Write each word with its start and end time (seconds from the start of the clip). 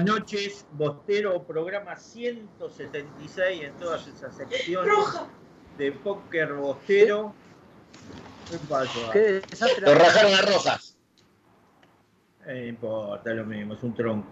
Buenas 0.00 0.18
noches, 0.20 0.66
Bostero, 0.72 1.42
programa 1.42 1.94
176 1.94 3.64
en 3.64 3.72
todas 3.74 4.06
esas 4.08 4.34
secciones 4.34 4.94
de 5.76 5.92
póker 5.92 6.54
Bostero. 6.54 7.34
¿Qué 8.50 8.56
pasó? 8.66 9.12
Lo 9.82 9.94
rajaron 9.94 10.32
las 10.32 10.54
rojas. 10.54 10.96
Eh, 12.46 12.60
no 12.62 12.66
importa, 12.68 13.34
lo 13.34 13.44
mismo, 13.44 13.74
es 13.74 13.82
un 13.82 13.94
tronco. 13.94 14.28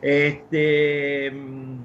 Este, 0.00 1.28
mm, 1.32 1.78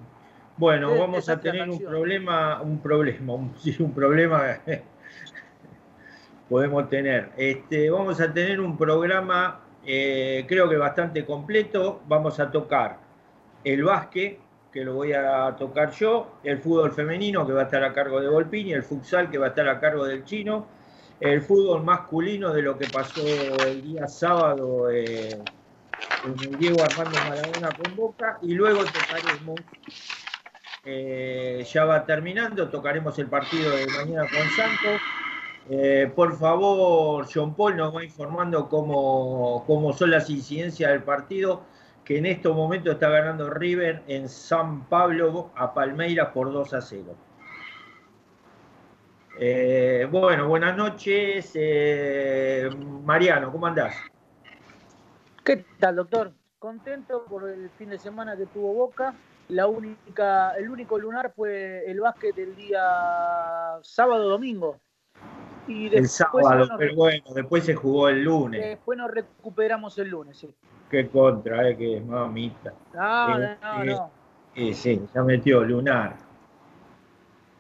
bueno, 0.58 0.96
vamos 0.96 1.28
a 1.28 1.40
tener 1.42 1.68
un 1.68 1.80
problema, 1.80 2.62
un 2.62 2.80
problema, 2.80 3.34
un, 3.34 3.56
sí, 3.58 3.76
un 3.80 3.92
problema 3.92 4.60
podemos 6.50 6.88
tener. 6.90 7.32
Este, 7.38 7.90
vamos 7.90 8.22
a 8.22 8.32
tener 8.32 8.62
un 8.62 8.78
programa 8.78 9.62
eh, 9.84 10.46
creo 10.48 10.70
que 10.70 10.78
bastante 10.78 11.26
completo. 11.26 12.04
Vamos 12.08 12.40
a 12.40 12.52
tocar 12.52 13.05
el 13.66 13.84
básquet, 13.84 14.40
que 14.72 14.86
lo 14.86 14.94
voy 14.94 15.14
a 15.14 15.56
tocar 15.58 15.92
yo, 15.92 16.38
el 16.44 16.60
fútbol 16.60 16.92
femenino, 16.92 17.46
que 17.46 17.54
va 17.54 17.62
a 17.62 17.66
estar 17.66 17.84
a 17.84 17.92
cargo 17.94 18.22
de 18.22 18.30
Volpini, 18.30 18.74
el 18.74 18.84
futsal, 18.84 19.30
que 19.30 19.38
va 19.38 19.48
a 19.48 19.50
estar 19.50 19.68
a 19.68 19.80
cargo 19.80 20.06
del 20.06 20.24
chino, 20.24 20.68
el 21.20 21.42
fútbol 21.42 21.84
masculino 21.84 22.54
de 22.54 22.62
lo 22.62 22.78
que 22.78 22.88
pasó 22.88 23.26
el 23.66 23.82
día 23.82 24.08
sábado 24.08 24.92
eh, 24.92 25.42
Diego 26.60 26.84
Armando 26.84 27.18
Maradona 27.28 27.70
con 27.72 27.96
Boca, 27.96 28.38
y 28.42 28.54
luego 28.54 28.82
tocaremos, 28.84 29.60
eh, 30.84 31.66
ya 31.72 31.86
va 31.86 32.06
terminando, 32.06 32.70
tocaremos 32.70 33.18
el 33.18 33.28
partido 33.28 33.76
de 33.76 33.88
mañana 33.88 34.28
con 34.30 34.50
Santos. 34.50 35.02
Eh, 35.70 36.12
por 36.16 36.38
favor, 36.38 37.26
John 37.34 37.56
Paul 37.56 37.78
nos 37.78 37.96
va 37.96 38.04
informando 38.04 38.70
cómo, 38.70 39.64
cómo, 39.66 39.94
son 39.94 40.12
las 40.12 40.30
incidencias 40.30 40.92
del 40.92 41.02
partido, 41.02 41.64
que 42.06 42.20
en 42.20 42.28
estos 42.28 42.56
momentos 42.56 42.94
está 42.94 43.10
ganando 43.10 43.50
River 43.50 44.04
en 44.08 44.30
San 44.30 44.86
Pablo 44.88 45.52
a 45.56 45.74
Palmeiras 45.74 46.30
por 46.30 46.54
2 46.54 46.74
a 46.76 46.82
0. 46.82 47.16
Eh, 49.40 50.08
bueno, 50.10 50.48
buenas 50.48 50.78
noches. 50.78 51.52
Eh, 51.56 52.70
Mariano, 53.04 53.52
¿cómo 53.52 53.66
andás? 53.66 53.96
¿Qué 55.44 55.66
tal, 55.80 55.98
doctor? 55.98 56.32
Contento 56.60 57.26
por 57.26 57.50
el 57.50 57.70
fin 57.72 57.90
de 57.90 57.98
semana 57.98 58.38
que 58.38 58.46
tuvo 58.46 58.74
Boca. 58.74 59.16
La 59.50 59.68
única, 59.68 60.56
el 60.58 60.70
único 60.70 60.98
lunar 60.98 61.34
fue 61.36 61.84
el 61.90 62.00
básquet 62.00 62.36
del 62.36 62.56
día 62.56 63.80
sábado-domingo 63.82 64.80
el 65.68 66.08
sábado, 66.08 66.68
pero 66.78 66.96
bueno, 66.96 67.24
después 67.34 67.64
se 67.64 67.76
jugó 67.76 68.10
el 68.10 68.24
lunes. 68.24 68.62
Después 68.62 68.98
nos 68.98 69.12
recuperamos 69.12 69.98
el 69.98 70.10
lunes, 70.10 70.38
sí. 70.38 70.54
Qué 70.90 71.10
contra, 71.10 71.70
eh, 71.70 71.78
que 71.78 71.98
es 71.98 72.06
mamita. 72.06 72.74
No, 72.94 73.40
no, 73.40 73.56
no, 73.62 73.84
no. 73.86 74.12
Sí, 74.54 74.74
sí, 74.74 75.02
ya 75.14 75.24
metió 75.24 75.64
lunar. 75.64 76.16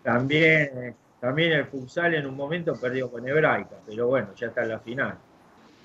También, 0.03 0.95
también 1.19 1.53
el 1.53 1.65
futsal 1.65 2.13
en 2.13 2.27
un 2.27 2.35
momento 2.35 2.73
perdió 2.79 3.09
con 3.09 3.27
Hebraica, 3.27 3.77
pero 3.85 4.07
bueno, 4.07 4.33
ya 4.35 4.47
está 4.47 4.63
en 4.63 4.69
la 4.69 4.79
final. 4.79 5.17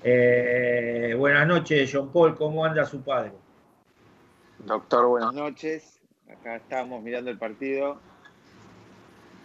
Eh, 0.03 1.15
buenas 1.17 1.47
noches, 1.47 1.89
John 1.91 2.11
Paul, 2.11 2.35
¿cómo 2.35 2.63
anda 2.63 2.85
su 2.85 3.01
padre? 3.01 3.33
Doctor, 4.59 5.07
buenas 5.07 5.33
noches. 5.33 5.99
Acá 6.29 6.57
estamos 6.57 7.01
mirando 7.01 7.29
el 7.29 7.37
partido. 7.37 7.99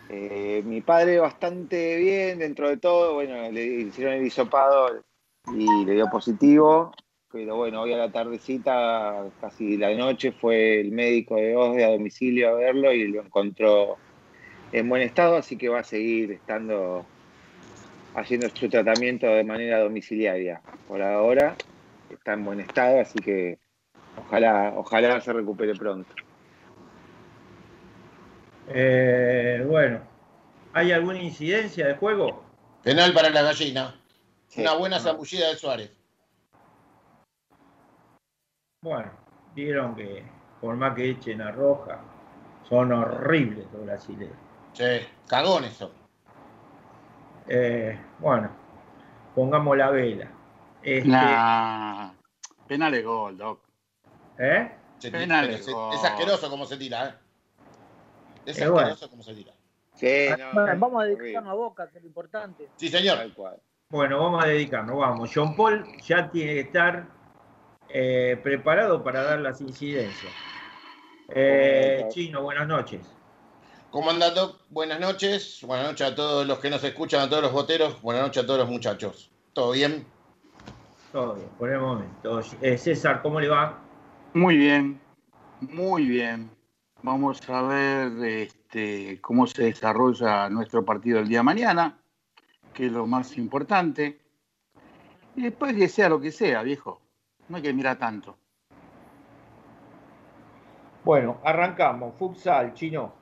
Eh, 0.08 0.62
mi 0.64 0.82
padre 0.82 1.18
bastante 1.18 1.96
bien 1.96 2.38
dentro 2.38 2.68
de 2.68 2.76
todo, 2.76 3.14
bueno, 3.14 3.50
le 3.50 3.64
hicieron 3.64 4.14
el 4.14 4.26
hisopado 4.26 5.02
y 5.52 5.84
le 5.84 5.94
dio 5.94 6.08
positivo, 6.08 6.92
pero 7.36 7.56
bueno, 7.56 7.82
hoy 7.82 7.92
a 7.92 7.98
la 7.98 8.10
tardecita, 8.10 9.26
casi 9.42 9.76
la 9.76 9.94
noche, 9.94 10.32
fue 10.32 10.80
el 10.80 10.90
médico 10.90 11.36
de 11.36 11.54
OSDE 11.54 11.84
a 11.84 11.90
domicilio 11.90 12.48
a 12.48 12.54
verlo 12.54 12.92
y 12.94 13.08
lo 13.08 13.20
encontró 13.20 13.98
en 14.72 14.88
buen 14.88 15.02
estado, 15.02 15.36
así 15.36 15.58
que 15.58 15.68
va 15.68 15.80
a 15.80 15.84
seguir 15.84 16.32
estando 16.32 17.04
haciendo 18.14 18.48
su 18.48 18.70
tratamiento 18.70 19.26
de 19.26 19.44
manera 19.44 19.80
domiciliaria. 19.80 20.62
Por 20.88 21.02
ahora 21.02 21.54
está 22.10 22.32
en 22.32 22.44
buen 22.46 22.60
estado, 22.60 23.00
así 23.00 23.18
que 23.18 23.58
ojalá, 24.16 24.72
ojalá 24.74 25.20
se 25.20 25.34
recupere 25.34 25.74
pronto. 25.74 26.14
Eh, 28.68 29.62
bueno, 29.68 30.00
¿hay 30.72 30.90
alguna 30.90 31.22
incidencia 31.22 31.86
de 31.86 31.96
juego? 31.96 32.42
Penal 32.82 33.12
para 33.12 33.28
la 33.28 33.42
gallina. 33.42 34.00
Una 34.56 34.72
buena 34.72 34.98
zambullida 34.98 35.50
de 35.50 35.56
Suárez. 35.56 35.95
Bueno, 38.82 39.10
vieron 39.54 39.94
que 39.94 40.24
por 40.60 40.76
más 40.76 40.94
que 40.94 41.10
echen 41.10 41.40
a 41.40 41.52
roja, 41.52 42.00
son 42.68 42.92
horribles 42.92 43.66
los 43.72 43.84
brasileños. 43.84 44.36
Sí, 44.72 44.84
cagones 45.28 45.72
son. 45.74 45.90
Eh, 47.48 47.98
bueno, 48.18 48.50
pongamos 49.34 49.76
la 49.76 49.90
vela. 49.90 50.30
Este... 50.82 51.08
Nah, 51.08 52.12
penal 52.66 53.02
gol, 53.02 53.36
Doc. 53.36 53.60
¿Eh? 54.38 54.70
penal 55.10 55.50
es, 55.50 55.68
es 55.68 56.04
asqueroso 56.04 56.50
como 56.50 56.66
se 56.66 56.76
tira, 56.76 57.08
¿eh? 57.08 57.14
Es 58.46 58.60
eh, 58.60 58.68
bueno. 58.68 58.94
como 59.10 59.22
se 59.22 59.34
dirá. 59.34 59.52
Sí, 59.94 60.28
no, 60.38 60.78
vamos 60.78 61.02
a 61.02 61.06
dedicarnos 61.06 61.50
a 61.50 61.54
Boca, 61.54 61.88
que 61.88 61.98
es 61.98 62.04
lo 62.04 62.08
importante. 62.08 62.68
Sí, 62.76 62.88
señor. 62.88 63.18
Bueno, 63.88 64.20
vamos 64.20 64.44
a 64.44 64.48
dedicarnos, 64.48 64.98
vamos. 64.98 65.30
John 65.34 65.56
Paul 65.56 65.84
ya 66.02 66.30
tiene 66.30 66.54
que 66.54 66.60
estar 66.60 67.15
eh, 67.88 68.38
preparado 68.42 69.02
para 69.02 69.22
dar 69.22 69.40
las 69.40 69.60
incidencias. 69.60 70.32
Eh, 71.28 72.06
Chino, 72.10 72.42
buenas 72.42 72.68
noches. 72.68 73.00
¿Cómo 73.90 74.10
anda, 74.10 74.30
Doc? 74.30 74.60
Buenas 74.70 75.00
noches. 75.00 75.60
Buenas 75.62 75.88
noches 75.88 76.06
a 76.08 76.14
todos 76.14 76.46
los 76.46 76.58
que 76.58 76.70
nos 76.70 76.84
escuchan, 76.84 77.22
a 77.22 77.28
todos 77.28 77.42
los 77.42 77.52
boteros. 77.52 78.00
Buenas 78.02 78.24
noches 78.24 78.44
a 78.44 78.46
todos 78.46 78.60
los 78.60 78.68
muchachos. 78.68 79.30
¿Todo 79.52 79.72
bien? 79.72 80.04
Todo 81.12 81.34
bien, 81.34 81.48
por 81.58 81.70
el 81.70 81.80
momento. 81.80 82.42
César, 82.42 83.22
¿cómo 83.22 83.40
le 83.40 83.48
va? 83.48 83.80
Muy 84.34 84.56
bien, 84.56 85.00
muy 85.60 86.04
bien. 86.04 86.50
Vamos 87.02 87.48
a 87.48 87.62
ver 87.62 88.12
este, 88.24 89.20
cómo 89.20 89.46
se 89.46 89.64
desarrolla 89.64 90.50
nuestro 90.50 90.84
partido 90.84 91.20
el 91.20 91.28
día 91.28 91.38
de 91.38 91.44
mañana, 91.44 91.98
que 92.74 92.86
es 92.86 92.92
lo 92.92 93.06
más 93.06 93.38
importante. 93.38 94.18
Y 95.36 95.42
después 95.42 95.74
que 95.74 95.88
sea 95.88 96.08
lo 96.08 96.20
que 96.20 96.32
sea, 96.32 96.62
viejo. 96.62 97.00
No 97.48 97.56
hay 97.56 97.62
que 97.62 97.72
mirar 97.72 97.98
tanto. 97.98 98.36
Bueno, 101.04 101.40
arrancamos. 101.44 102.14
Futsal, 102.18 102.74
chino. 102.74 103.12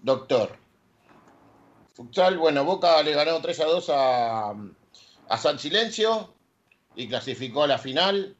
Doctor. 0.00 0.56
Futsal, 1.92 2.38
bueno, 2.38 2.64
Boca 2.64 3.02
le 3.02 3.12
ganó 3.12 3.40
3 3.40 3.60
a 3.60 3.64
2 3.64 3.92
a, 3.92 5.36
San 5.36 5.58
Silencio 5.58 6.32
y 6.94 7.08
clasificó 7.08 7.64
a 7.64 7.66
la 7.66 7.78
final. 7.78 8.34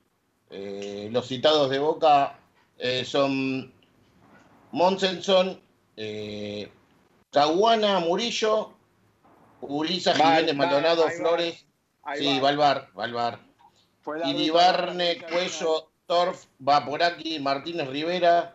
Eh, 0.49 1.09
los 1.13 1.27
citados 1.27 1.69
de 1.69 1.79
Boca 1.79 2.39
eh, 2.79 3.05
son 3.05 3.73
Monsenson, 4.73 5.61
eh, 5.97 6.71
Murillo, 8.01 8.73
Ulisa 9.61 10.15
Jiménez 10.15 10.55
Maldonado, 10.55 11.09
Flores. 11.11 11.67
sí, 12.17 12.41
Valvar, 12.41 12.89
Valvar. 12.95 13.46
Iribarne, 14.27 15.19
Cuello, 15.29 15.91
Torf, 16.07 16.45
Vaporaki, 16.59 17.39
Martínez 17.41 17.89
Rivera, 17.89 18.55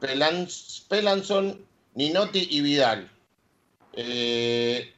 Pelanson, 0.00 1.64
Ninotti 1.94 2.48
y 2.50 2.60
Vidal. 2.62 3.10
Eh, 3.92 4.92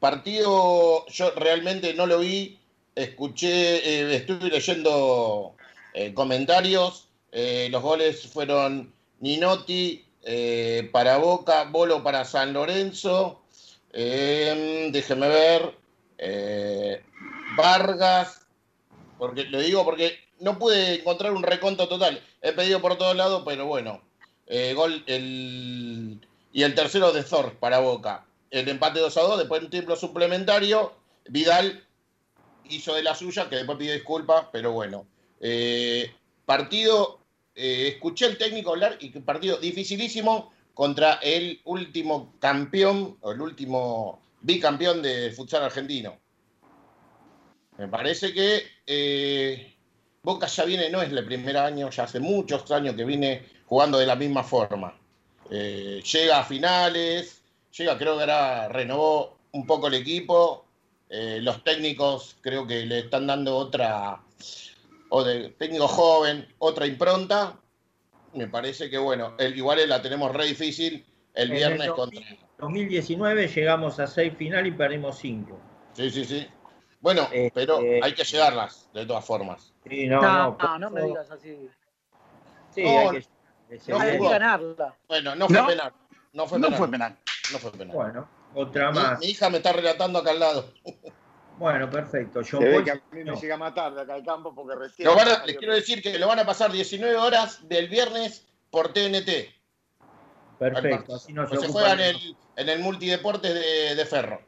partido, 0.00 1.06
yo 1.06 1.30
realmente 1.36 1.94
no 1.94 2.06
lo 2.06 2.18
vi, 2.18 2.58
escuché, 2.94 3.76
eh, 3.76 4.16
estuve 4.16 4.48
leyendo 4.48 5.54
eh, 5.94 6.12
comentarios, 6.12 7.06
los 7.32 7.82
goles 7.82 8.26
fueron 8.26 8.92
Ninotti 9.20 10.04
para 10.92 11.16
Boca, 11.18 11.64
Bolo 11.64 12.02
para 12.02 12.24
San 12.24 12.52
Lorenzo. 12.52 13.42
Déjeme 13.92 15.28
ver. 15.28 15.76
Vargas. 17.56 18.39
Porque 19.20 19.44
lo 19.44 19.60
digo 19.60 19.84
porque 19.84 20.18
no 20.40 20.58
pude 20.58 20.94
encontrar 20.94 21.32
un 21.32 21.44
reconto 21.44 21.86
total. 21.86 22.20
He 22.42 22.52
pedido 22.52 22.80
por 22.80 22.98
todos 22.98 23.14
lados, 23.14 23.42
pero 23.46 23.66
bueno. 23.66 24.02
gol 24.74 25.04
el, 25.06 26.26
y 26.52 26.62
el 26.62 26.74
tercero 26.74 27.12
de 27.12 27.22
Thor 27.22 27.54
para 27.60 27.78
Boca. 27.78 28.26
El 28.50 28.68
empate 28.68 28.98
2 28.98 29.16
a 29.16 29.20
2, 29.20 29.38
después 29.38 29.62
un 29.62 29.70
tiempo 29.70 29.94
suplementario. 29.94 30.94
Vidal 31.28 31.84
hizo 32.68 32.94
de 32.94 33.02
la 33.02 33.14
suya, 33.14 33.48
que 33.48 33.56
después 33.56 33.78
pidió 33.78 33.92
disculpas, 33.92 34.46
pero 34.50 34.72
bueno. 34.72 35.06
partido 36.46 37.20
eh, 37.54 37.88
escuché 37.94 38.24
al 38.24 38.38
técnico 38.38 38.70
hablar 38.70 38.96
y 39.00 39.10
que 39.10 39.20
partido 39.20 39.58
dificilísimo 39.58 40.50
contra 40.72 41.14
el 41.14 41.60
último 41.64 42.34
campeón 42.38 43.18
o 43.20 43.32
el 43.32 43.40
último 43.42 44.22
bicampeón 44.40 45.02
de 45.02 45.30
futsal 45.32 45.64
argentino. 45.64 46.18
Me 47.80 47.88
parece 47.88 48.34
que 48.34 48.62
eh, 48.86 49.74
Boca 50.22 50.46
ya 50.48 50.66
viene, 50.66 50.90
no 50.90 51.00
es 51.00 51.10
el 51.10 51.24
primer 51.24 51.56
año, 51.56 51.88
ya 51.88 52.02
hace 52.02 52.20
muchos 52.20 52.70
años 52.72 52.94
que 52.94 53.06
viene 53.06 53.42
jugando 53.64 53.96
de 53.96 54.04
la 54.04 54.16
misma 54.16 54.44
forma. 54.44 54.94
Eh, 55.50 56.02
llega 56.04 56.40
a 56.40 56.44
finales, 56.44 57.40
llega, 57.74 57.96
creo 57.96 58.16
que 58.16 58.20
ahora 58.20 58.68
renovó 58.68 59.38
un 59.52 59.66
poco 59.66 59.88
el 59.88 59.94
equipo. 59.94 60.66
Eh, 61.08 61.38
los 61.40 61.64
técnicos 61.64 62.36
creo 62.42 62.66
que 62.66 62.84
le 62.84 62.98
están 62.98 63.26
dando 63.26 63.56
otra, 63.56 64.20
o 65.08 65.24
de 65.24 65.48
técnico 65.48 65.88
joven, 65.88 66.46
otra 66.58 66.86
impronta. 66.86 67.58
Me 68.34 68.46
parece 68.46 68.90
que 68.90 68.98
bueno, 68.98 69.36
el, 69.38 69.56
igual 69.56 69.88
la 69.88 70.02
tenemos 70.02 70.30
re 70.36 70.44
difícil 70.44 71.02
el 71.32 71.50
viernes 71.50 71.86
en 71.86 71.94
contra. 71.94 72.20
2019 72.58 73.48
llegamos 73.48 73.98
a 73.98 74.06
seis 74.06 74.34
finales 74.36 74.70
y 74.70 74.76
perdimos 74.76 75.16
cinco. 75.16 75.58
Sí, 75.94 76.10
sí, 76.10 76.26
sí. 76.26 76.46
Bueno, 77.00 77.22
Este- 77.32 77.50
pero 77.54 77.78
hay 78.02 78.14
que 78.14 78.24
llegarlas, 78.24 78.88
de 78.92 79.06
todas 79.06 79.24
formas. 79.24 79.72
Sí, 79.88 80.06
no, 80.06 80.20
No, 80.20 80.28
no, 80.50 80.56
no, 80.58 80.78
no, 80.78 80.90
me 80.90 81.02
digas 81.02 81.30
así. 81.30 81.68
Sí, 82.74 82.84
No, 82.84 83.10
hay 83.10 83.20
que. 83.20 83.26
no, 83.92 83.98
Hay 84.00 84.18
que 84.18 84.28
ganarla. 84.28 84.94
Bueno, 85.08 85.34
no 85.34 85.46
fue 85.48 85.56
No. 85.56 85.66
penal. 85.66 85.92
No 86.32 86.46
fue 86.46 86.58
No 86.58 86.66
penal. 86.66 86.78
fue 86.78 86.88
penal. 86.90 87.16
No 87.52 87.58
fue 87.58 87.72
penal. 87.72 87.96
Bueno, 87.96 88.28
otra 88.54 88.90
más. 88.92 89.18
mi 89.18 89.26
hija 89.26 89.48
me 89.50 89.56
está 89.56 89.72
relatando 89.72 90.18
acá 90.18 90.30
al 90.30 90.40
lado. 90.40 90.72
Bueno, 91.58 91.90
perfecto. 91.90 92.42
Se 92.42 92.56
ve 92.58 92.72
Paul- 92.72 92.84
que 92.84 92.90
a 92.90 92.94
mí 92.94 93.00
me 93.12 93.24
no. 93.24 93.34
llega 93.38 93.54
más 93.58 93.74
tarde 93.74 94.00
acá 94.00 94.14
al 94.14 94.24
campo 94.24 94.54
porque 94.54 94.76
recién. 94.76 95.06
Lo 95.06 95.14
van 95.14 95.28
a- 95.28 95.44
les 95.44 95.58
quiero 95.58 95.74
decir 95.74 96.00
que 96.02 96.18
lo 96.18 96.26
van 96.26 96.38
a 96.38 96.46
pasar 96.46 96.72
19 96.72 97.18
horas 97.18 97.68
del 97.68 97.86
viernes 97.88 98.46
por 98.70 98.94
TNT. 98.94 99.52
Perfecto, 100.58 101.16
así 101.16 101.34
nos 101.34 101.50
Pues 101.50 101.60
se 101.60 101.66
ocupa 101.66 101.80
juega 101.80 101.92
en 101.94 102.00
el- 102.00 102.16
el, 102.16 102.36
en 102.56 102.68
el 102.70 102.78
multideportes 102.78 103.52
de, 103.52 103.94
de 103.94 104.06
Ferro. 104.06 104.40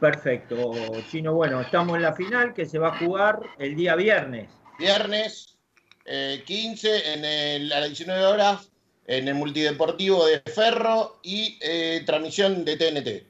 Perfecto, 0.00 1.02
Chino. 1.10 1.34
Bueno, 1.34 1.60
estamos 1.62 1.96
en 1.96 2.02
la 2.02 2.12
final 2.12 2.52
que 2.52 2.66
se 2.66 2.78
va 2.78 2.88
a 2.88 2.98
jugar 2.98 3.40
el 3.58 3.74
día 3.74 3.94
viernes. 3.96 4.48
Viernes 4.78 5.56
eh, 6.04 6.42
15 6.46 7.14
en 7.14 7.24
el- 7.24 7.72
a 7.72 7.80
las 7.80 7.88
19 7.88 8.24
horas 8.26 8.68
en 9.06 9.26
el 9.26 9.34
multideportivo 9.34 10.24
de 10.26 10.40
Ferro 10.40 11.18
y 11.22 11.58
eh, 11.60 12.02
transmisión 12.06 12.64
de 12.64 12.76
TNT. 12.76 13.26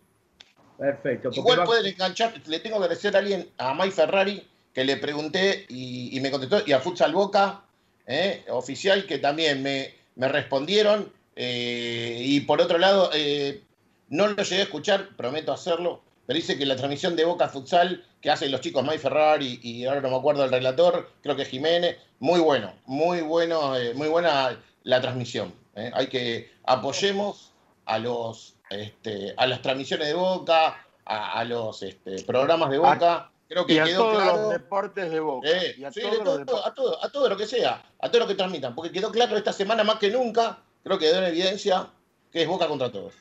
Perfecto. 0.77 1.31
Igual 1.33 1.61
va- 1.61 1.65
pueden 1.65 1.87
enganchar, 1.87 2.35
le 2.47 2.59
tengo 2.61 2.77
que 2.79 2.85
agradecer 2.85 3.15
a 3.17 3.21
alguien, 3.21 3.49
a 3.57 3.73
Mike 3.75 3.93
Ferrari, 3.93 4.47
que 4.75 4.85
le 4.85 4.97
pregunté 4.99 5.65
y, 5.69 6.15
y 6.17 6.21
me 6.21 6.31
contestó, 6.31 6.63
y 6.67 6.73
a 6.73 6.81
Futsal 6.81 7.13
Boca, 7.13 7.63
eh, 8.07 8.45
oficial, 8.49 9.07
que 9.07 9.19
también 9.19 9.63
me, 9.63 9.95
me 10.17 10.29
respondieron. 10.29 11.11
eh, 11.35 12.19
y 12.25 12.41
por 12.41 12.61
otro 12.61 12.77
lado, 12.79 13.11
eh, 13.15 13.63
no 14.09 14.27
lo 14.29 14.43
llegué 14.43 14.61
a 14.61 14.65
escuchar, 14.65 15.17
prometo 15.17 15.53
hacerlo, 15.53 16.03
pero 16.27 16.37
dice 16.37 16.59
que 16.59 16.67
la 16.67 16.77
transmisión 16.77 17.15
de 17.17 17.25
Boca 17.25 17.49
Futsal 17.49 18.05
que 18.21 18.31
hacen 18.31 18.51
los 18.51 18.61
chicos 18.61 18.83
Mike 18.83 18.99
Ferrari 18.99 19.61
y 19.63 19.85
ahora 19.87 20.01
no 20.01 20.11
me 20.11 20.17
acuerdo 20.17 20.43
del 20.43 20.51
relator, 20.51 21.09
creo 21.23 21.37
que 21.37 21.43
es 21.43 21.49
Jiménez, 21.49 21.97
muy 22.19 22.41
bueno, 22.41 22.73
muy 22.87 23.21
bueno, 23.21 23.77
eh, 23.77 23.95
muy 23.95 24.09
buena 24.09 24.59
la 24.83 25.01
transmisión. 25.01 25.55
eh. 25.77 25.91
Hay 25.95 26.09
que 26.09 26.51
apoyemos 26.65 27.53
a 27.85 27.99
los 27.99 28.55
este, 28.71 29.33
a 29.37 29.47
las 29.47 29.63
transmisiones 29.63 30.09
de 30.09 30.15
Boca, 30.15 30.85
a, 31.05 31.39
a 31.39 31.45
los 31.45 31.83
este, 31.83 32.23
programas 32.25 32.71
de 32.71 32.79
Boca. 32.79 33.31
Creo 33.49 33.65
que 33.65 33.75
Y 33.75 33.79
a 33.79 33.85
quedó 33.85 33.99
todos 34.11 34.23
claro. 34.23 34.37
los 34.43 34.51
deportes 34.51 35.09
de 35.11 35.21
Boca. 35.21 35.49
Eh, 35.49 35.77
y 35.79 35.85
a 35.85 35.93
sí, 35.93 36.01
todos 36.01 36.25
los 36.25 36.47
todo, 36.47 36.67
a, 36.67 36.75
todo, 36.75 37.05
a 37.05 37.09
todo 37.13 37.29
lo 37.29 37.37
que 37.37 37.47
sea, 37.47 37.85
a 38.01 38.09
todo 38.11 38.23
lo 38.23 38.27
que 38.27 38.35
transmitan, 38.35 38.75
porque 38.75 38.91
quedó 38.91 39.13
claro 39.13 39.37
esta 39.37 39.53
semana 39.53 39.85
más 39.85 40.01
que 40.01 40.11
nunca, 40.11 40.59
creo 40.83 40.99
que 40.99 41.07
quedó 41.07 41.19
en 41.19 41.27
evidencia 41.27 41.87
que 42.33 42.43
es 42.43 42.49
Boca 42.49 42.67
contra 42.67 42.91
todos. 42.91 43.15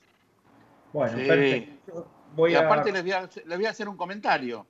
Bueno, 0.93 1.15
Sí. 1.19 1.25
perfecto. 1.25 2.07
Voy 2.35 2.51
y 2.51 2.55
a... 2.55 2.61
aparte 2.61 2.91
les 2.91 3.01
voy 3.01 3.11
a, 3.13 3.29
les 3.45 3.57
voy 3.57 3.65
a 3.65 3.69
hacer 3.69 3.89
un 3.89 3.97
comentario. 3.97 4.67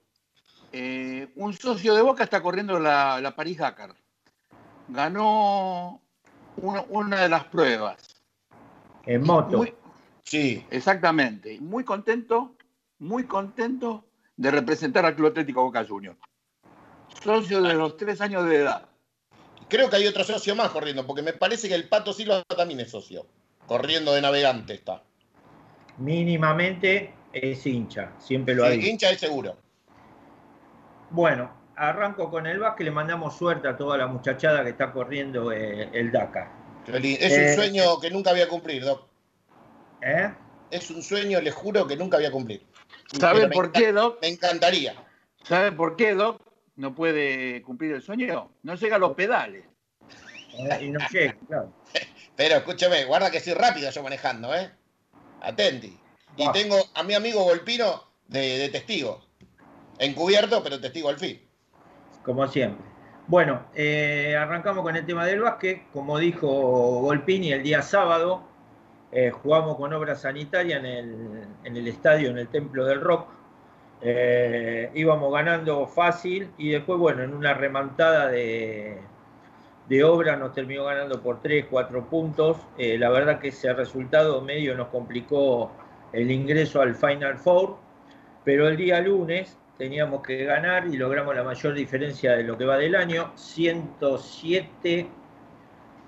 Eh, 0.71 1.31
un 1.35 1.53
socio 1.53 1.95
de 1.95 2.01
Boca 2.01 2.23
está 2.23 2.41
corriendo 2.41 2.79
la, 2.79 3.19
la 3.21 3.35
París-Dakar. 3.35 3.95
Ganó 4.87 6.01
una, 6.57 6.83
una 6.89 7.21
de 7.21 7.29
las 7.29 7.45
pruebas. 7.45 7.97
En 9.05 9.21
moto. 9.23 9.57
Muy- 9.57 9.73
Sí, 10.23 10.65
exactamente. 10.71 11.59
Muy 11.61 11.83
contento, 11.83 12.55
muy 12.97 13.25
contento 13.25 14.05
de 14.35 14.49
representar 14.49 15.05
al 15.05 15.15
Club 15.15 15.27
Atlético 15.27 15.63
Boca 15.63 15.85
Juniors. 15.87 16.17
Socio 17.23 17.61
de 17.61 17.75
los 17.75 17.95
tres 17.95 18.19
años 18.21 18.45
de 18.49 18.57
edad. 18.57 18.89
creo 19.69 19.89
que 19.89 19.95
hay 19.97 20.07
otro 20.07 20.23
socio 20.23 20.55
más 20.55 20.69
corriendo, 20.69 21.05
porque 21.05 21.21
me 21.21 21.33
parece 21.33 21.67
que 21.67 21.75
el 21.75 21.87
Pato 21.87 22.11
Silva 22.11 22.43
también 22.43 22.79
es 22.79 22.91
socio, 22.91 23.27
corriendo 23.67 24.13
de 24.13 24.21
navegante 24.21 24.73
está. 24.73 25.03
Mínimamente 25.97 27.13
es 27.35 27.65
hincha, 27.65 28.11
siempre 28.19 28.55
lo 28.55 28.63
ha 28.65 28.69
Sí, 28.71 28.77
dicho. 28.77 28.87
hincha 28.89 29.09
es 29.11 29.19
seguro. 29.19 29.57
Bueno, 31.09 31.51
arranco 31.75 32.29
con 32.29 32.47
el 32.47 32.59
básquet, 32.59 32.85
le 32.85 32.91
mandamos 32.91 33.37
suerte 33.37 33.67
a 33.67 33.77
toda 33.77 33.97
la 33.97 34.07
muchachada 34.07 34.63
que 34.63 34.69
está 34.71 34.91
corriendo 34.91 35.51
eh, 35.51 35.89
el 35.93 36.11
Dakar. 36.11 36.49
Es 36.87 37.31
Eh, 37.33 37.47
un 37.49 37.55
sueño 37.55 37.99
que 37.99 38.09
nunca 38.11 38.31
voy 38.31 38.41
a 38.41 38.47
cumplir, 38.47 38.83
Doc. 38.83 39.07
¿Eh? 40.01 40.31
Es 40.71 40.89
un 40.91 41.01
sueño, 41.01 41.41
les 41.41 41.53
juro, 41.53 41.85
que 41.87 41.95
nunca 41.97 42.17
voy 42.17 42.25
a 42.25 42.31
cumplir. 42.31 42.63
¿Sabe 43.19 43.47
por 43.49 43.71
qué, 43.71 43.91
Doc? 43.91 44.19
Me 44.21 44.27
encantaría. 44.29 44.95
¿Sabe 45.43 45.71
por 45.71 45.95
qué, 45.95 46.13
Doc? 46.13 46.41
No 46.75 46.93
puede 46.93 47.61
cumplir 47.63 47.93
el 47.93 48.01
sueño. 48.01 48.51
No 48.63 48.75
llega 48.75 48.95
a 48.97 48.99
los 48.99 49.13
pedales. 49.13 49.63
¿Eh? 50.57 50.79
Y 50.85 50.89
no 50.89 50.99
llega, 51.11 51.35
claro. 51.47 51.73
Pero 52.35 52.55
escúchame, 52.55 53.05
guarda 53.05 53.31
que 53.31 53.39
soy 53.39 53.53
rápido 53.53 53.89
yo 53.89 54.03
manejando, 54.03 54.53
¿eh? 54.53 54.69
Atenti. 55.41 55.97
Y 56.37 56.45
Ah. 56.45 56.51
tengo 56.51 56.75
a 56.93 57.03
mi 57.03 57.13
amigo 57.13 57.43
Volpino 57.43 58.03
de, 58.27 58.57
de 58.57 58.69
testigo. 58.69 59.21
Encubierto, 59.99 60.61
pero 60.63 60.79
testigo 60.79 61.09
al 61.09 61.17
fin. 61.17 61.41
como 62.23 62.47
siempre. 62.47 62.83
Bueno, 63.27 63.63
eh, 63.75 64.35
arrancamos 64.37 64.83
con 64.83 64.95
el 64.95 65.05
tema 65.05 65.25
del 65.25 65.41
básquet. 65.41 65.83
Como 65.93 66.17
dijo 66.19 66.47
Golpini, 67.01 67.51
el 67.53 67.61
día 67.63 67.81
sábado 67.81 68.43
eh, 69.11 69.31
jugamos 69.31 69.77
con 69.77 69.93
obra 69.93 70.15
sanitaria 70.15 70.77
en 70.77 70.85
el, 70.85 71.43
en 71.63 71.77
el 71.77 71.87
estadio, 71.87 72.29
en 72.31 72.37
el 72.39 72.47
Templo 72.47 72.85
del 72.85 73.01
Rock. 73.01 73.29
Eh, 74.01 74.91
íbamos 74.95 75.31
ganando 75.31 75.87
fácil 75.87 76.51
y 76.57 76.69
después, 76.71 76.99
bueno, 76.99 77.23
en 77.23 77.33
una 77.33 77.53
remontada 77.53 78.27
de, 78.27 78.99
de 79.87 80.03
obra 80.03 80.35
nos 80.35 80.53
terminó 80.53 80.83
ganando 80.85 81.21
por 81.21 81.41
3, 81.41 81.65
4 81.69 82.09
puntos. 82.09 82.57
La 82.77 83.09
verdad 83.09 83.39
que 83.39 83.47
ese 83.49 83.71
resultado 83.73 84.41
medio 84.41 84.75
nos 84.75 84.87
complicó 84.89 85.71
el 86.15 86.31
ingreso 86.31 86.81
al 86.81 86.95
Final 86.95 87.37
Four, 87.37 87.77
pero 88.43 88.67
el 88.67 88.77
día 88.77 89.01
lunes 89.01 89.57
teníamos 89.77 90.21
que 90.23 90.45
ganar 90.45 90.87
y 90.87 90.95
logramos 90.97 91.35
la 91.35 91.43
mayor 91.43 91.73
diferencia 91.73 92.35
de 92.37 92.43
lo 92.43 92.57
que 92.57 92.65
va 92.65 92.77
del 92.77 92.95
año, 92.95 93.31
107 93.35 95.07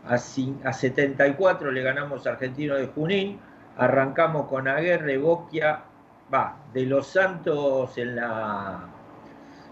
a, 0.06 0.16
cin- 0.16 0.60
a 0.66 0.72
74 0.72 1.72
le 1.72 1.82
ganamos 1.82 2.26
a 2.26 2.32
Argentino 2.32 2.76
de 2.76 2.88
Junín, 2.88 3.40
arrancamos 3.78 4.48
con 4.48 4.68
Aguerre, 4.68 5.18
Boquia, 5.18 5.84
va, 6.34 6.58
de 6.74 6.86
Los 6.86 7.08
Santos 7.08 7.98
en 7.98 8.16
la, 8.16 8.86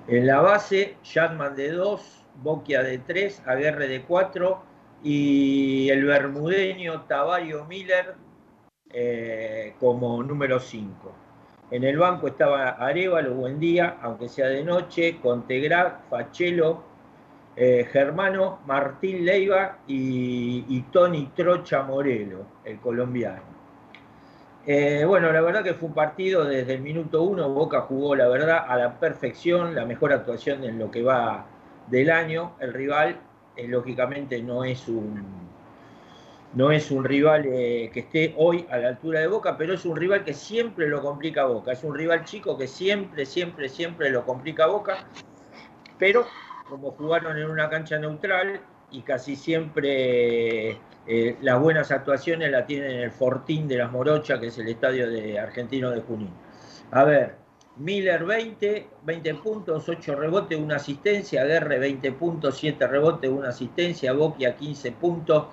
en 0.08 0.28
la 0.28 0.42
base, 0.42 0.98
Jatman 1.04 1.56
de 1.56 1.72
2, 1.72 2.26
Boquia 2.44 2.84
de 2.84 2.98
3, 3.00 3.44
Aguerre 3.46 3.88
de 3.88 4.02
4 4.04 4.64
y 5.04 5.90
el 5.90 6.04
bermudeño 6.06 7.04
Tavario 7.04 7.64
Miller 7.66 8.16
eh, 8.98 9.74
como 9.80 10.24
número 10.24 10.60
5. 10.60 11.12
En 11.72 11.84
el 11.84 11.98
banco 11.98 12.28
estaba 12.28 12.70
Arevalo, 12.70 13.34
buen 13.34 13.60
día, 13.60 13.98
aunque 14.02 14.30
sea 14.30 14.48
de 14.48 14.64
noche, 14.64 15.20
Contegra, 15.22 16.04
Fachelo, 16.10 16.84
eh, 17.58 17.86
Germano, 17.92 18.60
Martín 18.66 19.26
Leiva 19.26 19.80
y, 19.86 20.64
y 20.70 20.82
Tony 20.92 21.32
Trocha 21.36 21.84
Morelo, 21.84 22.46
el 22.64 22.80
colombiano. 22.80 23.56
Eh, 24.68 25.04
bueno, 25.06 25.32
la 25.32 25.42
verdad 25.42 25.64
que 25.64 25.74
fue 25.76 25.90
un 25.90 25.94
partido 25.94 26.46
desde 26.46 26.76
el 26.76 26.82
minuto 26.82 27.22
uno, 27.22 27.50
Boca 27.50 27.82
jugó 27.82 28.16
la 28.16 28.28
verdad 28.28 28.66
a 28.68 28.78
la 28.78 29.00
perfección, 29.00 29.76
la 29.76 29.86
mejor 29.86 30.12
actuación 30.14 30.64
en 30.64 30.80
lo 30.80 30.90
que 30.90 31.04
va 31.04 31.46
del 31.88 32.10
año. 32.10 32.54
El 32.60 32.74
rival, 32.74 33.20
eh, 33.56 33.68
lógicamente, 33.68 34.42
no 34.42 34.64
es 34.64 34.88
un, 34.88 35.45
no 36.56 36.72
es 36.72 36.90
un 36.90 37.04
rival 37.04 37.46
eh, 37.46 37.92
que 37.94 38.00
esté 38.00 38.34
hoy 38.38 38.66
a 38.72 38.78
la 38.78 38.88
altura 38.88 39.20
de 39.20 39.28
Boca, 39.28 39.58
pero 39.58 39.74
es 39.74 39.86
un 39.86 39.96
rival 39.96 40.24
que 40.24 40.34
siempre 40.34 40.88
lo 40.88 41.02
complica 41.02 41.46
Boca. 41.46 41.74
Es 41.74 41.84
un 41.84 41.94
rival 41.94 42.24
chico 42.24 42.58
que 42.58 42.68
siempre, 42.68 43.26
siempre, 43.26 43.68
siempre 43.68 44.10
lo 44.10 44.26
complica 44.26 44.66
Boca, 44.66 45.06
pero 46.00 46.26
como 46.70 46.92
jugaron 46.92 47.38
en 47.38 47.50
una 47.50 47.70
cancha 47.70 48.00
neutral 48.00 48.62
y 48.90 49.02
casi 49.02 49.36
siempre 49.36 50.80
eh, 51.06 51.38
las 51.42 51.60
buenas 51.60 51.92
actuaciones 51.92 52.50
la 52.50 52.66
tienen 52.66 52.92
en 52.92 53.00
el 53.02 53.12
Fortín 53.12 53.68
de 53.68 53.78
las 53.78 53.92
Morochas, 53.92 54.40
que 54.40 54.48
es 54.48 54.58
el 54.58 54.70
estadio 54.70 55.10
de 55.10 55.38
Argentino 55.38 55.92
de 55.92 56.02
Junín. 56.02 56.32
A 56.92 57.04
ver, 57.04 57.36
Miller 57.76 58.24
20, 58.24 58.88
20 59.04 59.36
puntos, 59.36 59.90
8 59.90 60.16
rebotes, 60.16 60.58
1 60.58 60.74
asistencia, 60.74 61.44
Guerre 61.44 61.80
20 61.80 62.14
puntos, 62.14 62.58
7 62.58 62.88
rebotes, 62.88 63.30
1 63.30 63.46
asistencia, 63.46 64.14
Boquia 64.14 64.56
15 64.56 64.94
puntos, 64.94 65.48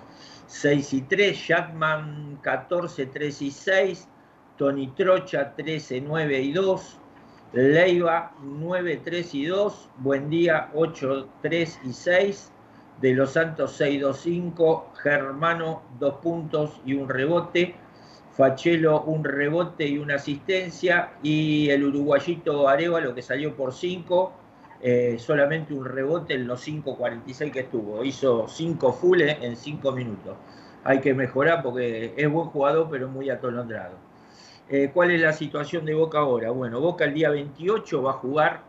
6 0.53 0.93
y 0.93 1.01
3, 1.01 1.47
Jackman 1.47 2.37
14, 2.43 3.07
3 3.07 3.41
y 3.41 3.49
6, 3.49 4.07
Tony 4.55 4.87
Trocha 4.95 5.55
13, 5.55 6.01
9 6.01 6.41
y 6.41 6.51
2, 6.51 6.99
Leiva 7.53 8.35
9, 8.39 9.01
3 9.03 9.33
y 9.33 9.45
2, 9.47 9.89
Buen 9.97 10.29
Día 10.29 10.69
8, 10.75 11.27
3 11.41 11.79
y 11.85 11.91
6, 11.93 12.51
De 13.01 13.13
los 13.13 13.31
Santos 13.31 13.73
6, 13.77 13.99
2, 13.99 14.19
5, 14.19 14.91
Germano 15.01 15.81
2 15.99 16.13
puntos 16.21 16.79
y 16.85 16.93
un 16.93 17.09
rebote, 17.09 17.75
Fachelo 18.37 19.01
un 19.01 19.23
rebote 19.23 19.87
y 19.87 19.97
una 19.97 20.15
asistencia 20.15 21.13
y 21.23 21.71
el 21.71 21.83
uruguayito 21.83 22.69
Arevalo 22.69 23.15
que 23.15 23.23
salió 23.23 23.55
por 23.55 23.73
5, 23.73 24.33
eh, 24.85 25.17
solamente 25.17 25.73
un 25.73 25.85
rebote 25.85 26.33
en 26.33 26.45
los 26.45 26.67
5.46 26.67 27.51
que 27.51 27.61
estuvo, 27.61 28.03
hizo 28.03 28.49
5 28.49 28.91
fulles 28.91 29.37
en 29.41 29.55
5 29.55 29.91
minutos. 29.93 30.35
Hay 30.83 30.99
que 30.99 31.13
mejorar 31.13 31.63
porque 31.63 32.13
es 32.17 32.29
buen 32.29 32.49
jugador 32.49 32.89
pero 32.91 33.07
muy 33.07 33.29
atolondrado. 33.29 33.95
Eh, 34.69 34.91
¿Cuál 34.93 35.11
es 35.11 35.21
la 35.21 35.31
situación 35.31 35.85
de 35.85 35.93
Boca 35.93 36.19
ahora? 36.19 36.51
Bueno, 36.51 36.81
Boca 36.81 37.05
el 37.05 37.13
día 37.13 37.29
28 37.29 38.03
va 38.03 38.11
a 38.11 38.13
jugar 38.15 38.61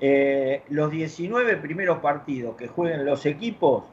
eh, 0.00 0.64
los 0.70 0.90
19 0.90 1.58
primeros 1.58 1.98
partidos 1.98 2.56
que 2.56 2.66
jueguen 2.66 3.04
los 3.04 3.26
equipos. 3.26 3.84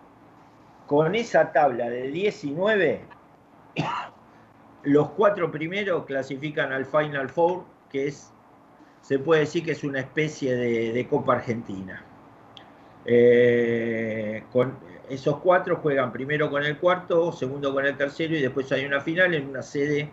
Con 0.87 1.13
esa 1.13 1.51
tabla 1.51 1.89
de 1.91 2.09
19, 2.09 3.01
los 4.83 5.09
cuatro 5.09 5.51
primeros 5.51 6.05
clasifican 6.05 6.71
al 6.71 6.85
Final 6.85 7.29
Four, 7.29 7.65
que 7.91 8.07
es, 8.07 8.33
se 9.07 9.19
puede 9.19 9.41
decir 9.41 9.63
que 9.63 9.71
es 9.71 9.85
una 9.85 10.01
especie 10.01 10.53
de, 10.53 11.07
Copa 11.07 11.35
Argentina. 11.35 12.03
Eh, 13.05 14.43
con 14.51 14.77
esos 15.09 15.37
cuatro 15.37 15.77
juegan 15.77 16.11
primero 16.11 16.49
con 16.49 16.61
el 16.65 16.77
cuarto, 16.77 17.31
segundo 17.31 17.73
con 17.73 17.85
el 17.85 17.95
tercero 17.95 18.35
y 18.35 18.41
después 18.41 18.69
hay 18.73 18.85
una 18.85 18.99
final 18.99 19.33
en 19.33 19.47
una 19.47 19.61
sede 19.61 20.09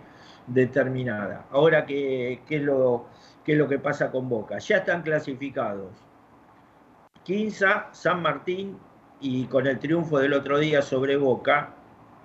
determinada. 0.47 1.45
Ahora, 1.51 1.85
¿qué, 1.85 2.41
es 2.49 2.63
lo, 2.63 3.07
es 3.45 3.59
lo 3.59 3.67
que 3.67 3.81
pasa 3.81 4.13
con 4.13 4.29
Boca? 4.29 4.59
Ya 4.59 4.77
están 4.77 5.03
clasificados 5.03 5.91
Quinza, 7.25 7.89
San 7.91 8.23
Martín 8.23 8.79
y 9.19 9.47
con 9.47 9.67
el 9.67 9.81
triunfo 9.81 10.21
del 10.21 10.35
otro 10.35 10.61
día 10.61 10.83
sobre 10.83 11.17
Boca, 11.17 11.75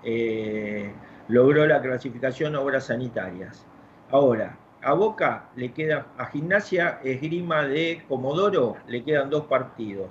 eh, 0.04 0.94
logró 1.30 1.66
la 1.66 1.82
clasificación 1.82 2.56
obras 2.56 2.86
sanitarias. 2.86 3.66
Ahora, 4.12 4.56
a 4.82 4.94
Boca 4.94 5.50
le 5.56 5.72
queda, 5.72 6.08
a 6.18 6.26
Gimnasia 6.28 7.00
Esgrima 7.04 7.64
de 7.64 8.04
Comodoro 8.08 8.78
le 8.88 9.04
quedan 9.04 9.30
dos 9.30 9.46
partidos. 9.46 10.10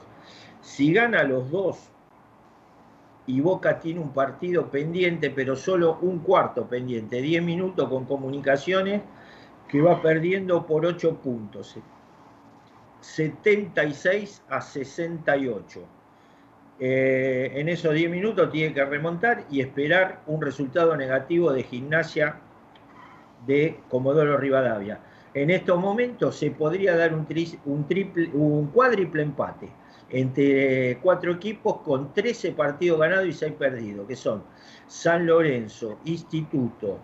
Si 0.60 0.92
gana 0.92 1.22
los 1.22 1.50
dos 1.50 1.90
y 3.26 3.40
Boca 3.40 3.78
tiene 3.78 4.00
un 4.00 4.12
partido 4.12 4.70
pendiente, 4.70 5.30
pero 5.30 5.54
solo 5.54 5.98
un 6.00 6.20
cuarto 6.20 6.66
pendiente, 6.66 7.20
10 7.20 7.42
minutos 7.42 7.88
con 7.88 8.06
comunicaciones, 8.06 9.02
que 9.68 9.82
va 9.82 10.00
perdiendo 10.00 10.66
por 10.66 10.86
8 10.86 11.16
puntos, 11.16 11.78
76 13.00 14.42
a 14.48 14.60
68. 14.60 15.80
Eh, 16.80 17.52
en 17.54 17.68
esos 17.68 17.92
10 17.92 18.10
minutos 18.10 18.50
tiene 18.50 18.72
que 18.72 18.84
remontar 18.84 19.44
y 19.50 19.60
esperar 19.60 20.22
un 20.26 20.40
resultado 20.40 20.96
negativo 20.96 21.52
de 21.52 21.64
gimnasia 21.64 22.40
de 23.46 23.80
Comodoro 23.88 24.36
Rivadavia. 24.36 25.00
En 25.34 25.50
estos 25.50 25.78
momentos 25.78 26.36
se 26.36 26.50
podría 26.50 26.96
dar 26.96 27.14
un, 27.14 27.26
triple, 27.86 28.30
un 28.32 28.68
cuádruple 28.68 29.22
empate 29.22 29.70
entre 30.10 30.98
cuatro 31.02 31.32
equipos 31.32 31.78
con 31.82 32.12
13 32.14 32.52
partidos 32.52 32.98
ganados 32.98 33.26
y 33.26 33.32
6 33.32 33.52
perdidos, 33.58 34.06
que 34.08 34.16
son 34.16 34.42
San 34.86 35.26
Lorenzo, 35.26 35.98
Instituto, 36.06 36.98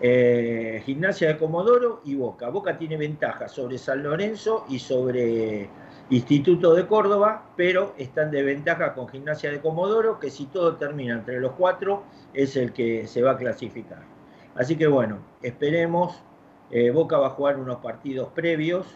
eh, 0.00 0.80
Gimnasia 0.86 1.28
de 1.28 1.38
Comodoro 1.38 2.00
y 2.04 2.14
Boca. 2.14 2.48
Boca 2.48 2.78
tiene 2.78 2.96
ventaja 2.96 3.48
sobre 3.48 3.78
San 3.78 4.02
Lorenzo 4.02 4.64
y 4.68 4.78
sobre 4.78 5.68
Instituto 6.08 6.74
de 6.74 6.86
Córdoba, 6.86 7.50
pero 7.56 7.94
están 7.98 8.30
de 8.30 8.42
ventaja 8.42 8.94
con 8.94 9.08
Gimnasia 9.08 9.50
de 9.50 9.60
Comodoro, 9.60 10.18
que 10.18 10.30
si 10.30 10.46
todo 10.46 10.76
termina 10.76 11.14
entre 11.14 11.40
los 11.40 11.52
cuatro, 11.52 12.04
es 12.32 12.56
el 12.56 12.72
que 12.72 13.06
se 13.06 13.22
va 13.22 13.32
a 13.32 13.36
clasificar. 13.36 14.19
Así 14.54 14.76
que 14.76 14.86
bueno, 14.86 15.18
esperemos. 15.42 16.22
Eh, 16.70 16.90
Boca 16.90 17.18
va 17.18 17.28
a 17.28 17.30
jugar 17.30 17.58
unos 17.58 17.78
partidos 17.78 18.28
previos 18.28 18.86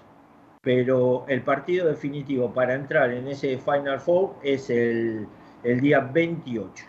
pero 0.65 1.27
el 1.29 1.43
partido 1.43 1.87
definitivo 1.87 2.53
para 2.53 2.75
entrar 2.75 3.13
en 3.13 3.29
ese 3.29 3.59
Final 3.59 4.01
Four 4.01 4.37
es 4.43 4.71
el, 4.71 5.29
día 5.63 6.01
28. 6.01 6.87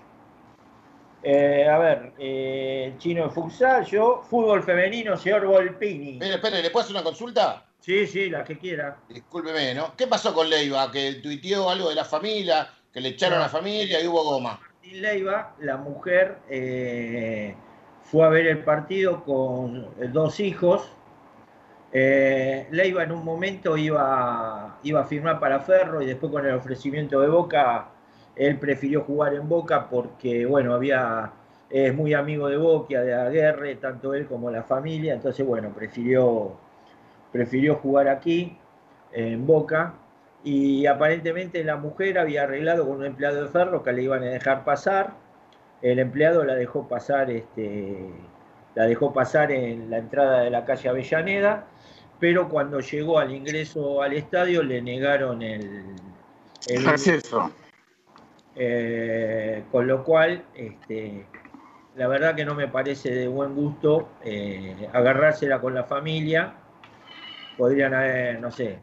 Eh, 1.23 1.67
a 1.67 1.77
ver, 1.77 2.13
eh, 2.17 2.93
chino 2.97 3.23
de 3.25 3.29
futsal, 3.29 3.83
yo, 3.85 4.23
fútbol 4.29 4.63
femenino, 4.63 5.17
señor 5.17 5.45
Volpini. 5.45 6.13
Espera, 6.13 6.35
espere, 6.35 6.61
¿le 6.61 6.69
puedo 6.69 6.83
hacer 6.83 6.95
una 6.95 7.03
consulta? 7.03 7.65
Sí, 7.79 8.07
sí, 8.07 8.29
la 8.29 8.43
que 8.43 8.57
quiera. 8.57 8.97
Discúlpeme, 9.09 9.73
¿no? 9.73 9.95
¿Qué 9.95 10.07
pasó 10.07 10.33
con 10.33 10.49
Leiva? 10.49 10.91
Que 10.91 11.15
tuiteó 11.15 11.69
algo 11.69 11.89
de 11.89 11.95
la 11.95 12.05
familia, 12.05 12.69
que 12.93 13.01
le 13.01 13.09
echaron 13.09 13.39
a 13.39 13.43
la 13.43 13.49
familia 13.49 14.01
y 14.01 14.07
hubo 14.07 14.23
goma. 14.23 14.59
Leiva, 14.83 15.55
la 15.59 15.77
mujer, 15.77 16.37
eh, 16.47 17.55
fue 18.05 18.25
a 18.25 18.29
ver 18.29 18.47
el 18.47 18.59
partido 18.59 19.23
con 19.23 19.87
dos 20.13 20.39
hijos, 20.39 20.95
eh, 21.91 22.67
Leiva 22.71 23.03
en 23.03 23.11
un 23.11 23.23
momento 23.23 23.77
iba, 23.77 24.77
iba 24.83 25.01
a 25.01 25.05
firmar 25.05 25.39
para 25.39 25.59
Ferro 25.61 26.01
y 26.01 26.05
después 26.05 26.31
con 26.31 26.45
el 26.45 26.53
ofrecimiento 26.53 27.21
de 27.21 27.29
Boca, 27.29 27.87
él 28.35 28.59
prefirió 28.59 29.01
jugar 29.01 29.33
en 29.33 29.47
Boca 29.47 29.87
porque, 29.89 30.45
bueno, 30.45 30.73
había, 30.73 31.31
es 31.69 31.95
muy 31.95 32.13
amigo 32.13 32.47
de 32.47 32.57
Boca, 32.57 33.01
de 33.01 33.13
Aguerre, 33.13 33.75
tanto 33.75 34.13
él 34.13 34.27
como 34.27 34.51
la 34.51 34.63
familia, 34.63 35.13
entonces, 35.13 35.45
bueno, 35.45 35.69
prefirió, 35.69 36.51
prefirió 37.31 37.75
jugar 37.75 38.07
aquí, 38.09 38.57
en 39.13 39.47
Boca, 39.47 39.93
y 40.43 40.85
aparentemente 40.85 41.63
la 41.63 41.77
mujer 41.77 42.19
había 42.19 42.43
arreglado 42.43 42.85
con 42.87 42.97
un 42.97 43.05
empleado 43.05 43.41
de 43.41 43.49
Ferro 43.49 43.83
que 43.83 43.93
le 43.93 44.03
iban 44.03 44.21
a 44.21 44.27
dejar 44.27 44.63
pasar, 44.65 45.13
el 45.81 45.99
empleado 45.99 46.43
la 46.43 46.55
dejó 46.55 46.87
pasar, 46.87 47.29
este, 47.29 48.09
la 48.75 48.85
dejó 48.85 49.13
pasar 49.13 49.51
en 49.51 49.89
la 49.89 49.97
entrada 49.97 50.41
de 50.41 50.49
la 50.49 50.65
calle 50.65 50.89
Avellaneda, 50.89 51.67
pero 52.19 52.49
cuando 52.49 52.79
llegó 52.79 53.19
al 53.19 53.33
ingreso 53.33 54.01
al 54.01 54.13
estadio 54.13 54.63
le 54.63 54.81
negaron 54.81 55.41
el, 55.41 55.95
acceso. 56.87 57.51
Eh, 58.55 59.63
con 59.71 59.85
lo 59.85 60.03
cual, 60.03 60.43
este, 60.55 61.25
la 61.95 62.07
verdad 62.07 62.35
que 62.35 62.45
no 62.45 62.55
me 62.55 62.67
parece 62.67 63.13
de 63.13 63.27
buen 63.27 63.53
gusto 63.53 64.09
eh, 64.23 64.89
agarrársela 64.93 65.59
con 65.59 65.73
la 65.73 65.83
familia. 65.83 66.55
Podrían 67.57 67.93
haber, 67.93 68.39
no 68.39 68.51
sé, 68.51 68.79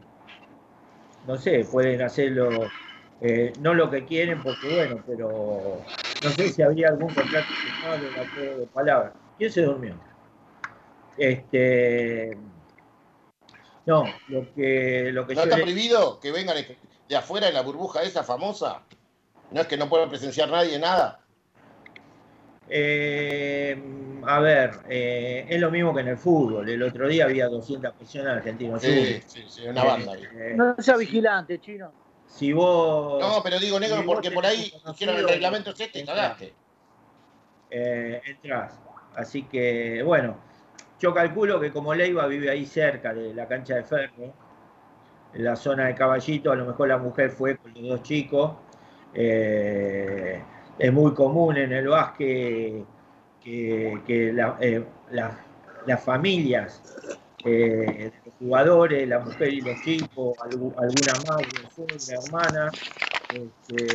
no 1.27 1.37
sé, 1.37 1.65
pueden 1.71 2.01
hacerlo, 2.01 2.49
eh, 3.21 3.53
no 3.59 3.73
lo 3.73 3.89
que 3.89 4.05
quieren, 4.05 4.41
porque 4.41 4.73
bueno, 4.73 5.03
pero 5.05 5.81
no 6.23 6.29
sé 6.29 6.49
si 6.49 6.61
habría 6.61 6.89
algún 6.89 7.13
contrato 7.13 7.47
de 8.35 8.57
de 8.57 8.67
palabras. 8.67 9.13
¿Quién 9.37 9.51
se 9.51 9.61
durmió? 9.63 9.95
Este, 11.17 12.37
no, 13.85 14.05
lo 14.29 14.53
que, 14.53 15.11
lo 15.11 15.27
que 15.27 15.35
¿No 15.35 15.43
está 15.43 15.57
prohibido 15.57 16.19
que 16.19 16.31
vengan 16.31 16.57
de 17.09 17.15
afuera 17.15 17.47
en 17.47 17.53
la 17.53 17.61
burbuja 17.61 18.03
esa 18.03 18.23
famosa? 18.23 18.83
¿No 19.51 19.61
es 19.61 19.67
que 19.67 19.77
no 19.77 19.89
pueda 19.89 20.09
presenciar 20.09 20.49
nadie 20.49 20.79
nada? 20.79 21.19
Eh, 22.69 23.77
a 24.25 24.39
ver, 24.39 24.71
eh, 24.89 25.45
es 25.49 25.59
lo 25.59 25.69
mismo 25.69 25.93
que 25.93 26.01
en 26.01 26.07
el 26.07 26.17
fútbol. 26.17 26.67
El 26.67 26.81
otro 26.81 27.07
día 27.07 27.25
había 27.25 27.47
200 27.47 27.93
personas 27.93 28.37
argentinos. 28.37 28.81
Sí, 28.81 29.21
sí, 29.27 29.43
sí, 29.47 29.67
una 29.67 29.83
banda. 29.83 30.13
Eh, 30.15 30.53
no 30.55 30.75
sea 30.79 30.95
vigilante, 30.95 31.59
chino. 31.59 31.91
Si 32.33 32.51
vos. 32.51 33.21
No, 33.21 33.43
pero 33.43 33.59
digo 33.59 33.79
negro 33.79 34.03
porque 34.05 34.31
por 34.31 34.45
ahí 34.45 34.73
dijeron 34.87 35.17
el 35.17 35.27
reglamento 35.27 35.69
es 35.69 35.79
este 35.79 35.99
y 35.99 36.05
cagaste. 36.05 36.53
entras. 37.69 38.79
Así 39.15 39.43
que, 39.43 40.01
bueno, 40.01 40.37
yo 40.99 41.13
calculo 41.13 41.59
que 41.59 41.71
como 41.71 41.93
Leiva 41.93 42.25
vive 42.25 42.49
ahí 42.49 42.65
cerca 42.65 43.13
de 43.13 43.33
la 43.33 43.47
cancha 43.47 43.75
de 43.75 43.83
ferro, 43.83 44.33
en 45.33 45.43
la 45.43 45.55
zona 45.55 45.87
de 45.87 45.95
Caballito, 45.95 46.51
a 46.51 46.55
lo 46.55 46.65
mejor 46.65 46.87
la 46.87 46.97
mujer 46.97 47.31
fue 47.31 47.57
con 47.57 47.73
los 47.73 47.83
dos 47.83 48.03
chicos. 48.03 48.51
Eh, 49.13 50.41
es 50.79 50.93
muy 50.93 51.13
común 51.13 51.57
en 51.57 51.71
el 51.73 51.87
básquet 51.87 52.85
que, 53.41 54.01
eh, 54.07 54.85
las 55.11 56.03
familias 56.03 56.81
eh, 57.45 58.11
jugadores, 58.43 59.07
la 59.07 59.19
mujer 59.19 59.53
y 59.53 59.61
los 59.61 59.81
chicos, 59.81 60.35
alguna 60.41 61.13
madre, 61.27 61.47
una 61.77 62.13
hermana, 62.13 62.73
este, 63.31 63.87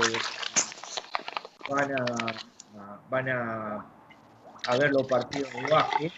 van, 1.69 1.93
a, 1.93 2.07
van 3.11 3.29
a, 3.29 3.87
a 4.65 4.77
ver 4.77 4.91
los 4.91 5.07
partidos 5.07 5.53
de 5.53 5.71
básquet 5.71 6.13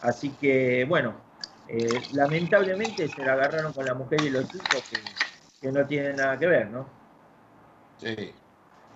Así 0.00 0.30
que, 0.30 0.84
bueno, 0.88 1.14
eh, 1.68 2.02
lamentablemente 2.12 3.08
se 3.08 3.24
la 3.24 3.34
agarraron 3.34 3.72
con 3.72 3.84
la 3.84 3.94
mujer 3.94 4.20
y 4.20 4.30
los 4.30 4.50
chicos 4.50 4.82
que, 5.60 5.70
no 5.70 5.86
tienen 5.86 6.16
nada 6.16 6.36
que 6.36 6.46
ver, 6.46 6.68
¿no? 6.70 6.86
Sí. 7.98 8.34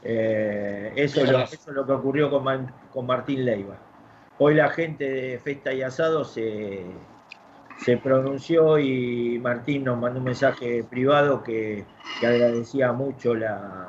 Eh, 0.03 0.93
eso, 0.97 1.23
es 1.23 1.67
lo, 1.69 1.87
que 1.87 1.93
ocurrió 1.93 2.29
con, 2.29 2.73
con 2.93 3.07
Martín 3.07 3.45
Leiva. 3.45 3.77
Hoy 4.39 4.55
la 4.55 4.69
gente 4.71 5.09
de 5.09 5.39
Festa 5.39 5.73
y 5.73 5.83
Asado 5.83 6.25
se, 6.25 6.85
se 7.79 7.97
pronunció 7.99 8.79
y 8.79 9.39
Martín 9.39 9.85
nos 9.85 9.99
mandó 9.99 10.19
un 10.19 10.25
mensaje 10.25 10.85
privado 10.85 11.43
que, 11.43 11.85
agradecía 12.21 12.93
mucho 12.93 13.35
la, 13.35 13.87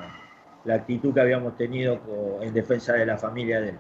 actitud 0.70 1.13
que 1.13 1.22
habíamos 1.22 1.56
tenido 1.56 2.00
en 2.41 2.53
defensa 2.53 2.94
de 2.94 3.06
la 3.06 3.17
familia 3.17 3.62
de 3.62 3.70
él. 3.70 3.77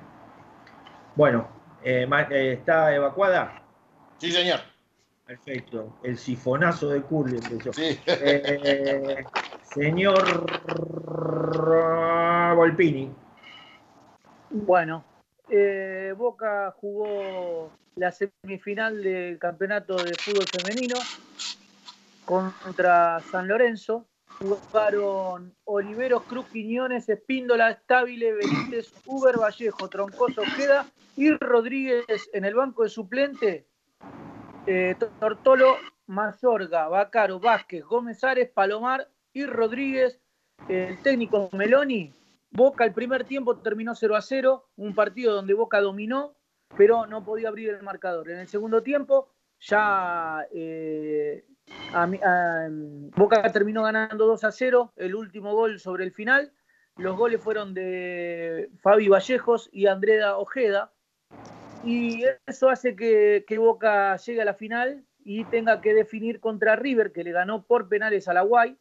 Bueno, 1.15 1.47
eh, 1.83 2.07
eh, 2.31 2.53
¿está 2.53 2.95
evacuada? 2.95 3.61
Sí, 4.17 4.31
señor. 4.31 4.59
Perfecto. 5.25 5.97
El 6.03 6.17
sifonazo 6.17 6.89
de 6.89 7.01
Curly 7.01 7.39
Sí. 7.73 7.99
Eh, 8.05 9.25
señor 9.61 10.45
Volpini. 12.55 13.11
Bueno, 14.49 15.03
Boca 16.17 16.71
jugó 16.77 17.71
la 17.95 18.11
semifinal 18.11 19.01
del 19.01 19.39
campeonato 19.39 19.95
de 19.95 20.13
fútbol 20.13 20.45
femenino 20.45 20.95
contra 22.25 23.19
San 23.31 23.47
Lorenzo. 23.47 24.05
Jugaron 24.39 25.55
Oliveros, 25.63 26.23
Cruz, 26.23 26.45
Quiñones, 26.51 27.09
Espíndola, 27.09 27.71
Estabile, 27.71 28.33
Benítez, 28.33 28.93
Uber, 29.05 29.39
Vallejo, 29.39 29.89
Troncoso, 29.89 30.43
Queda 30.55 30.85
y 31.15 31.31
Rodríguez 31.31 32.05
en 32.33 32.45
el 32.45 32.53
banco 32.53 32.83
de 32.83 32.89
suplente. 32.89 33.65
Eh, 34.67 34.95
Tortolo, 35.19 35.77
Mazorga, 36.05 36.87
Bacaro, 36.87 37.39
Vázquez, 37.39 37.83
Gómez 37.83 38.23
Ares, 38.23 38.49
Palomar 38.49 39.09
y 39.33 39.45
Rodríguez. 39.45 40.19
El 40.67 41.01
técnico 41.01 41.49
Meloni. 41.53 42.13
Boca 42.51 42.85
el 42.85 42.93
primer 42.93 43.25
tiempo 43.25 43.57
terminó 43.57 43.93
0 43.95 44.15
a 44.15 44.21
0, 44.21 44.69
un 44.77 44.95
partido 44.95 45.33
donde 45.33 45.53
Boca 45.53 45.81
dominó, 45.81 46.35
pero 46.77 47.05
no 47.05 47.23
podía 47.23 47.49
abrir 47.49 47.69
el 47.69 47.83
marcador. 47.83 48.29
En 48.29 48.39
el 48.39 48.47
segundo 48.47 48.81
tiempo 48.83 49.29
ya 49.59 50.45
eh, 50.53 51.45
Boca 53.15 53.51
terminó 53.51 53.83
ganando 53.83 54.25
2 54.25 54.43
a 54.43 54.51
0, 54.51 54.93
el 54.95 55.15
último 55.15 55.53
gol 55.53 55.79
sobre 55.79 56.03
el 56.03 56.11
final. 56.11 56.53
Los 56.97 57.15
goles 57.15 57.41
fueron 57.41 57.73
de 57.73 58.69
Fabi 58.81 59.07
Vallejos 59.07 59.69
y 59.71 59.87
Andreda 59.87 60.37
Ojeda. 60.37 60.91
Y 61.83 62.23
eso 62.45 62.69
hace 62.69 62.95
que, 62.95 63.43
Boca 63.57 64.15
llegue 64.17 64.41
a 64.41 64.45
la 64.45 64.55
final 64.55 65.05
y 65.23 65.45
tenga 65.45 65.79
que 65.81 65.93
definir 65.93 66.39
contra 66.39 66.75
River, 66.75 67.11
que 67.11 67.23
le 67.23 67.31
ganó 67.31 67.63
por 67.63 67.87
penales 67.87 68.27
a 68.27 68.33
la 68.33 68.41
Guay. 68.41 68.77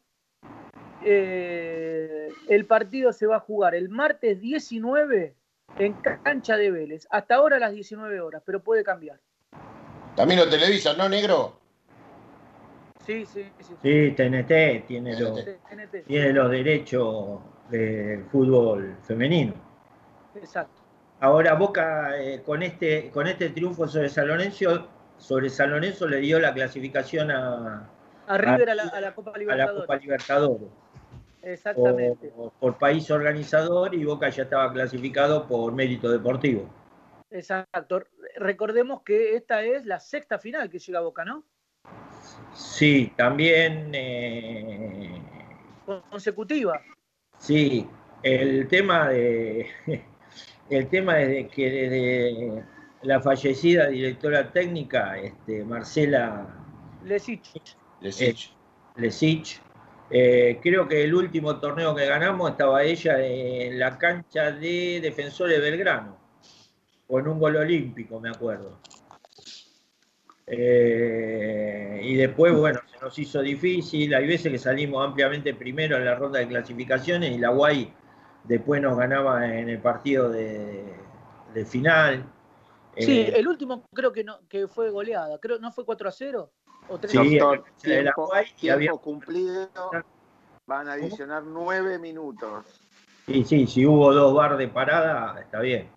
Eh, 1.09 2.27
el 2.49 2.65
partido 2.65 3.13
se 3.13 3.27
va 3.27 3.37
a 3.37 3.39
jugar 3.39 3.75
el 3.75 3.87
martes 3.87 4.41
19 4.41 5.35
en 5.79 5.93
cancha 5.93 6.57
de 6.57 6.69
Vélez. 6.69 7.07
Hasta 7.09 7.35
ahora 7.35 7.55
a 7.55 7.59
las 7.59 7.71
19 7.71 8.19
horas, 8.19 8.41
pero 8.45 8.61
puede 8.61 8.83
cambiar. 8.83 9.17
También 10.17 10.41
lo 10.41 10.49
televisan, 10.49 10.97
¿no, 10.97 11.07
negro? 11.07 11.61
Sí, 13.05 13.25
sí, 13.25 13.49
sí. 13.59 13.73
Sí, 13.81 14.11
TNT 14.17 14.85
tiene, 14.85 15.17
Los, 15.17 15.45
tiene 16.05 16.33
los 16.33 16.51
derechos 16.51 17.39
del 17.69 18.25
fútbol 18.25 18.97
femenino. 19.03 19.53
Exacto. 20.35 20.81
Ahora 21.21 21.53
Boca 21.53 22.21
eh, 22.21 22.43
con 22.45 22.61
este 22.63 23.09
con 23.11 23.27
este 23.27 23.49
triunfo 23.51 23.87
sobre 23.87 24.09
San 24.09 24.27
Lorenzo, 24.27 24.89
sobre 25.17 25.49
San 25.49 25.71
Lorenzo 25.71 26.05
le 26.05 26.17
dio 26.17 26.37
la 26.37 26.53
clasificación 26.53 27.31
a, 27.31 27.89
a 28.27 28.37
River 28.37 28.69
a, 28.71 28.75
la, 28.75 29.15
Copa 29.15 29.37
Libertadores. 29.37 29.69
A 29.69 29.73
la 29.73 29.81
Copa 29.81 29.95
Libertadores. 29.95 30.67
Exactamente. 31.47 32.31
por 32.59 32.77
país 32.77 33.09
organizador 33.09 33.95
y 33.95 34.03
Boca 34.03 34.27
ya 34.29 34.43
estaba 34.43 34.71
clasificado 34.73 35.47
por 35.47 35.73
mérito 35.73 36.11
deportivo. 36.11 36.69
Exacto. 37.29 38.03
Recordemos 38.35 39.01
que 39.03 39.35
esta 39.35 39.63
es 39.63 39.85
la 39.85 39.99
sexta 39.99 40.39
final 40.39 40.69
que 40.69 40.79
llega 40.79 40.99
a 40.99 41.03
Boca, 41.03 41.23
¿no? 41.23 41.45
Sí, 42.53 43.13
también. 43.15 43.91
Eh, 43.93 45.21
consecutiva. 46.09 46.81
Sí, 47.37 47.87
el 48.23 48.67
tema 48.67 49.09
de. 49.09 49.67
El 50.69 50.89
tema 50.89 51.21
es 51.21 51.49
que 51.49 51.71
desde 51.71 52.65
la 53.03 53.21
fallecida 53.21 53.87
directora 53.87 54.51
técnica, 54.51 55.17
este, 55.17 55.63
Marcela 55.63 56.45
Lesich. 57.05 57.53
Lesich. 58.01 58.49
Eh, 58.49 59.01
Lesich 59.01 59.61
eh, 60.09 60.59
creo 60.61 60.87
que 60.87 61.03
el 61.03 61.13
último 61.13 61.59
torneo 61.59 61.93
que 61.93 62.05
ganamos 62.05 62.51
estaba 62.51 62.83
ella 62.83 63.19
en 63.19 63.77
la 63.77 63.97
cancha 63.97 64.51
de 64.51 64.99
Defensores 65.01 65.59
Belgrano, 65.59 66.17
con 67.07 67.27
un 67.27 67.39
gol 67.39 67.57
olímpico, 67.57 68.19
me 68.19 68.29
acuerdo. 68.29 68.79
Eh, 70.49 71.99
y 72.03 72.15
después, 72.15 72.55
bueno, 72.55 72.79
se 72.89 72.99
nos 73.03 73.19
hizo 73.19 73.41
difícil. 73.41 74.15
Hay 74.15 74.25
veces 74.25 74.49
que 74.49 74.57
salimos 74.57 75.05
ampliamente 75.05 75.53
primero 75.53 75.97
en 75.97 76.05
la 76.05 76.15
ronda 76.15 76.39
de 76.39 76.47
clasificaciones 76.47 77.35
y 77.35 77.37
la 77.37 77.49
Guay 77.49 77.93
después 78.45 78.81
nos 78.81 78.97
ganaba 78.97 79.45
en 79.45 79.67
el 79.67 79.79
partido 79.79 80.29
de, 80.29 80.85
final. 81.65 82.23
Sí, 82.95 83.19
eh, 83.21 83.33
el 83.35 83.47
último 83.47 83.83
creo 83.93 84.13
que 84.13 84.23
no 84.23 84.39
que 84.47 84.67
fue 84.67 84.89
goleada. 84.89 85.37
Creo 85.39 85.59
no 85.59 85.71
fue 85.71 85.85
4 85.85 86.07
a 86.07 86.11
0 86.11 86.51
o 86.89 86.97
3 86.97 87.11
sí, 87.11 87.19
tiempo, 87.29 88.31
tiempo 88.59 89.01
cumplido. 89.01 89.69
Van 90.65 90.87
a 90.87 90.93
adicionar 90.93 91.43
9 91.43 91.97
minutos. 91.99 92.65
Sí, 93.25 93.43
sí, 93.43 93.67
si 93.67 93.85
hubo 93.85 94.13
dos 94.13 94.33
bar 94.33 94.57
de 94.57 94.67
parada, 94.67 95.39
está 95.39 95.59
bien. 95.59 95.89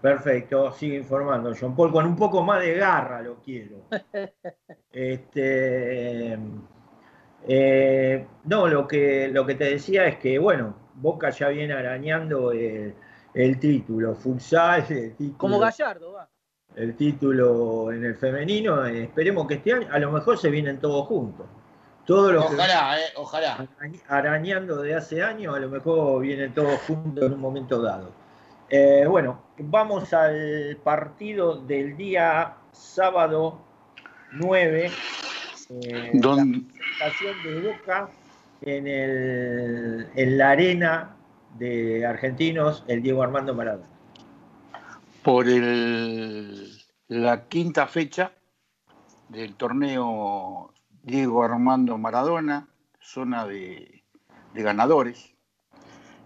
Perfecto, 0.00 0.72
sigue 0.72 0.98
informando 0.98 1.52
John 1.58 1.74
Paul, 1.74 1.90
con 1.90 2.06
un 2.06 2.14
poco 2.14 2.42
más 2.42 2.60
de 2.60 2.74
garra 2.74 3.22
lo 3.22 3.36
quiero. 3.36 3.86
este, 4.92 6.38
eh, 7.48 8.26
no, 8.44 8.68
lo 8.68 8.86
que, 8.86 9.28
lo 9.28 9.46
que 9.46 9.54
te 9.54 9.64
decía 9.64 10.06
es 10.06 10.18
que, 10.18 10.38
bueno, 10.38 10.76
Boca 10.94 11.30
ya 11.30 11.48
viene 11.48 11.74
arañando 11.74 12.52
el, 12.52 12.94
título, 13.60 14.14
futsal, 14.14 14.84
el 14.88 15.16
título. 15.16 15.38
Como 15.38 15.58
Gallardo, 15.58 16.12
va. 16.12 16.28
El 16.76 16.94
título 16.94 17.90
en 17.90 18.04
el 18.04 18.16
femenino, 18.16 18.84
esperemos 18.84 19.46
que 19.46 19.54
este 19.54 19.72
año, 19.72 19.88
a 19.90 19.98
lo 19.98 20.12
mejor 20.12 20.36
se 20.36 20.50
vienen 20.50 20.78
todos 20.78 21.06
juntos. 21.06 21.46
Todos 22.04 22.34
los 22.34 22.44
ojalá, 22.44 23.00
eh, 23.00 23.04
ojalá. 23.16 23.66
Arañando 24.08 24.82
de 24.82 24.94
hace 24.94 25.22
años, 25.22 25.56
a 25.56 25.58
lo 25.58 25.70
mejor 25.70 26.20
vienen 26.20 26.52
todos 26.52 26.78
juntos 26.82 27.24
en 27.24 27.32
un 27.32 27.40
momento 27.40 27.80
dado. 27.80 28.12
Eh, 28.68 29.06
bueno, 29.08 29.40
vamos 29.58 30.12
al 30.12 30.78
partido 30.84 31.56
del 31.56 31.96
día 31.96 32.54
sábado 32.72 33.58
9. 34.32 34.90
Eh, 35.70 36.10
La 36.12 36.34
presentación 36.36 37.42
de 37.42 37.70
Boca 37.70 38.08
en, 38.60 38.86
el, 38.86 40.08
en 40.14 40.38
la 40.38 40.50
arena 40.50 41.16
de 41.58 42.04
Argentinos, 42.04 42.84
el 42.86 43.02
Diego 43.02 43.22
Armando 43.22 43.54
Maradona. 43.54 43.95
Por 45.26 45.48
el, 45.48 46.70
la 47.08 47.48
quinta 47.48 47.88
fecha 47.88 48.30
del 49.28 49.56
torneo 49.56 50.72
Diego 51.02 51.42
Armando 51.42 51.98
Maradona, 51.98 52.68
zona 53.00 53.44
de, 53.44 54.04
de 54.54 54.62
ganadores. 54.62 55.34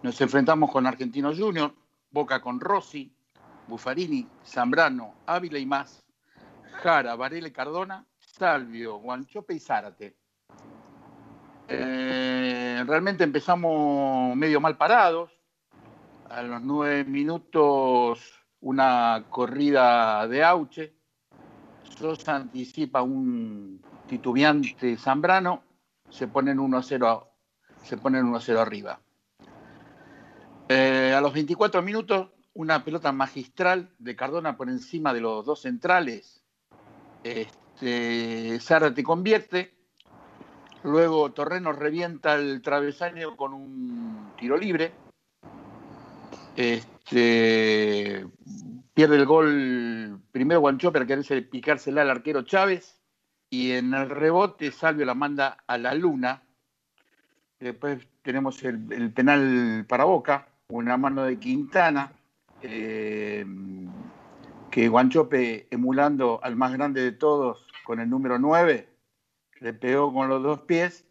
Nos 0.02 0.20
enfrentamos 0.20 0.70
con 0.70 0.86
Argentinos 0.86 1.38
Junior, 1.38 1.72
Boca 2.10 2.42
con 2.42 2.60
Rossi, 2.60 3.10
Buffarini, 3.68 4.28
Zambrano, 4.44 5.14
Ávila 5.24 5.58
y 5.58 5.64
más, 5.64 6.04
Jara, 6.82 7.16
Varela 7.16 7.50
Cardona, 7.54 8.04
Salvio, 8.18 8.98
Guanchope 8.98 9.54
y 9.54 9.60
Zárate. 9.60 10.14
Eh, 11.68 12.84
realmente 12.86 13.24
empezamos 13.24 14.36
medio 14.36 14.60
mal 14.60 14.76
parados. 14.76 15.32
A 16.28 16.42
los 16.42 16.60
nueve 16.60 17.04
minutos 17.04 18.39
una 18.60 19.26
corrida 19.30 20.26
de 20.28 20.44
Auche. 20.44 20.94
Sosa 21.98 22.36
anticipa 22.36 23.02
un 23.02 23.80
titubeante 24.06 24.96
Zambrano. 24.96 25.62
Se 26.08 26.28
ponen 26.28 26.58
1 26.58 26.76
a 26.76 26.82
0, 26.82 27.28
se 27.82 27.96
ponen 27.96 28.26
1 28.26 28.36
a 28.36 28.40
0 28.40 28.60
arriba. 28.60 29.00
Eh, 30.68 31.12
a 31.16 31.20
los 31.20 31.32
24 31.32 31.82
minutos, 31.82 32.30
una 32.54 32.84
pelota 32.84 33.12
magistral 33.12 33.90
de 33.98 34.16
Cardona 34.16 34.56
por 34.56 34.68
encima 34.68 35.12
de 35.12 35.20
los 35.20 35.44
dos 35.44 35.62
centrales. 35.62 36.42
Este, 37.22 38.58
te 38.94 39.02
convierte. 39.02 39.74
Luego 40.82 41.32
Torreno 41.32 41.72
revienta 41.72 42.34
el 42.34 42.62
travesaño 42.62 43.36
con 43.36 43.52
un 43.52 44.32
tiro 44.38 44.56
libre. 44.56 44.92
Este, 46.56 48.26
pierde 49.00 49.16
el 49.16 49.24
gol 49.24 50.20
primero 50.30 50.60
Guanchope 50.60 50.98
al 50.98 51.06
quererse 51.06 51.40
picársela 51.40 52.02
al 52.02 52.10
arquero 52.10 52.42
Chávez. 52.42 53.00
Y 53.48 53.72
en 53.72 53.94
el 53.94 54.10
rebote 54.10 54.70
Salvio 54.72 55.06
la 55.06 55.14
manda 55.14 55.56
a 55.66 55.78
la 55.78 55.94
luna. 55.94 56.42
Después 57.58 58.06
tenemos 58.20 58.62
el 58.62 59.10
penal 59.14 59.86
para 59.88 60.04
Boca 60.04 60.48
una 60.68 60.98
mano 60.98 61.24
de 61.24 61.38
Quintana. 61.38 62.12
Eh, 62.60 63.46
que 64.70 64.88
Guanchope, 64.88 65.66
emulando 65.70 66.38
al 66.42 66.56
más 66.56 66.74
grande 66.74 67.00
de 67.00 67.12
todos 67.12 67.66
con 67.86 68.00
el 68.00 68.10
número 68.10 68.38
9, 68.38 68.86
le 69.60 69.72
pegó 69.72 70.12
con 70.12 70.28
los 70.28 70.42
dos 70.42 70.60
pies 70.60 71.06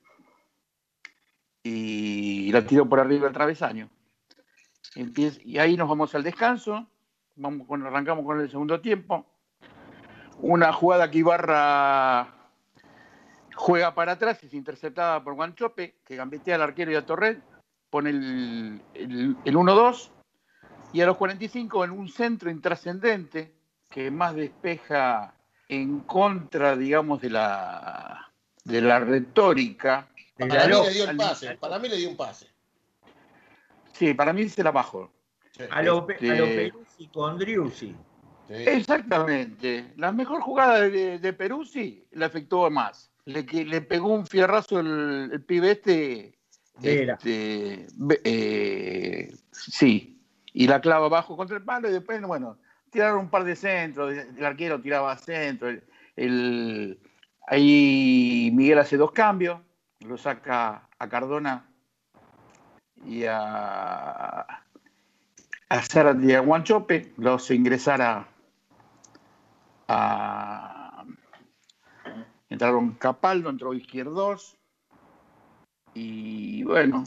y 1.63 2.51
la 2.51 2.67
tiró 2.67 2.87
por 2.87 2.99
arriba 2.99 3.23
del 3.23 3.33
travesaño. 3.33 3.89
y 4.95 5.57
ahí 5.57 5.75
nos 5.75 5.89
vamos 5.89 6.13
al 6.13 6.21
descanso, 6.21 6.87
vamos 7.39 7.67
con, 7.67 7.85
arrancamos 7.85 8.25
con 8.25 8.39
el 8.39 8.49
segundo 8.49 8.79
tiempo. 8.79 9.25
Una 10.41 10.71
jugada 10.71 11.09
que 11.09 11.19
Ibarra 11.19 12.33
juega 13.55 13.93
para 13.93 14.13
atrás, 14.13 14.43
es 14.43 14.53
interceptada 14.53 15.23
por 15.23 15.33
Guanchope, 15.33 15.95
que 16.05 16.15
gambetea 16.15 16.55
al 16.55 16.61
arquero 16.61 16.91
y 16.91 16.95
a 16.95 17.05
Torres, 17.05 17.37
pone 17.89 18.11
el, 18.11 18.81
el, 18.93 19.35
el 19.43 19.55
1-2, 19.55 20.11
y 20.93 21.01
a 21.01 21.05
los 21.05 21.17
45 21.17 21.83
en 21.83 21.91
un 21.91 22.09
centro 22.09 22.49
intrascendente 22.49 23.53
que 23.89 24.11
más 24.11 24.35
despeja 24.35 25.33
en 25.67 26.01
contra, 26.01 26.75
digamos, 26.75 27.21
de 27.21 27.29
la, 27.29 28.31
de 28.63 28.81
la 28.81 28.99
retórica. 28.99 30.07
Para 30.37 30.67
mí 30.67 30.73
le 30.83 30.91
dio 30.91 31.09
el 31.09 31.17
pase, 31.17 31.57
para 31.57 31.79
mí 31.79 31.89
le 31.89 31.97
dio 31.97 32.09
un 32.09 32.17
pase. 32.17 32.47
Sí, 33.93 34.13
para 34.13 34.31
mí 34.31 34.47
se 34.47 34.63
la 34.63 34.71
bajó. 34.71 35.11
A 35.71 35.81
lo, 35.81 36.07
este... 36.09 36.71
con 37.07 37.37
Driussi. 37.37 37.95
Exactamente. 38.49 39.93
La 39.97 40.11
mejor 40.11 40.41
jugada 40.41 40.81
de, 40.81 41.19
de 41.19 41.33
Peruzzi 41.33 42.05
la 42.11 42.25
efectuó 42.25 42.69
más. 42.69 43.11
Le, 43.25 43.43
le 43.43 43.81
pegó 43.81 44.07
un 44.07 44.25
fierrazo 44.25 44.79
el, 44.79 45.29
el 45.31 45.43
pibe 45.43 45.71
este. 45.71 46.39
este 46.81 47.87
eh, 48.23 49.31
sí. 49.51 50.19
Y 50.51 50.67
la 50.67 50.81
clava 50.81 51.05
abajo 51.05 51.37
contra 51.37 51.57
el 51.57 51.63
palo 51.63 51.89
y 51.89 51.93
después, 51.93 52.19
bueno, 52.23 52.57
tiraron 52.89 53.19
un 53.19 53.29
par 53.29 53.43
de 53.43 53.55
centros, 53.55 54.11
el 54.13 54.45
arquero 54.45 54.81
tiraba 54.81 55.15
centro, 55.17 55.69
el, 56.15 56.99
ahí 57.47 58.51
Miguel 58.53 58.79
hace 58.79 58.97
dos 58.97 59.11
cambios, 59.11 59.59
lo 59.99 60.17
saca 60.17 60.89
a 60.97 61.09
Cardona 61.09 61.69
y 63.05 63.23
a, 63.25 64.65
y 66.21 66.33
a 66.33 66.39
Guanchope, 66.39 67.13
lo 67.17 67.35
hace 67.35 67.55
ingresar 67.55 68.01
a, 68.01 68.27
a 69.87 71.05
entraron 72.49 72.95
Capaldo, 72.95 73.49
entró 73.49 73.73
Izquierdos 73.73 74.57
y 75.93 76.63
bueno, 76.63 77.03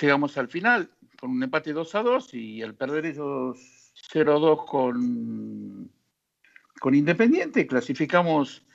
llegamos 0.00 0.36
al 0.38 0.48
final 0.48 0.90
con 1.20 1.30
un 1.30 1.42
empate 1.42 1.72
2 1.72 1.94
a 1.94 2.02
2 2.02 2.34
y 2.34 2.62
al 2.62 2.74
perder 2.74 3.06
ellos 3.06 3.92
0-2 4.12 4.64
con, 4.66 5.90
con 6.80 6.94
Independiente, 6.94 7.66
clasificamos 7.66 8.66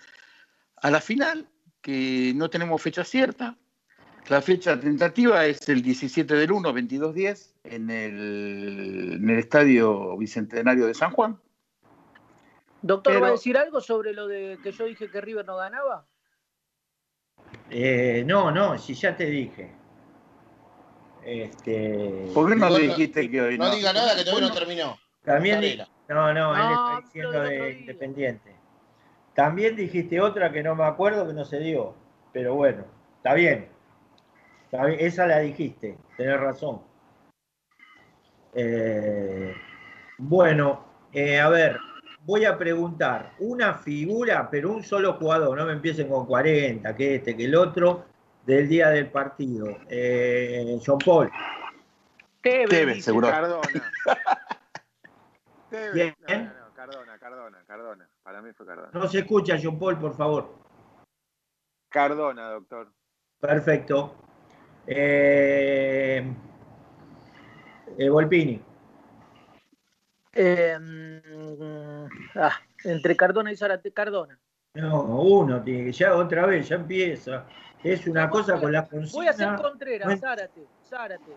a 0.77 0.91
la 0.91 1.01
final, 1.01 1.47
que 1.81 2.33
no 2.35 2.49
tenemos 2.49 2.81
fecha 2.81 3.03
cierta. 3.03 3.57
La 4.29 4.41
fecha 4.41 4.79
tentativa 4.79 5.45
es 5.45 5.67
el 5.67 5.81
17 5.81 6.33
del 6.35 6.51
1, 6.51 6.73
22-10, 6.73 7.53
en 7.63 7.89
el, 7.89 9.13
en 9.15 9.29
el 9.29 9.39
Estadio 9.39 10.17
Bicentenario 10.17 10.87
de 10.87 10.93
San 10.93 11.11
Juan. 11.11 11.39
Doctor, 12.81 13.21
¿va 13.21 13.27
a 13.27 13.31
decir 13.31 13.57
algo 13.57 13.81
sobre 13.81 14.13
lo 14.13 14.27
de 14.27 14.57
que 14.63 14.71
yo 14.71 14.85
dije 14.85 15.09
que 15.09 15.21
River 15.21 15.45
no 15.45 15.57
ganaba? 15.57 16.05
Eh, 17.69 18.23
no, 18.25 18.51
no, 18.51 18.77
si 18.77 18.93
ya 18.93 19.15
te 19.15 19.25
dije. 19.25 19.71
Este... 21.23 22.29
¿Por 22.33 22.49
qué 22.49 22.55
no, 22.55 22.69
le 22.69 22.87
dijiste 22.87 23.29
que 23.29 23.41
hoy 23.41 23.57
no? 23.57 23.65
No 23.65 23.75
diga 23.75 23.93
nada 23.93 24.15
que 24.15 24.23
todavía 24.23 24.47
no 24.47 24.53
terminó. 24.53 24.97
También 25.23 25.61
no, 26.09 26.33
no, 26.33 26.55
él 26.55 26.71
está 26.71 27.01
diciendo 27.05 27.41
de 27.41 27.71
Independiente. 27.79 28.55
También 29.35 29.75
dijiste 29.75 30.19
otra 30.19 30.51
que 30.51 30.63
no 30.63 30.75
me 30.75 30.83
acuerdo 30.83 31.27
que 31.27 31.33
no 31.33 31.45
se 31.45 31.59
dio, 31.59 31.95
pero 32.33 32.55
bueno, 32.55 32.83
está 33.17 33.33
bien. 33.33 33.69
Esa 34.71 35.27
la 35.27 35.39
dijiste, 35.39 35.97
tenés 36.15 36.39
razón. 36.39 36.81
Eh, 38.53 39.53
bueno, 40.17 40.85
eh, 41.11 41.39
a 41.39 41.49
ver, 41.49 41.77
voy 42.21 42.45
a 42.45 42.57
preguntar, 42.57 43.33
una 43.39 43.73
figura, 43.73 44.49
pero 44.49 44.71
un 44.71 44.83
solo 44.83 45.13
jugador, 45.13 45.57
no 45.57 45.65
me 45.65 45.73
empiecen 45.73 46.07
con 46.07 46.25
40, 46.25 46.95
que 46.95 47.15
este, 47.15 47.35
que 47.35 47.45
el 47.45 47.55
otro, 47.55 48.05
del 48.45 48.69
día 48.69 48.89
del 48.89 49.11
partido. 49.11 49.77
Eh, 49.89 50.79
John 50.85 50.99
Paul. 50.99 51.29
Tevez, 52.41 53.03
seguro. 53.03 53.29
Bien. 55.93 56.15
No, 56.27 56.35
no, 56.35 56.73
Cardona, 56.73 57.17
Cardona, 57.19 57.63
Cardona. 57.65 58.09
Para 58.23 58.41
mí 58.41 58.51
fue 58.53 58.65
Cardona. 58.65 58.89
No 58.93 59.07
se 59.07 59.19
escucha, 59.19 59.57
John 59.61 59.77
Paul, 59.79 59.99
por 59.99 60.15
favor. 60.15 60.55
Cardona, 61.89 62.51
doctor. 62.51 62.91
Perfecto. 63.39 64.15
Eh, 64.87 66.23
eh, 67.97 68.09
Volpini. 68.09 68.61
Eh, 70.33 70.77
ah, 72.35 72.59
entre 72.83 73.15
Cardona 73.15 73.51
y 73.51 73.57
Zárate, 73.57 73.91
Cardona. 73.91 74.39
No, 74.73 75.03
uno 75.03 75.61
tiene 75.61 75.85
que 75.85 75.91
ya 75.91 76.15
otra 76.15 76.45
vez, 76.45 76.69
ya 76.69 76.75
empieza. 76.75 77.45
Es 77.83 78.07
una 78.07 78.29
cosa 78.29 78.59
con 78.59 78.71
la 78.71 78.83
función. 78.83 79.11
Voy 79.19 79.27
a 79.27 79.31
hacer 79.31 79.55
Contreras, 79.61 80.19
Zárate, 80.19 80.65
Zárate. 80.83 81.35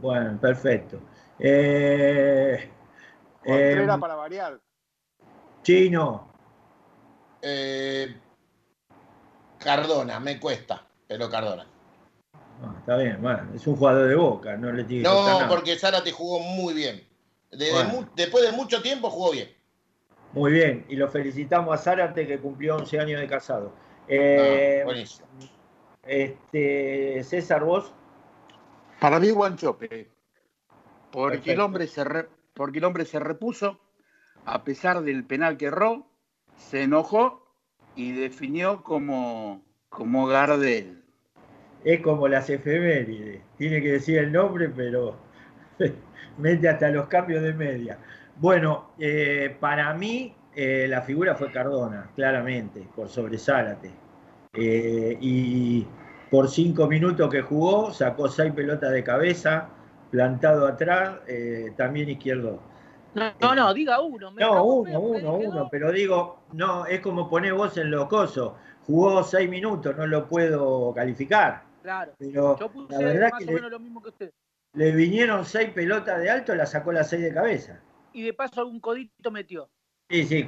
Bueno, 0.00 0.38
perfecto. 0.40 1.00
Eh, 1.38 2.70
Contreras 3.44 3.96
eh, 3.96 4.00
para 4.00 4.14
variar. 4.14 4.60
Chino. 5.62 6.28
Eh, 7.42 8.16
Cardona, 9.58 10.18
me 10.18 10.40
cuesta, 10.40 10.84
pero 11.06 11.28
Cardona. 11.30 11.66
Ah, 12.62 12.74
está 12.78 12.96
bien, 12.96 13.20
bueno, 13.22 13.48
es 13.54 13.66
un 13.66 13.76
jugador 13.76 14.08
de 14.08 14.14
boca, 14.14 14.56
no 14.56 14.72
le 14.72 14.84
tiene 14.84 15.02
No, 15.02 15.46
porque 15.48 15.78
Zárate 15.78 16.12
jugó 16.12 16.40
muy 16.40 16.74
bien. 16.74 17.02
después 17.50 18.44
de 18.44 18.52
mucho 18.52 18.82
tiempo 18.82 19.10
jugó 19.10 19.32
bien. 19.32 19.48
Muy 20.32 20.52
bien, 20.52 20.84
y 20.88 20.96
lo 20.96 21.08
felicitamos 21.08 21.74
a 21.74 21.82
Zárate 21.82 22.26
que 22.26 22.38
cumplió 22.38 22.76
11 22.76 23.00
años 23.00 23.20
de 23.20 23.26
casado. 23.26 23.72
Eh, 24.06 24.82
buenísimo. 24.84 25.26
Este, 26.02 27.22
César, 27.24 27.64
vos. 27.64 27.92
Para 29.00 29.18
mí, 29.18 29.30
Guanchope. 29.30 30.10
Porque 31.10 31.52
el 31.52 31.60
hombre 31.60 31.86
se, 31.86 32.04
porque 32.54 32.78
el 32.78 32.84
hombre 32.84 33.04
se 33.04 33.18
repuso, 33.18 33.80
a 34.44 34.64
pesar 34.64 35.02
del 35.02 35.24
penal 35.24 35.56
que 35.56 35.66
erró, 35.66 36.06
se 36.56 36.82
enojó 36.82 37.54
y 37.96 38.12
definió 38.12 38.82
como, 38.82 39.64
como 39.88 40.26
Gardel. 40.26 41.02
Es 41.84 42.00
como 42.00 42.28
las 42.28 42.50
efemérides, 42.50 43.42
tiene 43.56 43.80
que 43.80 43.92
decir 43.92 44.18
el 44.18 44.32
nombre, 44.32 44.68
pero 44.68 45.16
mete 46.38 46.68
hasta 46.68 46.88
los 46.90 47.06
cambios 47.08 47.42
de 47.42 47.54
media. 47.54 47.98
Bueno, 48.36 48.90
eh, 48.98 49.56
para 49.60 49.92
mí 49.94 50.34
eh, 50.54 50.86
la 50.88 51.02
figura 51.02 51.34
fue 51.34 51.50
Cardona, 51.52 52.10
claramente, 52.14 52.86
por 52.94 53.08
sobresálate. 53.08 53.90
Eh, 54.52 55.16
y 55.20 55.86
por 56.30 56.48
cinco 56.48 56.86
minutos 56.86 57.30
que 57.30 57.42
jugó, 57.42 57.92
sacó 57.92 58.28
seis 58.28 58.52
pelotas 58.52 58.92
de 58.92 59.04
cabeza, 59.04 59.68
plantado 60.10 60.66
atrás, 60.66 61.18
eh, 61.28 61.72
también 61.76 62.10
izquierdo. 62.10 62.60
No, 63.14 63.54
no, 63.54 63.74
diga 63.74 64.00
uno. 64.00 64.30
no, 64.30 64.64
uno, 64.64 65.00
uno, 65.00 65.34
uno, 65.34 65.68
pero 65.70 65.90
digo, 65.90 66.40
no, 66.52 66.86
es 66.86 67.00
como 67.00 67.28
poner 67.28 67.54
vos 67.54 67.76
en 67.76 67.90
locoso. 67.90 68.56
Jugó 68.86 69.22
seis 69.22 69.48
minutos, 69.48 69.96
no 69.96 70.06
lo 70.06 70.28
puedo 70.28 70.92
calificar. 70.94 71.62
Claro, 71.82 72.14
pero 72.18 72.58
yo 72.58 72.72
puse 72.72 72.92
la 72.92 72.98
verdad 72.98 73.30
más 73.30 73.38
que 73.38 73.44
o 73.44 73.54
menos 73.54 73.62
le, 73.62 73.70
lo 73.70 73.80
mismo 73.80 74.02
que 74.02 74.08
usted. 74.10 74.32
Le 74.74 74.92
vinieron 74.92 75.44
seis 75.44 75.70
pelotas 75.70 76.20
de 76.20 76.30
alto, 76.30 76.54
la 76.54 76.66
sacó 76.66 76.92
las 76.92 77.08
seis 77.08 77.22
de 77.22 77.32
cabeza. 77.32 77.80
Y 78.12 78.22
de 78.22 78.34
paso 78.34 78.60
algún 78.60 78.80
codito 78.80 79.30
metió. 79.30 79.68
Sí, 80.08 80.24
sí, 80.26 80.44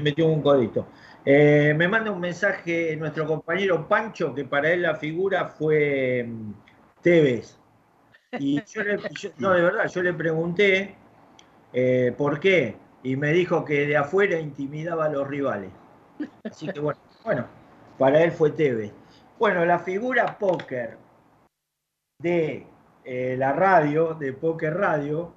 metió 0.00 0.26
un 0.26 0.42
codito. 0.42 0.88
Eh, 1.24 1.72
me 1.76 1.86
manda 1.86 2.10
un 2.10 2.20
mensaje 2.20 2.96
nuestro 2.96 3.26
compañero 3.26 3.86
Pancho, 3.88 4.34
que 4.34 4.44
para 4.44 4.72
él 4.72 4.82
la 4.82 4.96
figura 4.96 5.46
fue 5.46 6.24
mm, 6.26 6.52
Tevez. 7.00 7.58
Y 8.38 8.60
yo, 8.64 8.82
le, 8.82 8.98
no, 9.38 9.52
de 9.52 9.62
verdad, 9.62 9.88
yo 9.88 10.02
le 10.02 10.12
pregunté 10.12 10.96
eh, 11.72 12.12
por 12.16 12.40
qué, 12.40 12.76
y 13.04 13.16
me 13.16 13.32
dijo 13.32 13.64
que 13.64 13.86
de 13.86 13.96
afuera 13.96 14.38
intimidaba 14.38 15.06
a 15.06 15.08
los 15.08 15.26
rivales. 15.28 15.70
Así 16.42 16.68
que 16.68 16.80
bueno, 16.80 16.98
bueno, 17.24 17.46
para 17.98 18.22
él 18.22 18.32
fue 18.32 18.50
Tevez. 18.50 18.92
Bueno, 19.38 19.64
la 19.64 19.78
figura 19.78 20.38
póker 20.38 20.96
de 22.18 22.66
eh, 23.04 23.36
la 23.36 23.52
radio, 23.52 24.14
de 24.14 24.32
Póker 24.32 24.74
Radio, 24.74 25.32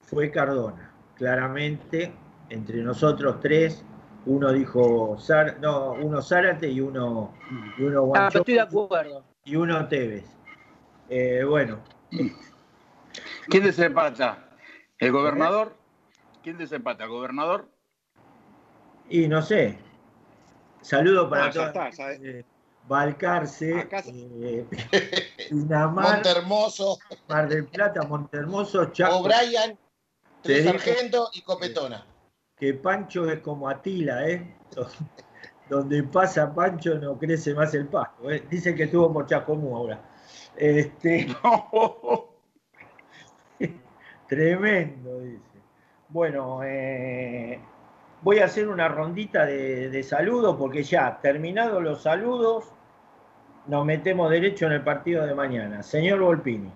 fue 0.00 0.30
Cardona. 0.30 0.92
Claramente, 1.16 2.12
entre 2.48 2.82
nosotros 2.82 3.40
tres, 3.40 3.84
uno 4.26 4.52
dijo, 4.52 5.16
no, 5.60 5.92
uno 5.92 6.22
Zárate 6.22 6.68
y 6.68 6.80
uno, 6.80 7.34
y 7.78 7.82
uno 7.82 8.12
ah, 8.14 8.30
estoy 8.32 8.54
de 8.54 8.60
acuerdo. 8.60 9.24
Y 9.44 9.56
uno 9.56 9.86
Tevez. 9.88 10.24
Eh, 11.08 11.44
bueno, 11.46 11.80
¿Quién 13.48 13.64
desempata? 13.64 14.48
¿El 14.98 15.12
gobernador? 15.12 15.76
¿Quién 16.42 16.56
desempata? 16.56 17.04
¿El 17.04 17.10
gobernador? 17.10 17.68
Y 19.08 19.28
no 19.28 19.42
sé. 19.42 19.78
Saludo 20.80 21.28
para 21.28 21.50
ya 21.50 21.72
todos. 21.72 21.96
Balcarce, 22.86 23.88
eh, 24.06 24.66
Pinamar, 25.50 26.14
Montermoso, 26.14 26.98
Mar 27.28 27.48
del 27.48 27.66
Plata, 27.66 28.02
Montermoso, 28.02 28.86
Chaco. 28.92 29.18
O'Brien, 29.18 29.78
Tres 30.42 30.64
Sargento 30.64 31.30
y 31.32 31.40
Copetona. 31.42 32.06
que 32.56 32.74
Pancho 32.74 33.28
es 33.30 33.40
como 33.40 33.68
Atila, 33.68 34.28
¿eh? 34.28 34.56
Donde 35.70 36.02
pasa 36.02 36.54
Pancho 36.54 36.96
no 36.96 37.18
crece 37.18 37.54
más 37.54 37.72
el 37.74 37.88
pasto. 37.88 38.30
¿eh? 38.30 38.46
Dicen 38.50 38.76
que 38.76 38.84
estuvo 38.84 39.10
por 39.12 39.26
Chacomú 39.26 39.74
ahora. 39.74 40.02
Este, 40.54 41.34
tremendo, 44.28 45.20
dice. 45.20 45.42
Bueno, 46.08 46.62
eh, 46.62 47.60
voy 48.24 48.38
a 48.38 48.46
hacer 48.46 48.68
una 48.68 48.88
rondita 48.88 49.44
de, 49.44 49.90
de 49.90 50.02
saludos 50.02 50.56
porque 50.58 50.82
ya, 50.82 51.20
terminados 51.20 51.82
los 51.82 52.02
saludos, 52.02 52.72
nos 53.66 53.84
metemos 53.84 54.30
derecho 54.30 54.64
en 54.66 54.72
el 54.72 54.82
partido 54.82 55.26
de 55.26 55.34
mañana. 55.34 55.82
Señor 55.82 56.20
Volpini. 56.20 56.72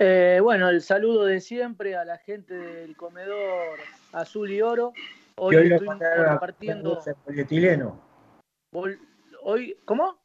Eh, 0.00 0.40
bueno, 0.42 0.68
el 0.68 0.82
saludo 0.82 1.24
de 1.24 1.40
siempre 1.40 1.96
a 1.96 2.04
la 2.04 2.18
gente 2.18 2.54
del 2.54 2.96
comedor 2.96 3.78
azul 4.12 4.50
y 4.50 4.60
oro. 4.60 4.92
Hoy 5.36 5.56
hoy 5.56 5.72
estuvimos 5.72 5.98
de 6.00 7.14
polietileno. 7.24 8.00
bol- 8.72 8.98
Hoy, 9.42 9.78
¿Cómo? 9.84 10.18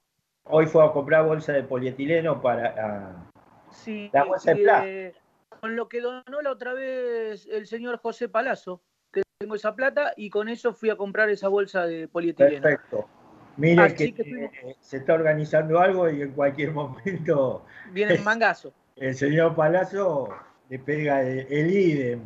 Hoy 0.45 0.65
fue 0.65 0.83
a 0.83 0.91
comprar 0.91 1.25
bolsa 1.25 1.53
de 1.53 1.63
polietileno 1.63 2.41
para... 2.41 2.75
ah, 2.77 3.29
Sí, 3.71 4.09
La 4.11 4.23
bolsa 4.25 4.53
de 4.53 5.07
eh, 5.07 5.15
con 5.61 5.75
lo 5.75 5.87
que 5.87 6.01
donó 6.01 6.41
la 6.41 6.51
otra 6.51 6.73
vez 6.73 7.47
el 7.49 7.65
señor 7.67 7.97
José 7.99 8.27
Palazzo, 8.27 8.81
tengo 9.43 9.55
esa 9.55 9.75
plata, 9.75 10.13
y 10.15 10.29
con 10.29 10.47
eso 10.47 10.73
fui 10.73 10.89
a 10.89 10.95
comprar 10.95 11.29
esa 11.29 11.49
bolsa 11.49 11.85
de 11.85 12.07
polietileno. 12.07 12.61
Perfecto. 12.61 13.09
Mire 13.57 13.93
que, 13.93 14.13
que 14.13 14.23
fuimos- 14.23 14.51
eh, 14.63 14.75
se 14.79 14.97
está 14.97 15.13
organizando 15.13 15.79
algo 15.79 16.09
y 16.09 16.21
en 16.21 16.31
cualquier 16.31 16.71
momento 16.81 17.65
Viene 17.91 18.15
en 18.15 18.23
mangazo. 18.23 18.73
el 18.95 19.13
señor 19.15 19.53
Palazzo 19.53 20.29
le 20.69 20.79
pega 20.79 21.21
el, 21.21 21.45
el 21.51 21.71
idem. 21.71 22.21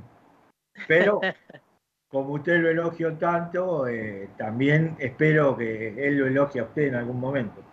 Pero 0.88 1.20
como 2.08 2.34
usted 2.34 2.60
lo 2.60 2.70
elogió 2.70 3.18
tanto, 3.18 3.88
eh, 3.88 4.30
también 4.38 4.96
espero 5.00 5.58
que 5.58 5.88
él 6.08 6.20
lo 6.20 6.28
elogie 6.28 6.62
a 6.62 6.66
usted 6.66 6.84
en 6.84 6.96
algún 6.96 7.20
momento. 7.20 7.64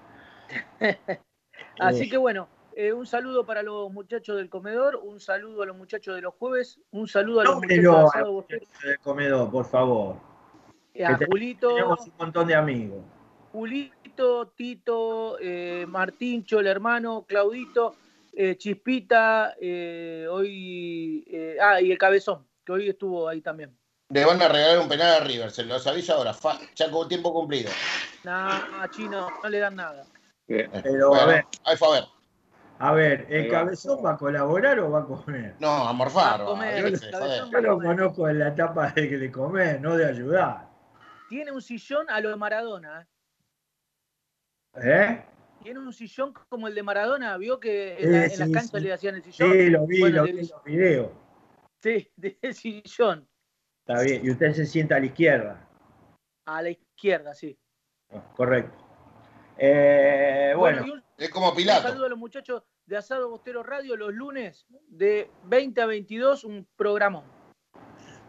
Así 1.78 2.04
Eh, 2.04 2.08
que 2.08 2.16
bueno, 2.16 2.48
eh, 2.76 2.92
un 2.92 3.06
saludo 3.06 3.44
para 3.46 3.62
los 3.62 3.90
muchachos 3.92 4.36
del 4.36 4.48
comedor, 4.48 4.96
un 4.96 5.20
saludo 5.20 5.62
a 5.62 5.66
los 5.66 5.76
muchachos 5.76 6.14
de 6.14 6.20
los 6.22 6.34
jueves, 6.34 6.80
un 6.90 7.06
saludo 7.08 7.40
a 7.40 7.44
los 7.44 7.54
muchachos 7.56 7.84
Bostero, 7.84 8.32
muchacho 8.32 8.66
del 8.86 8.98
comedor, 9.00 9.50
por 9.50 9.64
favor. 9.64 10.16
a 10.16 10.92
que 10.92 11.14
te- 11.16 11.26
Julito, 11.26 11.68
Tenemos 11.74 12.06
un 12.06 12.12
montón 12.18 12.46
de 12.46 12.54
amigos. 12.54 13.02
Julito, 13.52 14.48
Tito, 14.56 15.36
eh, 15.40 15.84
Martincho, 15.88 16.60
el 16.60 16.66
hermano, 16.66 17.24
Claudito, 17.26 17.94
eh, 18.32 18.56
Chispita, 18.56 19.54
eh, 19.60 20.26
hoy, 20.30 21.24
eh, 21.30 21.56
ah, 21.60 21.80
y 21.80 21.92
el 21.92 21.98
Cabezón, 21.98 22.46
que 22.64 22.72
hoy 22.72 22.88
estuvo 22.88 23.28
ahí 23.28 23.40
también. 23.40 23.76
Le 24.10 24.24
van 24.24 24.40
a 24.42 24.48
regalar 24.48 24.80
un 24.80 24.88
penal 24.88 25.22
a 25.22 25.24
River, 25.24 25.50
se 25.50 25.64
los 25.64 25.86
aviso 25.86 26.14
ahora, 26.14 26.34
fa- 26.34 26.58
ya 26.74 26.90
con 26.90 27.08
tiempo 27.08 27.32
cumplido. 27.32 27.70
Nah, 28.24 28.82
a 28.82 28.90
Chino 28.90 29.28
no 29.42 29.48
le 29.48 29.58
dan 29.58 29.76
nada. 29.76 30.04
Pero, 30.46 31.08
Bueno, 31.08 31.22
a 31.22 31.26
ver. 31.26 31.44
ahí 31.64 31.76
fue 31.76 31.88
a 31.88 31.90
ver. 31.92 32.04
A 32.78 32.92
ver, 32.92 33.26
¿el 33.30 33.48
cabezón 33.50 34.04
va 34.04 34.12
a 34.12 34.16
colaborar 34.16 34.78
o 34.80 34.90
va 34.90 35.00
a 35.00 35.04
comer? 35.04 35.54
No, 35.60 35.68
a 35.88 35.92
morfar. 35.92 36.40
Va 36.40 36.44
a 36.44 36.46
comer, 36.46 36.92
yo 36.98 37.10
cabezón 37.10 37.62
lo 37.62 37.78
conozco 37.78 38.28
en 38.28 38.38
la 38.40 38.48
etapa 38.48 38.90
de, 38.90 39.16
de 39.18 39.30
comer, 39.32 39.80
no 39.80 39.96
de 39.96 40.06
ayudar. 40.06 40.68
Tiene 41.28 41.52
un 41.52 41.62
sillón 41.62 42.06
a 42.10 42.20
lo 42.20 42.30
de 42.30 42.36
Maradona. 42.36 43.02
¿eh? 44.74 44.80
¿Eh? 44.82 45.24
Tiene 45.62 45.78
un 45.80 45.92
sillón 45.92 46.34
como 46.48 46.68
el 46.68 46.74
de 46.74 46.82
Maradona. 46.82 47.36
¿Vio 47.38 47.58
que 47.60 47.96
en, 47.98 48.12
la- 48.12 48.28
Sí, 48.28 48.34
en 48.34 48.38
las 48.40 48.48
canchas 48.50 48.80
sí. 48.80 48.86
le 48.86 48.92
hacían 48.92 49.14
el 49.14 49.22
sillón? 49.22 49.52
Sí, 49.52 49.70
lo 49.70 49.86
vi, 49.86 50.00
Bueno, 50.00 50.16
lo 50.18 50.24
vi 50.24 50.30
en 50.30 50.36
los 50.48 50.64
videos. 50.64 51.10
Sí, 51.82 52.12
de 52.16 52.38
ese 52.42 52.60
sillón. 52.60 53.28
Está 53.86 54.02
bien. 54.02 54.24
Y 54.24 54.30
usted 54.30 54.52
se 54.52 54.66
sienta 54.66 54.96
a 54.96 55.00
la 55.00 55.06
izquierda. 55.06 55.68
A 56.46 56.60
la 56.60 56.70
izquierda, 56.70 57.34
sí. 57.34 57.56
Ah, 58.12 58.22
Correcto. 58.36 58.84
Eh, 59.56 60.52
bueno, 60.56 60.84
y 60.84 60.90
un, 60.90 61.03
Es 61.16 61.30
como 61.30 61.50
un 61.50 61.56
Pilato. 61.56 61.88
saludo 61.88 62.06
a 62.06 62.08
los 62.08 62.18
muchachos 62.18 62.62
de 62.86 62.96
Asado 62.96 63.28
Bostero 63.30 63.62
Radio 63.62 63.96
los 63.96 64.12
lunes 64.12 64.66
de 64.88 65.30
20 65.44 65.80
a 65.82 65.86
22, 65.86 66.44
un 66.44 66.66
programón. 66.76 67.24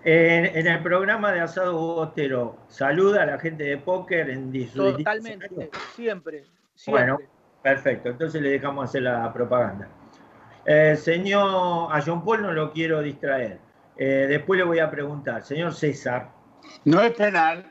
en, 0.03 0.45
en 0.45 0.67
el 0.67 0.83
programa 0.83 1.31
de 1.31 1.41
Asado 1.41 1.73
Bostero, 1.73 2.57
saluda 2.67 3.23
a 3.23 3.25
la 3.25 3.39
gente 3.39 3.63
de 3.63 3.77
póker 3.77 4.29
en 4.29 4.51
distintos 4.51 4.97
Totalmente, 4.97 5.47
siempre, 5.47 5.71
siempre. 5.95 6.45
Bueno. 6.87 7.17
Perfecto, 7.63 8.09
entonces 8.09 8.39
le 8.43 8.49
dejamos 8.49 8.87
hacer 8.87 9.01
la 9.01 9.33
propaganda. 9.33 9.89
Eh, 10.67 10.95
señor, 10.95 11.89
a 11.91 11.99
John 12.05 12.23
Paul 12.23 12.43
no 12.43 12.51
lo 12.53 12.71
quiero 12.71 13.01
distraer. 13.01 13.59
Eh, 13.97 14.27
después 14.29 14.59
le 14.59 14.63
voy 14.65 14.77
a 14.77 14.91
preguntar, 14.91 15.43
señor 15.43 15.73
César, 15.73 16.29
No 16.83 17.01
es 17.01 17.13
penal. 17.15 17.65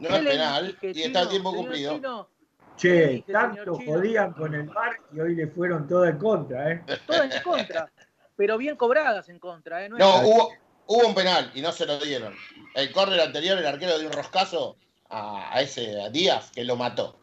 No 0.00 0.08
¿Qué 0.08 0.16
es 0.16 0.24
penal 0.24 0.76
y 0.82 1.02
está 1.02 1.20
Chino? 1.20 1.28
tiempo 1.30 1.54
cumplido. 1.54 1.94
Chino, 1.94 2.28
che, 2.76 3.24
tanto 3.30 3.74
jodían 3.74 4.32
con 4.32 4.54
el 4.54 4.64
bar 4.64 4.98
y 5.12 5.20
hoy 5.20 5.34
le 5.34 5.46
fueron 5.48 5.86
todas 5.86 6.10
en 6.10 6.18
contra, 6.18 6.72
¿eh? 6.72 6.82
todas 7.06 7.34
en 7.34 7.42
contra, 7.42 7.90
pero 8.36 8.58
bien 8.58 8.76
cobradas 8.76 9.28
en 9.28 9.38
contra. 9.38 9.84
¿eh? 9.84 9.88
No 9.88 10.20
hubo, 10.20 10.52
hubo 10.86 11.06
un 11.08 11.14
penal 11.14 11.50
y 11.54 11.60
no 11.62 11.72
se 11.72 11.86
lo 11.86 11.98
dieron. 11.98 12.34
El 12.74 12.92
córner 12.92 13.20
anterior, 13.20 13.58
el 13.58 13.66
arquero 13.66 13.98
dio 13.98 14.08
un 14.08 14.12
roscazo 14.14 14.76
a, 15.08 15.54
a 15.54 15.60
ese 15.60 16.00
a 16.02 16.10
Díaz 16.10 16.50
que 16.52 16.64
lo 16.64 16.76
mató. 16.76 17.18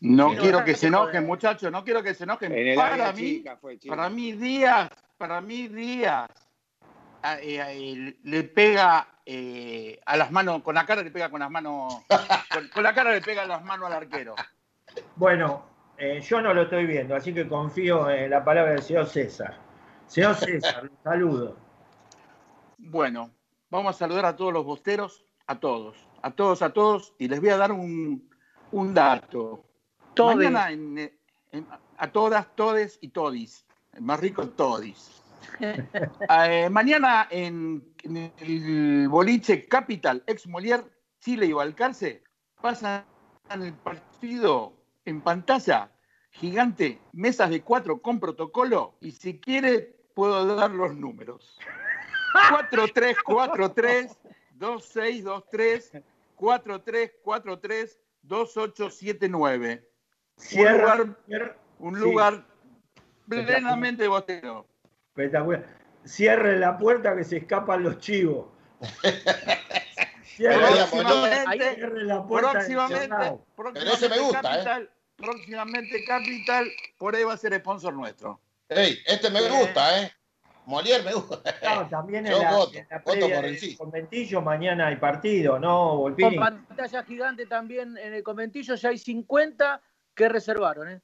No 0.00 0.34
quiero 0.36 0.64
que 0.64 0.74
se 0.74 0.90
no, 0.90 1.02
enojen, 1.04 1.22
no. 1.22 1.28
muchachos. 1.28 1.70
No 1.70 1.84
quiero 1.84 2.02
que 2.02 2.14
se 2.14 2.24
enojen. 2.24 2.74
Para 2.74 3.12
mí, 3.12 3.18
chica 3.38 3.56
fue 3.56 3.78
chico. 3.78 3.94
para 3.94 4.08
mí 4.08 4.32
Díaz, 4.32 4.88
para 5.18 5.40
mí 5.40 5.68
Díaz 5.68 6.28
a- 7.22 7.38
eh, 7.40 7.60
eh, 7.68 8.16
le 8.22 8.44
pega 8.44 9.06
eh, 9.26 10.00
a 10.06 10.16
las 10.16 10.30
manos, 10.30 10.62
con 10.62 10.74
la 10.74 10.86
cara 10.86 11.02
le 11.02 11.10
pega 11.10 11.28
con 11.30 11.40
las 11.40 11.50
manos, 11.50 12.02
con, 12.50 12.68
con 12.68 12.82
la 12.82 12.94
cara 12.94 13.12
le 13.12 13.20
pega 13.20 13.44
las 13.44 13.62
manos 13.62 13.86
al 13.88 13.92
arquero. 13.92 14.34
Bueno, 15.16 15.64
eh, 15.98 16.20
yo 16.20 16.40
no 16.40 16.54
lo 16.54 16.62
estoy 16.62 16.86
viendo, 16.86 17.14
así 17.14 17.32
que 17.34 17.46
confío 17.48 18.08
en 18.10 18.30
la 18.30 18.44
palabra 18.44 18.72
del 18.72 18.82
señor 18.82 19.06
César. 19.06 19.56
Señor 20.06 20.34
César, 20.34 20.84
un 20.84 20.98
saludo. 21.04 21.56
Bueno, 22.78 23.30
vamos 23.70 23.94
a 23.96 23.98
saludar 23.98 24.24
a 24.26 24.36
todos 24.36 24.52
los 24.52 24.64
bosteros, 24.64 25.24
a 25.46 25.58
todos, 25.58 25.96
a 26.22 26.30
todos, 26.30 26.62
a 26.62 26.72
todos, 26.72 27.14
y 27.18 27.28
les 27.28 27.40
voy 27.40 27.50
a 27.50 27.56
dar 27.56 27.72
un, 27.72 28.28
un 28.72 28.94
dato. 28.94 29.64
Todes. 30.14 30.36
Mañana 30.36 30.70
en- 30.72 30.98
en- 31.52 31.66
a 31.98 32.10
todas, 32.10 32.46
todes 32.56 32.98
y 33.00 33.08
todis. 33.08 33.66
El 33.92 34.02
más 34.02 34.20
rico 34.20 34.48
todis. 34.48 35.16
Eh, 35.60 36.68
mañana 36.70 37.26
en, 37.30 37.82
en 38.04 38.32
el 38.38 39.08
boliche 39.08 39.66
Capital, 39.66 40.22
ex 40.26 40.46
Molière, 40.46 40.84
Chile 41.18 41.46
y 41.46 41.52
Balcarce, 41.52 42.22
pasan 42.60 43.04
el 43.50 43.72
partido 43.74 44.74
en 45.04 45.20
pantalla 45.20 45.90
gigante, 46.32 47.00
mesas 47.12 47.50
de 47.50 47.62
cuatro 47.62 48.00
con 48.00 48.20
protocolo, 48.20 48.96
y 49.00 49.12
si 49.12 49.40
quiere 49.40 49.96
puedo 50.14 50.54
dar 50.56 50.70
los 50.70 50.94
números. 50.94 51.58
4343 52.50 54.18
2623 54.54 55.92
4343 56.36 57.98
2879. 58.22 59.88
Cierra, 60.36 60.94
lugar- 60.96 61.16
cierra- 61.26 61.56
Un 61.78 61.94
Sí. 61.94 62.00
lugar 62.00 62.46
plenamente 63.28 64.06
bostero. 64.06 64.66
espectacular. 65.08 65.64
Cierre 66.04 66.58
la 66.58 66.76
puerta 66.78 67.16
que 67.16 67.24
se 67.24 67.38
escapan 67.38 67.82
los 67.82 67.98
chivos. 67.98 68.46
Próximamente, 70.40 71.76
próximamente, 72.28 73.38
próximamente 73.56 73.92
ese 73.92 74.08
me 74.08 74.18
gusta, 74.18 74.38
¿eh? 74.38 74.42
Capital, 74.42 74.90
próximamente 75.16 76.04
Capital, 76.04 76.70
por 76.98 77.14
ahí 77.14 77.24
va 77.24 77.34
a 77.34 77.36
ser 77.36 77.58
sponsor 77.58 77.92
nuestro. 77.92 78.40
Ey, 78.68 78.98
este 79.06 79.30
me 79.30 79.42
gusta, 79.42 80.02
¿eh? 80.02 80.12
Molière 80.66 81.02
me 81.02 81.12
gusta. 81.12 81.42
No, 81.62 81.88
también 81.88 82.26
en 82.26 82.32
Yo 82.32 82.42
la, 82.42 82.52
voto, 82.52 82.78
en 82.78 82.86
la 82.88 82.98
voto 82.98 83.18
previa 83.18 83.36
por 83.36 83.44
el 83.44 83.58
sí. 83.58 83.76
conventillo 83.76 84.40
mañana 84.40 84.86
hay 84.86 84.96
partido, 84.96 85.58
¿no, 85.58 85.90
Con 85.90 85.98
Volpini? 85.98 86.38
pantalla 86.38 87.02
gigante 87.02 87.46
también 87.46 87.98
en 87.98 88.14
el 88.14 88.22
conventillo, 88.22 88.74
ya 88.76 88.90
hay 88.90 88.98
50 88.98 89.82
que 90.14 90.28
reservaron. 90.28 90.88
¿eh? 90.90 91.00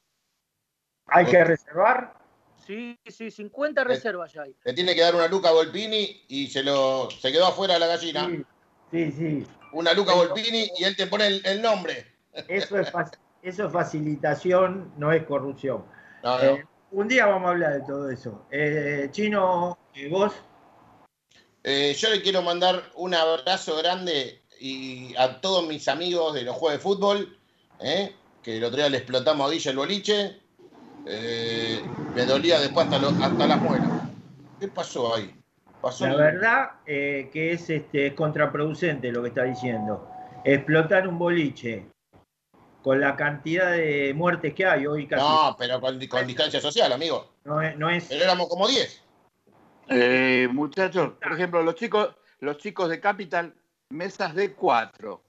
Hay 1.07 1.27
que 1.27 1.45
reservar. 1.45 2.15
Sí, 2.67 2.99
sí, 3.07 3.31
50 3.31 3.85
reservas 3.85 4.33
ya 4.33 4.43
hay. 4.43 4.55
Le 4.65 4.73
tiene 4.73 4.95
que 4.95 5.01
dar 5.01 5.15
una 5.15 5.29
luca 5.29 5.49
a 5.49 5.53
Volpini 5.53 6.25
y 6.29 6.49
se 6.49 6.63
lo 6.63 7.09
se 7.11 7.31
quedó 7.31 7.47
afuera 7.47 7.75
de 7.75 7.81
la 7.81 7.87
gallina. 7.87 8.27
Sí, 8.27 8.45
sí, 8.97 9.13
sí. 9.13 9.47
Una 9.73 9.93
luca 9.93 10.15
Volpini 10.15 10.71
y 10.79 10.85
él 10.85 10.97
te 10.97 11.07
pone 11.07 11.27
el, 11.27 11.43
el 11.45 11.61
nombre. 11.61 12.07
Eso 12.49 12.79
es, 12.79 12.93
eso 13.43 13.67
es 13.67 13.73
facilitación, 13.73 14.93
no 14.97 15.13
es 15.13 15.25
corrupción. 15.25 15.85
No, 16.23 16.39
no. 16.39 16.45
Eh, 16.45 16.67
un 16.93 17.09
día 17.09 17.27
vamos 17.27 17.49
a 17.49 17.51
hablar 17.51 17.75
de 17.75 17.87
todo 17.87 18.11
eso. 18.11 18.47
Eh, 18.51 19.09
Chino, 19.11 19.79
¿y 19.95 20.09
vos? 20.09 20.33
Eh, 21.63 21.95
yo 21.99 22.11
le 22.11 22.23
quiero 22.23 22.43
mandar 22.43 22.83
un 22.95 23.15
abrazo 23.15 23.77
grande 23.77 24.43
y 24.61 25.15
a 25.17 25.41
todos 25.41 25.67
mis 25.67 25.89
amigos 25.89 26.33
de 26.35 26.43
los 26.43 26.57
juegos 26.57 26.79
de 26.79 26.83
fútbol, 26.83 27.39
¿eh? 27.81 28.15
que 28.43 28.59
el 28.59 28.65
otro 28.65 28.79
día 28.79 28.89
le 28.89 28.99
explotamos 28.99 29.49
a 29.49 29.53
Guilla 29.53 29.71
el 29.73 29.77
boliche. 29.77 30.41
Eh, 31.07 31.83
me 32.15 32.25
dolía 32.25 32.61
después 32.61 32.87
hasta, 32.87 33.09
hasta 33.27 33.47
las 33.47 33.61
muelas. 33.61 33.89
¿Qué 34.59 34.69
pasó 34.69 35.15
ahí? 35.15 35.35
La 36.01 36.17
verdad 36.17 36.71
eh, 36.87 37.31
que 37.33 37.53
es, 37.53 37.69
este, 37.71 38.09
es 38.09 38.15
contraproducente 38.15 39.11
lo 39.13 39.23
que 39.23 39.29
está 39.29 39.45
diciendo. 39.45 40.09
Explotar 40.45 41.09
un 41.09 41.19
boliche 41.19 41.87
con 42.83 43.01
la 43.01 43.17
cantidad 43.17 43.73
de 43.73 44.13
muertes 44.15 44.55
que 44.55 44.65
hay 44.65 44.87
hoy 44.87 45.07
casi. 45.07 45.23
No, 45.23 45.57
pero 45.59 45.81
con, 45.81 45.99
distancia 45.99 46.61
social, 46.61 46.93
amigo. 46.93 47.33
No 47.45 47.61
es, 47.61 47.77
no 47.77 47.91
es... 47.91 48.05
Pero 48.05 48.25
éramos 48.25 48.49
como 48.49 48.69
10. 48.69 49.03
Eh, 49.89 50.49
muchachos, 50.53 51.15
por 51.21 51.33
ejemplo, 51.33 51.63
los 51.63 51.75
chicos, 51.75 52.15
los 52.41 52.59
chicos 52.59 52.89
de 52.89 53.01
Capital, 53.01 53.55
mesas 53.91 54.35
de 54.35 54.53
cuatro, 54.53 55.23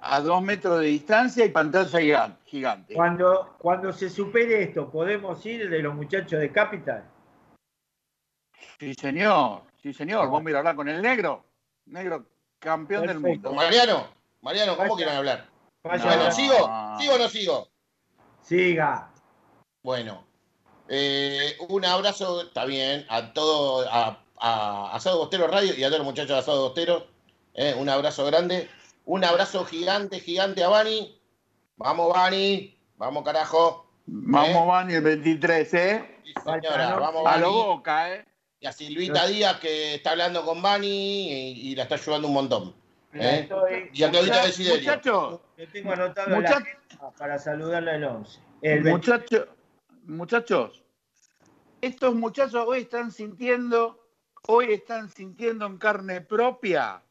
a 0.00 0.20
dos 0.20 0.42
metros 0.42 0.80
de 0.80 0.86
distancia 0.86 1.44
y 1.44 1.50
pantalla 1.50 2.36
gigante. 2.44 2.94
Cuando, 2.94 3.54
cuando 3.58 3.92
se 3.92 4.08
supere 4.08 4.62
esto, 4.62 4.90
¿podemos 4.90 5.44
ir 5.46 5.68
de 5.68 5.80
los 5.80 5.94
muchachos 5.94 6.40
de 6.40 6.50
Capital? 6.50 7.04
Sí, 8.78 8.94
señor, 8.94 9.62
sí, 9.82 9.92
señor. 9.92 10.28
Vos 10.28 10.42
a 10.46 10.58
hablar 10.58 10.76
con 10.76 10.88
el 10.88 11.02
negro. 11.02 11.44
Negro, 11.86 12.26
campeón 12.58 13.06
del 13.06 13.20
mundo. 13.20 13.52
Mariano, 13.52 14.06
Mariano, 14.42 14.76
¿cómo 14.76 14.96
quieren 14.96 15.16
hablar? 15.16 15.46
Bueno, 15.82 16.30
¿sigo? 16.32 16.54
¿Sigo 16.98 17.14
o 17.14 17.18
no 17.18 17.28
sigo? 17.28 17.68
Siga. 18.42 19.10
Bueno, 19.82 20.24
eh, 20.88 21.56
un 21.68 21.84
abrazo, 21.84 22.42
está 22.42 22.64
bien, 22.64 23.06
a 23.08 23.32
todo, 23.32 23.86
a, 23.90 24.24
Asado 24.92 25.18
Bostero 25.18 25.46
Radio 25.46 25.74
y 25.76 25.84
a 25.84 25.88
todos 25.88 25.98
los 25.98 26.06
muchachos 26.06 26.30
de 26.30 26.38
Asado 26.38 26.62
Bostero. 26.62 27.06
Eh, 27.54 27.74
un 27.76 27.88
abrazo 27.88 28.24
grande. 28.24 28.68
Un 29.04 29.24
abrazo 29.24 29.64
gigante, 29.64 30.20
gigante 30.20 30.64
a 30.64 30.68
Bani. 30.68 31.20
Vamos, 31.76 32.12
Bani. 32.12 32.78
Vamos, 32.96 33.24
carajo. 33.24 33.86
Vamos, 34.06 34.48
eh. 34.48 34.66
Bani, 34.66 34.94
el 34.94 35.02
23, 35.02 35.74
¿eh? 35.74 36.18
Sí, 36.24 36.32
señora. 36.44 36.96
Vamos, 36.96 37.24
Bani. 37.24 37.36
A 37.36 37.40
lo 37.40 37.52
boca, 37.52 38.14
¿eh? 38.14 38.24
Y 38.60 38.66
a 38.66 38.72
Silvita 38.72 39.26
Díaz, 39.26 39.58
que 39.58 39.94
está 39.94 40.10
hablando 40.10 40.44
con 40.44 40.60
Bani 40.60 41.52
y, 41.52 41.74
la 41.74 41.84
está 41.84 41.94
ayudando 41.94 42.28
un 42.28 42.34
montón. 42.34 42.74
¿eh? 43.14 43.48
y 43.92 44.02
a 44.02 44.10
Claudita 44.10 44.44
Desiderio. 44.44 44.80
Muchachos. 44.80 45.40
tengo 45.72 45.92
anotado 45.92 46.40
la 46.40 46.64
para 47.16 47.38
saludarle 47.38 47.92
al 47.92 48.04
11. 48.04 48.40
El 48.60 48.84
muchachos, 48.84 49.48
muchachos, 50.04 50.84
estos 51.80 52.14
muchachos 52.14 52.62
hoy 52.66 52.80
están 52.80 53.10
sintiendo, 53.10 54.06
hoy 54.46 54.74
están 54.74 55.08
sintiendo 55.08 55.64
en 55.64 55.78
carne 55.78 56.20
propia 56.20 57.02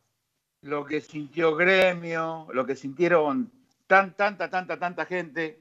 lo 0.61 0.85
que 0.85 1.01
sintió 1.01 1.55
Gremio, 1.55 2.47
lo 2.53 2.63
que 2.67 2.75
sintieron 2.75 3.51
tan, 3.87 4.15
tanta, 4.15 4.51
tanta, 4.51 4.77
tanta 4.77 5.05
gente. 5.07 5.59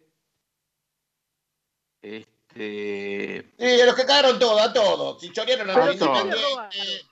Este... 2.02 2.37
Sí, 2.54 3.42
los 3.58 3.94
que 3.94 4.06
cagaron 4.06 4.38
todo, 4.38 4.58
a 4.58 4.72
todos. 4.72 5.20
Si 5.20 5.32
chorearon 5.32 5.70
a 5.70 5.86
los 5.86 5.94
independientes, 5.94 7.06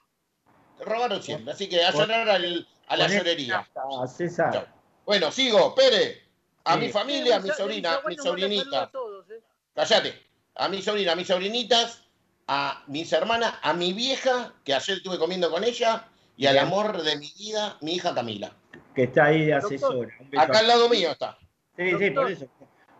robaron 0.79 1.21
siempre. 1.21 1.53
Así 1.53 1.69
que 1.69 1.83
a 1.83 1.91
llorar 1.91 2.29
a 2.29 2.97
la 2.97 3.07
llorería. 3.07 3.67
César. 4.07 4.73
Bueno, 5.05 5.31
sigo, 5.31 5.73
Pere. 5.73 6.27
A 6.65 6.75
mi 6.75 6.89
familia, 6.89 7.37
a 7.37 7.39
mi 7.39 7.49
sobrina, 7.49 7.95
a 8.03 8.07
mi 8.07 8.17
sobrinita. 8.17 8.91
¿eh? 9.29 9.41
Cállate. 9.73 10.27
A 10.55 10.67
mi 10.67 10.81
sobrina, 10.81 11.13
a 11.13 11.15
mis 11.15 11.27
sobrinitas, 11.27 12.03
a 12.47 12.83
mis 12.87 13.13
hermanas, 13.13 13.53
a 13.61 13.73
mi 13.73 13.93
vieja, 13.93 14.53
que 14.65 14.73
ayer 14.73 14.97
estuve 14.97 15.17
comiendo 15.17 15.49
con 15.49 15.63
ella, 15.63 16.09
y 16.35 16.45
al 16.47 16.57
amor 16.57 17.03
de 17.03 17.15
mi 17.17 17.31
vida, 17.37 17.77
mi 17.81 17.93
hija 17.93 18.13
Camila. 18.13 18.51
Que 18.93 19.03
está 19.03 19.25
ahí 19.25 19.45
de 19.45 19.53
asesora. 19.53 20.09
Acá 20.37 20.59
al 20.59 20.67
lado 20.67 20.89
mío 20.89 21.11
está. 21.11 21.37
Sí, 21.77 21.91
sí, 21.97 22.09
por 22.09 22.29
eso. 22.29 22.47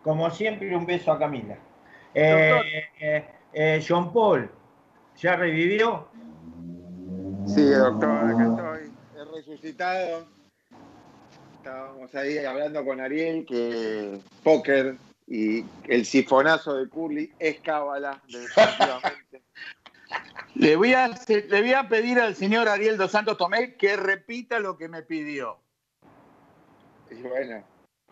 Como 0.02 0.30
siempre, 0.30 0.74
un 0.74 0.86
beso 0.86 1.12
a 1.12 1.18
Camila. 1.18 1.58
Eh, 2.20 2.88
eh, 2.98 3.24
eh, 3.52 3.84
John 3.86 4.12
Paul, 4.12 4.50
¿ya 5.18 5.36
revivió? 5.36 6.08
Sí, 7.46 7.70
doctor, 7.70 8.10
acá 8.10 8.42
estoy. 8.42 8.92
He 9.14 9.36
resucitado. 9.36 10.26
Estábamos 11.58 12.12
ahí 12.16 12.38
hablando 12.38 12.84
con 12.84 13.00
Ariel 13.00 13.46
que 13.46 14.18
póker 14.42 14.96
y 15.28 15.64
el 15.86 16.04
sifonazo 16.04 16.74
de 16.74 16.88
Curly 16.88 17.32
es 17.38 17.60
cábala, 17.60 18.20
definitivamente. 18.26 19.42
Le 20.54 20.74
voy, 20.74 20.94
a, 20.94 21.08
le 21.28 21.60
voy 21.60 21.72
a 21.72 21.88
pedir 21.88 22.18
al 22.18 22.34
señor 22.34 22.68
Ariel 22.68 22.96
dos 22.96 23.12
Santos 23.12 23.36
Tomé 23.36 23.76
que 23.76 23.96
repita 23.96 24.58
lo 24.58 24.76
que 24.76 24.88
me 24.88 25.02
pidió. 25.02 25.58
Y 27.10 27.22
bueno, 27.22 27.62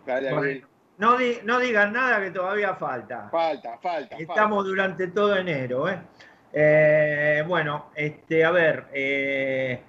dale, 0.04 0.62
No, 0.98 1.18
no, 1.44 1.58
digan 1.60 1.92
nada 1.92 2.20
que 2.20 2.30
todavía 2.30 2.74
falta. 2.74 3.28
Falta, 3.30 3.78
falta. 3.78 4.16
Estamos 4.16 4.64
durante 4.64 5.08
todo 5.08 5.36
enero. 5.36 5.88
¿eh? 5.88 6.00
Eh, 6.52 7.44
bueno, 7.46 7.90
este, 7.94 8.44
a 8.44 8.50
ver. 8.50 8.86
Eh, 8.92 9.82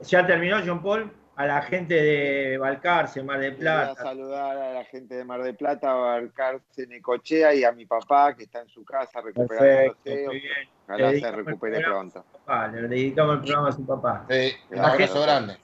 ¿Ya 0.00 0.26
terminó, 0.26 0.58
John 0.64 0.82
Paul? 0.82 1.12
a 1.38 1.46
la 1.46 1.62
gente 1.62 1.94
de 1.94 2.58
Balcarce, 2.58 3.22
Mar 3.22 3.38
del 3.38 3.54
Plata. 3.54 3.92
Voy 3.92 4.00
a 4.00 4.02
saludar 4.02 4.56
a 4.56 4.72
la 4.72 4.84
gente 4.84 5.14
de 5.14 5.24
Mar 5.24 5.40
del 5.40 5.54
Plata, 5.54 5.94
Balcarce, 5.94 6.84
Necochea 6.88 7.54
y 7.54 7.62
a 7.62 7.70
mi 7.70 7.86
papá 7.86 8.34
que 8.34 8.42
está 8.42 8.62
en 8.62 8.68
su 8.68 8.84
casa 8.84 9.20
recuperando 9.20 9.94
Perfecto, 10.02 10.30
muy 10.32 10.40
bien. 10.40 10.68
Ojalá 10.88 11.12
se 11.12 11.30
recupere 11.30 11.80
pronto. 11.80 12.24
le 12.72 12.88
dedicamos 12.88 13.36
el 13.36 13.42
programa 13.42 13.68
a 13.68 13.72
su 13.72 13.86
papá. 13.86 14.26
Sí, 14.28 14.52
un 14.70 14.78
abrazo 14.80 15.22
grande. 15.22 15.56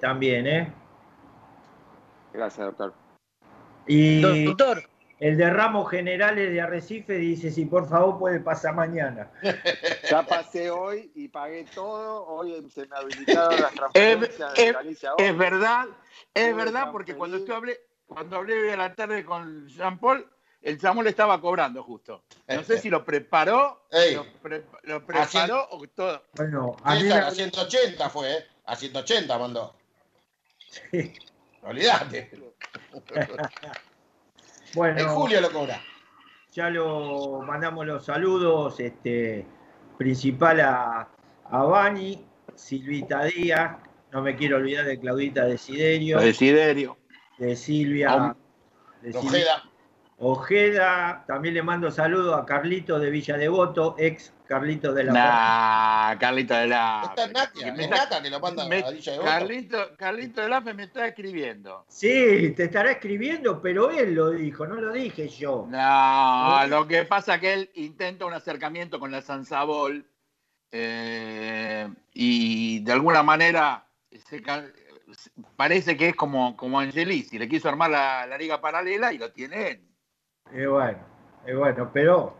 También, 0.00 0.46
¿eh? 0.46 0.72
Gracias, 2.36 2.66
doctor. 2.66 2.94
Y 3.86 4.44
doctor, 4.44 4.82
el 5.20 5.38
de 5.38 5.48
Ramos 5.48 5.90
Generales 5.90 6.52
de 6.52 6.60
Arrecife 6.60 7.14
dice 7.14 7.50
si 7.50 7.64
por 7.64 7.88
favor 7.88 8.18
puede 8.18 8.40
pasar 8.40 8.74
mañana. 8.74 9.30
Ya 10.10 10.22
pasé 10.24 10.70
hoy 10.70 11.10
y 11.14 11.28
pagué 11.28 11.64
todo. 11.74 12.26
Hoy 12.26 12.64
se 12.70 12.86
me 12.86 12.96
habilitaron 12.96 13.60
las 13.60 13.72
transferencias 13.74 14.54
de 14.54 14.72
Galicia. 14.72 15.12
Es 15.18 15.36
verdad, 15.36 15.86
es 16.32 16.54
verdad, 16.54 16.92
porque 16.92 17.16
cuando 17.16 17.44
yo 17.44 17.56
hablé, 17.56 17.80
cuando 18.06 18.36
hablé 18.36 18.62
hoy 18.62 18.68
a 18.68 18.76
la 18.76 18.94
tarde 18.94 19.24
con 19.24 19.66
Jean 19.66 19.98
Paul, 19.98 20.28
el 20.62 20.78
Samuel 20.78 21.04
le 21.04 21.10
estaba 21.10 21.40
cobrando 21.40 21.82
justo. 21.82 22.22
No 22.46 22.62
sé 22.62 22.78
si 22.78 22.90
lo 22.90 23.04
preparó, 23.04 23.88
lo, 24.84 25.04
preparó 25.04 25.68
o 25.70 25.86
todo. 25.88 26.22
Bueno, 26.34 26.76
a, 26.84 26.92
a 26.92 27.30
180 27.30 28.10
fue, 28.10 28.32
¿eh? 28.32 28.46
A 28.66 28.76
180 28.76 29.38
mandó. 29.38 29.74
Sí. 30.90 31.14
Olvídate. 31.66 32.30
Bueno, 34.74 35.00
en 35.00 35.08
julio 35.08 35.40
lo 35.40 35.50
cobra. 35.50 35.80
Ya 36.52 36.68
lo 36.68 37.40
mandamos 37.46 37.86
los 37.86 38.04
saludos, 38.04 38.78
este, 38.80 39.46
principal 39.96 40.60
a, 40.60 41.08
a 41.44 41.62
Bani, 41.62 42.26
Silvita 42.54 43.24
Díaz, 43.24 43.76
no 44.12 44.22
me 44.22 44.36
quiero 44.36 44.56
olvidar 44.56 44.84
de 44.84 44.98
Claudita 44.98 45.46
Desiderio. 45.46 46.18
Desiderio. 46.18 46.98
De 47.38 47.56
Silvia. 47.56 48.36
De 49.02 49.16
Ojeda. 49.16 49.62
Ojeda, 50.18 51.24
también 51.26 51.54
le 51.54 51.62
mando 51.62 51.90
saludos 51.90 52.40
a 52.40 52.46
Carlito 52.46 52.98
de 52.98 53.10
Villa 53.10 53.36
Devoto, 53.36 53.96
ex 53.98 54.32
Carlito 54.46 54.94
de 54.94 55.04
la 55.04 55.12
Nah, 55.12 56.18
Carlito 56.18 56.54
de 56.54 56.68
la 56.68 57.02
Está 57.04 57.26
Natia, 57.26 57.74
es 57.74 57.90
Nata 57.90 58.22
que 58.22 58.30
lo 58.30 58.40
manda 58.40 58.64
a 58.64 58.68
Villa 58.90 59.12
Devoto. 59.12 59.28
Carlito, 59.28 59.96
Carlito 59.98 60.40
de 60.40 60.48
la 60.48 60.60
me 60.62 60.84
está 60.84 61.06
escribiendo. 61.06 61.84
Sí, 61.88 62.54
te 62.56 62.64
estará 62.64 62.92
escribiendo, 62.92 63.60
pero 63.60 63.90
él 63.90 64.14
lo 64.14 64.30
dijo, 64.30 64.66
no 64.66 64.76
lo 64.76 64.92
dije 64.92 65.28
yo. 65.28 65.66
No, 65.68 66.66
lo 66.66 66.88
que 66.88 67.04
pasa 67.04 67.34
es 67.34 67.40
que 67.42 67.52
él 67.52 67.70
intenta 67.74 68.24
un 68.24 68.32
acercamiento 68.32 68.98
con 68.98 69.10
la 69.10 69.20
Sansabol 69.20 70.08
eh, 70.70 71.88
y 72.14 72.78
de 72.80 72.92
alguna 72.92 73.22
manera 73.22 73.86
parece 75.56 75.94
que 75.96 76.08
es 76.08 76.16
como, 76.16 76.56
como 76.56 76.80
Angelisi, 76.80 77.38
le 77.38 77.48
quiso 77.48 77.68
armar 77.68 77.90
la, 77.90 78.26
la 78.26 78.38
liga 78.38 78.62
paralela 78.62 79.12
y 79.12 79.18
lo 79.18 79.30
tiene 79.30 79.68
él. 79.68 79.85
Es 80.52 80.68
bueno, 80.68 80.98
es 81.44 81.56
bueno, 81.56 81.90
pero. 81.92 82.36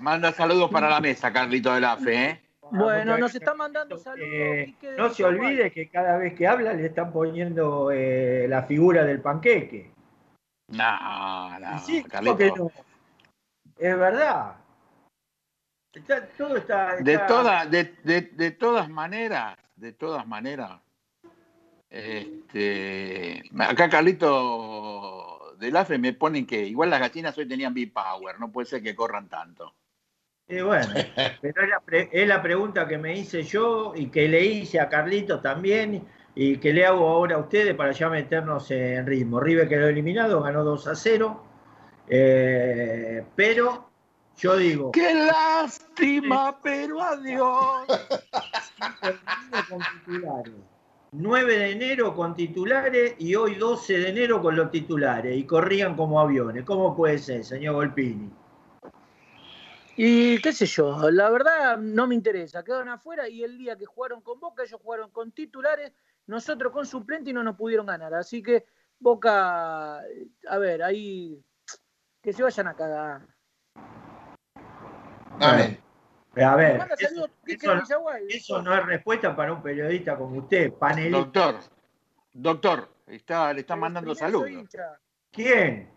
Manda 0.00 0.32
saludos 0.32 0.70
para 0.70 0.88
la 0.88 1.00
mesa, 1.00 1.32
Carlito 1.32 1.72
de 1.74 1.80
la 1.80 1.96
Fe. 1.96 2.24
¿eh? 2.24 2.42
Bueno, 2.70 3.18
nos 3.18 3.34
está 3.34 3.54
mandando 3.54 3.98
saludos. 3.98 4.28
Eh, 4.30 4.74
no 4.96 5.10
se 5.10 5.24
olvide 5.24 5.70
que 5.70 5.88
cada 5.88 6.16
vez 6.16 6.34
que 6.34 6.46
habla 6.46 6.72
le 6.72 6.86
están 6.86 7.12
poniendo 7.12 7.90
eh, 7.90 8.46
la 8.48 8.62
figura 8.64 9.04
del 9.04 9.20
panqueque. 9.20 9.92
No, 10.68 11.58
no, 11.58 11.78
sí, 11.80 12.02
Carlito. 12.04 12.56
No? 12.56 12.70
Es 13.76 13.98
verdad. 13.98 14.56
todo 16.38 16.56
está, 16.56 16.96
De, 16.96 17.18
toda, 17.18 17.66
de, 17.66 17.96
de, 18.02 18.22
de, 18.22 18.50
todas 18.52 18.88
maneras, 18.88 19.56
de 19.76 19.92
todas 19.92 20.26
maneras, 20.26 20.80
este, 21.90 23.42
acá 23.58 23.88
Carlito 23.88 24.93
del 25.58 25.76
AFE 25.76 25.98
me 25.98 26.12
ponen 26.12 26.46
que 26.46 26.66
igual 26.66 26.90
las 26.90 27.00
gallinas 27.00 27.36
hoy 27.38 27.46
tenían 27.46 27.74
B-Power, 27.74 28.38
no 28.38 28.50
puede 28.50 28.66
ser 28.66 28.82
que 28.82 28.94
corran 28.94 29.28
tanto. 29.28 29.74
Y 30.46 30.60
bueno, 30.60 30.88
pero 31.40 31.62
es 32.12 32.28
la, 32.28 32.42
pregunta 32.42 32.86
que 32.86 32.98
me 32.98 33.16
hice 33.16 33.42
yo 33.42 33.94
y 33.96 34.08
que 34.08 34.28
le 34.28 34.44
hice 34.44 34.80
a 34.80 34.88
Carlito 34.88 35.40
también 35.40 36.06
y 36.34 36.58
que 36.58 36.72
le 36.72 36.84
hago 36.84 37.08
ahora 37.08 37.36
a 37.36 37.38
ustedes 37.38 37.74
para 37.74 37.92
ya 37.92 38.08
meternos 38.08 38.70
en 38.70 39.06
ritmo. 39.06 39.40
River 39.40 39.68
quedó 39.68 39.88
eliminado, 39.88 40.42
ganó 40.42 40.64
2 40.64 40.88
a 40.88 40.94
0, 40.94 41.44
eh, 42.08 43.24
pero 43.34 43.88
yo 44.36 44.56
digo... 44.56 44.92
¡Qué 44.92 45.14
lástima, 45.14 46.58
pero 46.62 47.00
adiós! 47.00 47.86
9 51.16 51.58
de 51.58 51.70
enero 51.70 52.12
con 52.12 52.34
titulares 52.34 53.14
y 53.18 53.36
hoy 53.36 53.54
12 53.54 53.98
de 53.98 54.08
enero 54.08 54.42
con 54.42 54.56
los 54.56 54.70
titulares 54.72 55.36
y 55.36 55.44
corrían 55.44 55.94
como 55.94 56.18
aviones. 56.18 56.64
¿Cómo 56.64 56.96
puede 56.96 57.18
ser, 57.18 57.44
señor 57.44 57.76
Golpini? 57.76 58.30
Y 59.96 60.40
qué 60.40 60.52
sé 60.52 60.66
yo, 60.66 61.08
la 61.12 61.30
verdad 61.30 61.78
no 61.78 62.08
me 62.08 62.16
interesa. 62.16 62.64
Quedaron 62.64 62.88
afuera 62.88 63.28
y 63.28 63.44
el 63.44 63.56
día 63.56 63.76
que 63.76 63.86
jugaron 63.86 64.22
con 64.22 64.40
Boca, 64.40 64.64
ellos 64.64 64.80
jugaron 64.82 65.10
con 65.12 65.30
titulares, 65.30 65.92
nosotros 66.26 66.72
con 66.72 66.84
suplente 66.84 67.30
y 67.30 67.32
no 67.32 67.44
nos 67.44 67.54
pudieron 67.54 67.86
ganar. 67.86 68.12
Así 68.14 68.42
que 68.42 68.66
Boca, 68.98 69.98
a 69.98 70.58
ver, 70.58 70.82
ahí 70.82 71.40
que 72.20 72.32
se 72.32 72.42
vayan 72.42 72.66
a 72.66 72.74
cagar. 72.74 73.22
Amén. 75.38 75.83
A 76.36 76.56
ver, 76.56 76.80
eso, 78.28 78.62
no, 78.62 78.74
es 78.74 78.86
respuesta 78.86 79.36
para 79.36 79.52
un 79.52 79.62
periodista 79.62 80.16
como 80.16 80.38
usted, 80.38 80.72
panelista. 80.72 81.18
Doctor, 81.18 81.60
doctor, 82.32 82.88
está, 83.06 83.52
le 83.52 83.60
está 83.60 83.76
mandando 83.76 84.14
saludos. 84.14 84.50
¿Quién? 85.30 85.90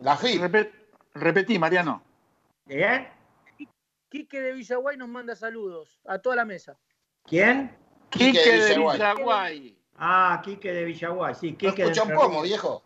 La 0.00 0.16
FI. 0.16 0.40
repetí, 1.14 1.58
Mariano. 1.58 2.02
¿Quién? 2.66 3.08
Quique 4.08 4.40
de 4.40 4.52
Villaguay 4.52 4.96
nos 4.96 5.08
manda 5.08 5.36
saludos 5.36 6.00
a 6.06 6.18
toda 6.18 6.36
la 6.36 6.44
mesa. 6.44 6.78
¿Quién? 7.24 7.76
Quique, 8.08 8.40
de, 8.40 8.78
Villaguay. 8.78 9.78
Ah, 9.96 10.40
Quique 10.42 10.72
de 10.72 10.84
Villaguay, 10.84 11.34
sí. 11.34 11.54
Quique 11.54 11.82
no 11.82 11.90
escucha 11.90 12.04
un 12.04 12.14
poco, 12.14 12.42
viejo. 12.42 12.82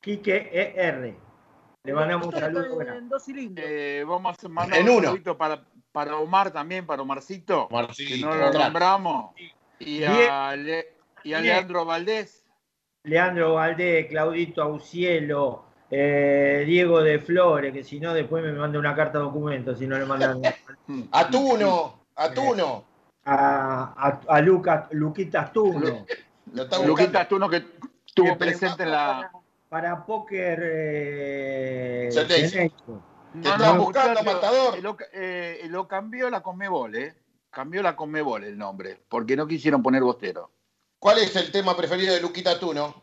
Quique 0.00 0.50
ER. 0.52 1.14
Le 1.84 1.92
mandamos 1.94 2.28
un 2.28 2.32
saludo. 2.32 2.80
En 2.80 3.08
dos 3.08 3.24
eh, 3.28 4.04
vamos 4.06 4.36
a 4.42 4.48
mandar 4.48 4.80
un 4.82 5.02
saludito 5.02 5.36
para, 5.36 5.64
para 5.90 6.16
Omar 6.16 6.52
también, 6.52 6.86
para 6.86 7.02
Omarcito, 7.02 7.68
que 7.96 8.18
no 8.18 8.34
lo 8.34 8.52
nombramos. 8.52 9.32
Y 9.80 10.04
a, 10.04 10.54
y 11.24 11.32
a 11.32 11.40
Leandro 11.40 11.84
Valdés. 11.84 12.44
Leandro 13.02 13.54
Valdés, 13.54 14.06
Claudito 14.06 14.62
Aucielo, 14.62 15.64
eh, 15.90 16.62
Diego 16.64 17.02
de 17.02 17.18
Flores, 17.18 17.72
que 17.72 17.82
si 17.82 17.98
no 17.98 18.14
después 18.14 18.44
me 18.44 18.52
manda 18.52 18.78
una 18.78 18.94
carta 18.94 19.18
de 19.18 19.24
documento, 19.24 19.74
si 19.74 19.88
no 19.88 19.98
le 19.98 20.04
mandan. 20.04 20.40
Atuno, 21.10 22.04
Atuno. 22.14 22.84
A, 23.24 23.94
a, 23.96 24.36
a 24.36 24.40
Lucas, 24.40 24.86
Luquita 24.92 25.40
Astuno. 25.42 26.06
Luquita 26.86 27.22
Astuno 27.22 27.48
que 27.48 27.64
estuvo 28.06 28.38
presente 28.38 28.84
en 28.84 28.92
la 28.92 29.32
para 29.72 30.04
póker. 30.04 30.60
Eh, 30.62 32.10
no, 33.32 33.56
no, 33.56 33.76
buscando 33.78 34.22
matador. 34.22 34.78
Lo, 34.82 34.98
eh, 35.14 35.62
lo, 35.70 35.88
cambió 35.88 36.28
la 36.28 36.42
Conmebol, 36.42 36.94
¿eh? 36.94 37.14
Cambió 37.48 37.82
la 37.82 37.96
Conmebol 37.96 38.44
el 38.44 38.58
nombre, 38.58 39.00
porque 39.08 39.34
no 39.34 39.46
quisieron 39.46 39.82
poner 39.82 40.02
Bostero. 40.02 40.50
¿Cuál 40.98 41.20
es 41.20 41.34
el 41.36 41.50
tema 41.50 41.74
preferido 41.74 42.12
de 42.12 42.20
Luquita 42.20 42.60
Tuno? 42.60 43.02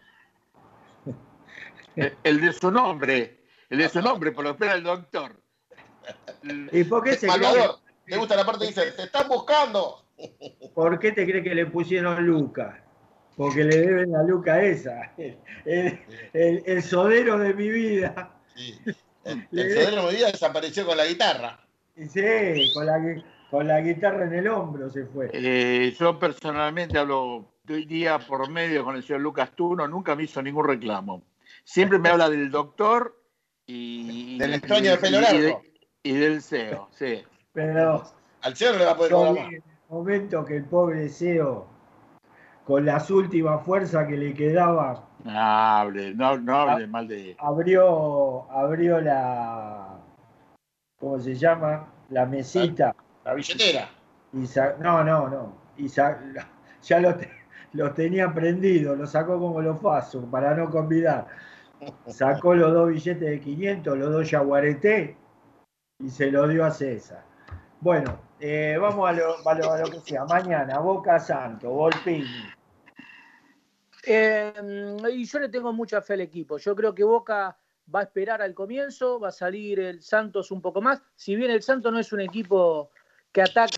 el, 2.24 2.40
de 2.40 2.54
su 2.54 2.70
nombre. 2.70 3.46
El 3.68 3.80
de 3.80 3.90
su 3.90 4.00
nombre, 4.00 4.32
por 4.32 4.44
lo 4.44 4.52
espera 4.52 4.74
el 4.74 4.84
doctor. 4.84 5.42
¿Y 6.72 6.84
por 6.84 7.04
qué 7.04 7.16
se 7.16 7.26
Matador. 7.26 7.80
¿Te 8.06 8.16
gusta 8.16 8.36
la 8.36 8.46
parte 8.46 8.66
que 8.66 8.68
dice, 8.68 8.92
te 8.92 9.04
están 9.04 9.28
buscando? 9.28 10.06
¿Por 10.76 11.00
qué 11.00 11.14
te 11.14 11.26
crees 11.26 11.44
que 11.44 11.56
le 11.56 11.66
pusieron 11.66 12.24
Lucas? 12.24 12.76
Porque 13.40 13.64
le 13.64 13.78
deben 13.78 14.12
la 14.12 14.22
Luca 14.24 14.62
esa, 14.62 15.14
el, 15.66 16.84
sodero 16.84 17.40
de 17.40 17.54
mi 17.54 17.70
vida. 17.70 18.36
El, 19.24 19.48
sodero 19.50 20.08
de 20.08 20.12
mi 20.12 20.18
vida 20.18 20.30
desapareció 20.30 20.86
con 20.86 20.98
la 20.98 21.06
guitarra. 21.06 21.58
Sí, 21.96 22.70
con 22.74 22.86
la, 22.86 23.24
con 23.50 23.66
la 23.66 23.80
guitarra 23.80 24.26
en 24.26 24.34
el 24.34 24.48
hombro 24.50 24.90
se 24.90 25.06
fue. 25.06 25.30
Eh, 25.32 25.96
yo 25.98 26.20
personalmente 26.20 27.00
hablo 27.00 27.54
hoy 27.70 27.86
día 27.86 28.20
por 28.20 28.50
medio 28.50 28.84
con 28.84 28.98
el 28.98 29.04
señor 29.04 29.22
Lucas 29.22 29.52
Tuno, 29.56 29.88
nunca 29.88 30.18
me 30.18 30.24
hizo 30.24 30.42
ningún 30.42 30.68
reclamo. 30.68 31.24
Siempre 31.64 31.98
me 31.98 32.10
habla 32.10 32.30
del 32.30 32.52
doctor 32.52 33.24
y... 33.66 34.38
Del 34.38 34.56
extraño 34.56 34.92
de 34.92 34.98
pelo 34.98 35.22
largo. 35.22 35.62
Y, 36.04 36.12
del 36.12 36.42
CEO, 36.42 36.90
sí. 36.92 37.24
Pero... 37.54 38.04
Al 38.42 38.58
CEO 38.58 38.78
le 38.78 38.84
va 38.84 38.92
a 38.92 38.98
poder 38.98 39.14
En 39.14 39.54
el 39.54 39.64
momento 39.88 40.44
que 40.44 40.58
el 40.58 40.66
pobre 40.66 41.08
CEO 41.08 41.79
con 42.70 42.86
las 42.86 43.10
últimas 43.10 43.66
fuerzas 43.66 44.08
que 44.08 44.16
le 44.16 44.32
quedaba. 44.32 45.04
No 45.24 45.32
hable, 45.34 46.14
no, 46.14 46.28
hable 46.28 46.86
mal 46.86 47.08
de. 47.08 47.36
Abrió, 47.40 48.48
abrió 48.52 49.02
la. 49.02 49.98
¿Cómo 51.00 51.20
se 51.20 51.34
llama? 51.34 51.88
La 52.10 52.28
mesita. 52.28 52.96
La, 53.26 53.34
billetera. 53.34 53.90
Y 54.34 54.46
no, 54.84 55.04
no, 55.04 55.28
no. 55.28 55.54
Y 55.78 55.88
ya 55.88 57.00
lo, 57.00 57.16
lo, 57.74 57.92
tenía 57.94 58.32
prendido, 58.32 58.96
lo 58.96 59.08
sacó 59.08 59.40
como 59.40 59.64
los 59.64 59.80
pasos 59.80 60.26
para 60.30 60.54
no 60.54 60.70
convidar. 60.70 61.26
Sacó 62.06 62.54
los 62.54 62.72
dos 62.72 62.90
billetes 62.90 63.32
de 63.32 63.40
500, 63.40 63.98
los 63.98 64.12
dos 64.12 64.30
yaguareté 64.30 65.18
y 65.98 66.10
se 66.12 66.30
lo 66.30 66.48
dio 66.48 66.64
a 66.64 66.70
César. 66.70 67.24
Bueno, 67.82 68.20
eh, 68.40 68.78
vamos 68.80 69.10
a 69.10 69.14
lo, 69.14 69.50
a 69.50 69.78
lo, 69.80 69.90
que 69.90 70.02
sea. 70.02 70.26
Mañana, 70.26 70.78
Boca 70.78 71.20
Santo, 71.20 71.72
Volpini. 71.72 72.59
Em, 74.12 74.98
y 75.08 75.24
yo 75.24 75.38
le 75.38 75.50
tengo 75.50 75.72
mucha 75.72 76.02
fe 76.02 76.14
al 76.14 76.22
equipo. 76.22 76.58
Yo 76.58 76.76
creo 76.76 76.96
que 76.96 77.04
Boca 77.04 77.56
va 77.94 78.00
a 78.00 78.04
esperar 78.04 78.42
al 78.42 78.56
comienzo, 78.56 79.20
va 79.20 79.28
a 79.28 79.32
salir 79.32 79.80
el 79.80 80.02
Santos 80.02 80.50
un 80.50 80.64
poco 80.64 80.82
más. 80.82 81.00
Si 81.16 81.36
bien 81.36 81.52
el 81.52 81.62
Santos 81.62 81.94
no 81.94 82.00
es 82.00 82.12
un 82.12 82.22
equipo 82.22 82.90
que 83.32 83.44
ataca, 83.44 83.72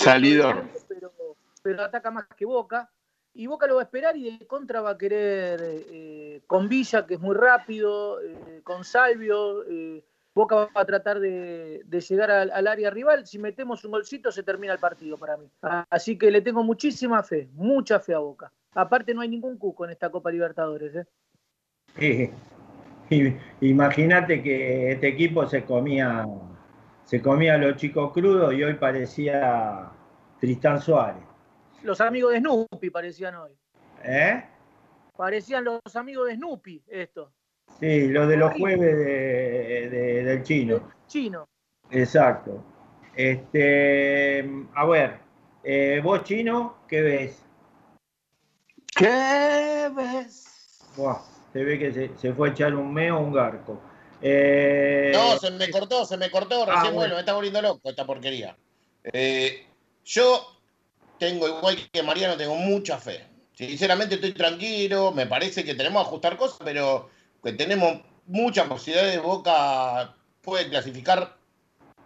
Pero, 1.61 1.84
ataca 1.84 2.11
más 2.11 2.27
que 2.38 2.45
Boca. 2.45 2.89
Y 3.34 3.47
Boca 3.47 3.67
lo 3.67 3.75
va 3.75 3.82
a 3.82 3.84
esperar 3.84 4.15
y 4.15 4.38
de 4.38 4.47
contra 4.47 4.79
va 4.79 4.91
a 4.91 4.97
querer 4.97 5.59
eh, 5.61 6.41
con 6.47 6.69
Villa, 6.69 7.05
que 7.05 7.15
es 7.15 7.19
muy 7.19 7.36
rápido, 7.36 8.21
eh, 8.21 8.61
con 8.63 8.86
Salvio. 8.86 9.65
Eh, 9.67 10.01
Boca 10.41 10.55
va 10.55 10.81
a 10.81 10.85
tratar 10.85 11.19
de, 11.19 11.83
llegar 12.09 12.31
al, 12.31 12.51
al, 12.51 12.67
área 12.67 12.89
rival. 12.89 13.27
Si 13.27 13.37
metemos 13.37 13.85
un 13.85 13.91
golcito, 13.91 14.31
se 14.31 14.41
termina 14.41 14.73
el 14.73 14.79
partido 14.79 15.17
para 15.17 15.37
mí. 15.37 15.47
Así 15.89 16.17
que 16.17 16.31
le 16.31 16.41
tengo 16.41 16.63
muchísima 16.63 17.21
fe, 17.21 17.47
mucha 17.53 17.99
fe 17.99 18.15
a 18.15 18.19
Boca. 18.19 18.51
Aparte 18.73 19.13
no 19.13 19.21
hay 19.21 19.29
ningún 19.29 19.57
cuco 19.57 19.85
en 19.85 19.91
esta 19.91 20.09
Copa 20.09 20.31
Libertadores. 20.31 21.05
¿eh? 21.97 22.33
Imagínate 23.61 24.41
que 24.41 24.93
este 24.93 25.09
equipo 25.09 25.45
se 25.47 25.63
comía, 25.63 26.25
se 27.03 27.21
comía 27.21 27.55
a 27.55 27.57
los 27.57 27.75
chicos 27.75 28.11
crudos 28.11 28.53
y 28.53 28.63
hoy 28.63 28.73
parecía 28.75 29.91
Tristán 30.39 30.81
Suárez. 30.81 31.23
Los 31.83 32.01
amigos 32.01 32.33
de 32.33 32.39
Snoopy 32.39 32.89
parecían 32.89 33.35
hoy. 33.35 33.51
¿Eh? 34.03 34.43
Parecían 35.15 35.65
los 35.65 35.95
amigos 35.95 36.29
de 36.29 36.35
Snoopy 36.35 36.83
esto. 36.87 37.31
Sí, 37.82 38.07
los 38.09 38.29
de 38.29 38.38
los 38.38 38.53
jueves 38.53 39.91
del 39.91 40.43
chino. 40.43 40.91
chino. 41.07 41.47
Exacto. 41.89 42.63
Este, 43.15 44.47
a 44.75 44.86
ver, 44.86 45.17
eh, 45.63 45.99
vos 46.03 46.23
chino, 46.23 46.77
¿qué 46.88 47.01
ves? 47.01 47.43
¿Qué 48.95 49.89
ves? 49.95 50.47
se 51.51 51.63
ve 51.63 51.79
que 51.79 52.11
se, 52.17 52.34
fue 52.34 52.49
a 52.49 52.51
echar 52.51 52.75
un 52.75 52.93
meo 52.93 53.17
o 53.17 53.21
un 53.21 53.34
garco. 53.34 53.82
Eh, 54.21 55.11
no, 55.13 55.39
se 55.39 55.49
me 55.49 55.69
cortó, 55.71 56.05
se 56.05 56.17
me 56.17 56.29
cortó. 56.29 56.63
Ah, 56.67 56.75
recién 56.75 56.93
bueno. 56.93 57.15
me 57.15 57.21
está 57.21 57.34
volviendo 57.34 57.61
loco 57.63 57.89
esta 57.89 58.05
porquería. 58.05 58.55
Eh, 59.03 59.65
yo 60.05 60.61
tengo, 61.17 61.47
igual 61.47 61.77
que 61.91 62.03
Mariano, 62.03 62.38
tengo 62.38 62.55
mucha 62.55 62.99
fe. 62.99 63.25
Sinceramente 63.55 64.15
estoy 64.15 64.34
tranquilo, 64.34 65.11
me 65.11 65.25
parece 65.25 65.63
que 65.63 65.75
tenemos 65.75 66.03
que 66.03 66.07
ajustar 66.07 66.38
cosas, 66.38 66.59
pero 66.63 67.09
que 67.43 67.53
tenemos 67.53 68.01
muchas 68.25 68.67
posibilidades 68.67 69.13
de 69.13 69.19
Boca 69.19 70.15
puede 70.41 70.69
clasificar 70.69 71.37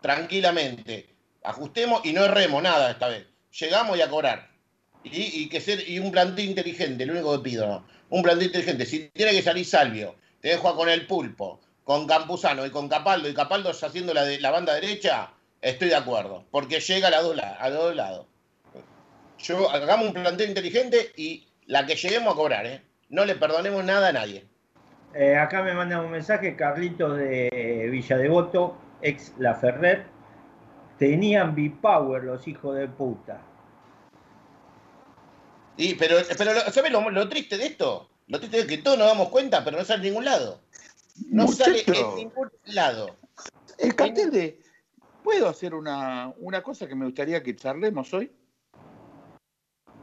tranquilamente. 0.01 1.09
Ajustemos 1.43 2.03
y 2.05 2.13
no 2.13 2.25
erremos 2.25 2.61
nada 2.63 2.91
esta 2.91 3.07
vez. 3.07 3.27
Llegamos 3.51 3.97
y 3.97 4.01
a 4.01 4.09
cobrar 4.09 4.55
y, 5.05 5.49
que 5.49 5.61
ser 5.61 5.87
y 5.87 5.99
un 5.99 6.11
plantel 6.11 6.45
inteligente, 6.45 7.05
lo 7.05 7.13
único 7.13 7.37
que 7.37 7.49
pido, 7.49 7.85
un 8.09 8.23
plantel 8.23 8.47
inteligente. 8.47 8.85
Si 8.85 9.09
tiene 9.09 9.31
que 9.31 9.41
salir 9.41 9.65
Salvio, 9.65 10.15
te 10.41 10.49
dejo 10.49 10.75
con 10.75 10.89
el 10.89 11.05
pulpo, 11.05 11.61
con 11.83 12.07
Campuzano 12.07 12.65
y 12.65 12.71
con 12.71 12.89
Capaldo, 12.89 13.29
y 13.29 13.33
Capaldo 13.33 13.69
haciendo 13.69 14.13
la, 14.13 14.23
de, 14.23 14.39
la 14.39 14.51
banda 14.51 14.73
derecha, 14.73 15.31
estoy 15.61 15.89
de 15.89 15.95
acuerdo, 15.95 16.45
porque 16.51 16.79
llega 16.79 17.09
a, 17.09 17.11
a 17.11 17.69
los 17.69 17.79
dos 17.79 17.95
lados. 17.95 18.25
Yo 19.37 19.69
hagamos 19.69 20.07
un 20.07 20.13
plantel 20.13 20.49
inteligente 20.49 21.11
y 21.15 21.47
la 21.67 21.85
que 21.85 21.95
lleguemos 21.95 22.33
a 22.33 22.37
cobrar, 22.37 22.65
¿eh? 22.65 22.81
no 23.09 23.25
le 23.25 23.35
perdonemos 23.35 23.83
nada 23.83 24.09
a 24.09 24.13
nadie. 24.13 24.45
Eh, 25.15 25.37
acá 25.37 25.63
me 25.63 25.73
mandan 25.73 26.03
un 26.03 26.11
mensaje, 26.11 26.57
Carlito 26.57 27.13
de 27.13 27.87
Villa 27.89 28.17
Devoto, 28.17 28.77
ex 29.01 29.33
La 29.39 29.55
Ferrer. 29.55 30.05
Tenían 30.99 31.55
B-Power 31.55 32.23
los 32.23 32.45
hijos 32.47 32.75
de 32.75 32.87
puta. 32.89 33.41
Sí, 35.77 35.95
pero, 35.97 36.17
pero 36.37 36.51
¿sabes 36.71 36.91
lo, 36.91 37.09
lo 37.09 37.29
triste 37.29 37.57
de 37.57 37.67
esto? 37.67 38.09
Lo 38.27 38.39
triste 38.39 38.59
es 38.59 38.65
que 38.65 38.77
todos 38.79 38.97
nos 38.97 39.07
damos 39.07 39.29
cuenta, 39.29 39.63
pero 39.63 39.77
no 39.77 39.85
sale 39.85 40.07
en 40.07 40.13
ningún 40.13 40.25
lado. 40.25 40.61
No 41.29 41.47
sale 41.47 41.83
en 41.87 42.15
ningún 42.15 42.51
lado. 42.65 43.15
El 43.77 43.95
cartel 43.95 44.31
de. 44.31 44.59
¿Puedo 45.23 45.47
hacer 45.49 45.73
una, 45.73 46.33
una 46.37 46.61
cosa 46.61 46.87
que 46.87 46.95
me 46.95 47.05
gustaría 47.05 47.41
que 47.41 47.55
charlemos 47.55 48.13
hoy? 48.13 48.31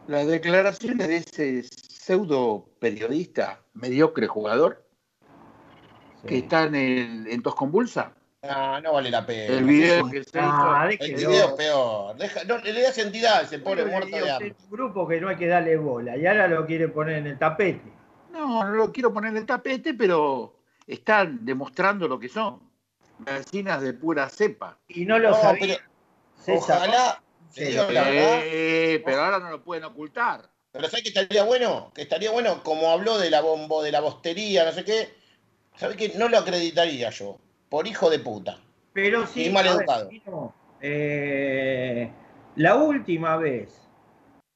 Las 0.08 0.26
declaraciones 0.26 1.06
de 1.06 1.16
ese 1.16 1.62
pseudo 1.62 2.68
periodista, 2.80 3.62
mediocre 3.72 4.26
jugador, 4.26 4.84
que 6.26 6.38
está 6.38 6.64
en, 6.64 6.74
el, 6.74 7.26
en 7.28 7.42
Tos 7.42 7.54
Convulsa. 7.54 8.12
No, 8.42 8.80
no 8.80 8.92
vale 8.94 9.10
la 9.10 9.24
pena. 9.24 9.54
El 9.58 9.64
video 9.64 10.10
que 10.10 10.24
se 10.24 10.30
Ah, 10.40 10.88
hizo. 10.92 11.04
El 11.04 11.14
video 11.14 11.48
es 11.48 11.52
peor. 11.52 12.16
Deja- 12.16 12.44
no, 12.44 12.58
le 12.58 12.82
das 12.82 12.98
entidad 12.98 13.38
a 13.38 13.42
ese 13.42 13.58
pobre 13.60 13.84
Pero 13.84 13.86
le 13.86 13.92
muerto 13.92 14.24
de 14.24 14.30
hambre. 14.32 14.54
un 14.64 14.70
grupo 14.70 15.06
que 15.06 15.20
no 15.20 15.28
hay 15.28 15.36
que 15.36 15.46
darle 15.46 15.76
bola 15.76 16.16
y 16.16 16.26
ahora 16.26 16.48
lo 16.48 16.66
quiere 16.66 16.88
poner 16.88 17.18
en 17.18 17.26
el 17.28 17.38
tapete. 17.38 17.92
No, 18.32 18.64
no 18.64 18.70
lo 18.74 18.90
quiero 18.92 19.12
poner 19.12 19.30
en 19.30 19.36
el 19.38 19.46
tapete, 19.46 19.94
pero 19.94 20.56
están 20.86 21.44
demostrando 21.44 22.08
lo 22.08 22.18
que 22.18 22.28
son. 22.28 22.60
Gallinas 23.20 23.80
de 23.82 23.92
pura 23.92 24.28
cepa. 24.28 24.78
Y 24.88 25.04
no 25.04 25.18
lo 25.18 25.30
No, 25.30 25.36
sabía. 25.40 25.76
pero 25.76 26.58
César. 26.60 26.78
Ojalá, 26.78 27.22
digo 27.54 27.86
verdad, 27.86 28.06
Eh, 28.42 29.00
pero 29.04 29.22
ahora 29.22 29.38
no 29.38 29.50
lo 29.50 29.62
pueden 29.62 29.84
ocultar. 29.84 30.50
pero 30.72 30.88
¿sabes 30.88 31.02
que 31.04 31.10
estaría 31.10 31.44
bueno? 31.44 31.92
Que 31.94 32.02
estaría 32.02 32.32
bueno, 32.32 32.62
como 32.64 32.90
habló 32.90 33.18
de 33.18 33.30
la 33.30 33.40
bombo, 33.40 33.82
de 33.84 33.92
la 33.92 34.00
bostería, 34.00 34.64
no 34.64 34.72
sé 34.72 34.84
qué, 34.84 35.14
¿sabes 35.76 35.96
qué? 35.96 36.12
No 36.16 36.28
lo 36.28 36.38
acreditaría 36.38 37.10
yo, 37.10 37.38
por 37.68 37.86
hijo 37.86 38.10
de 38.10 38.18
puta. 38.18 38.58
Pero 38.92 39.26
sí, 39.26 39.46
Y 39.46 39.50
mal 39.50 39.64
ver, 39.64 39.76
educado. 39.76 40.10
Eh, 40.80 42.10
la 42.56 42.74
última 42.74 43.36
vez 43.36 43.88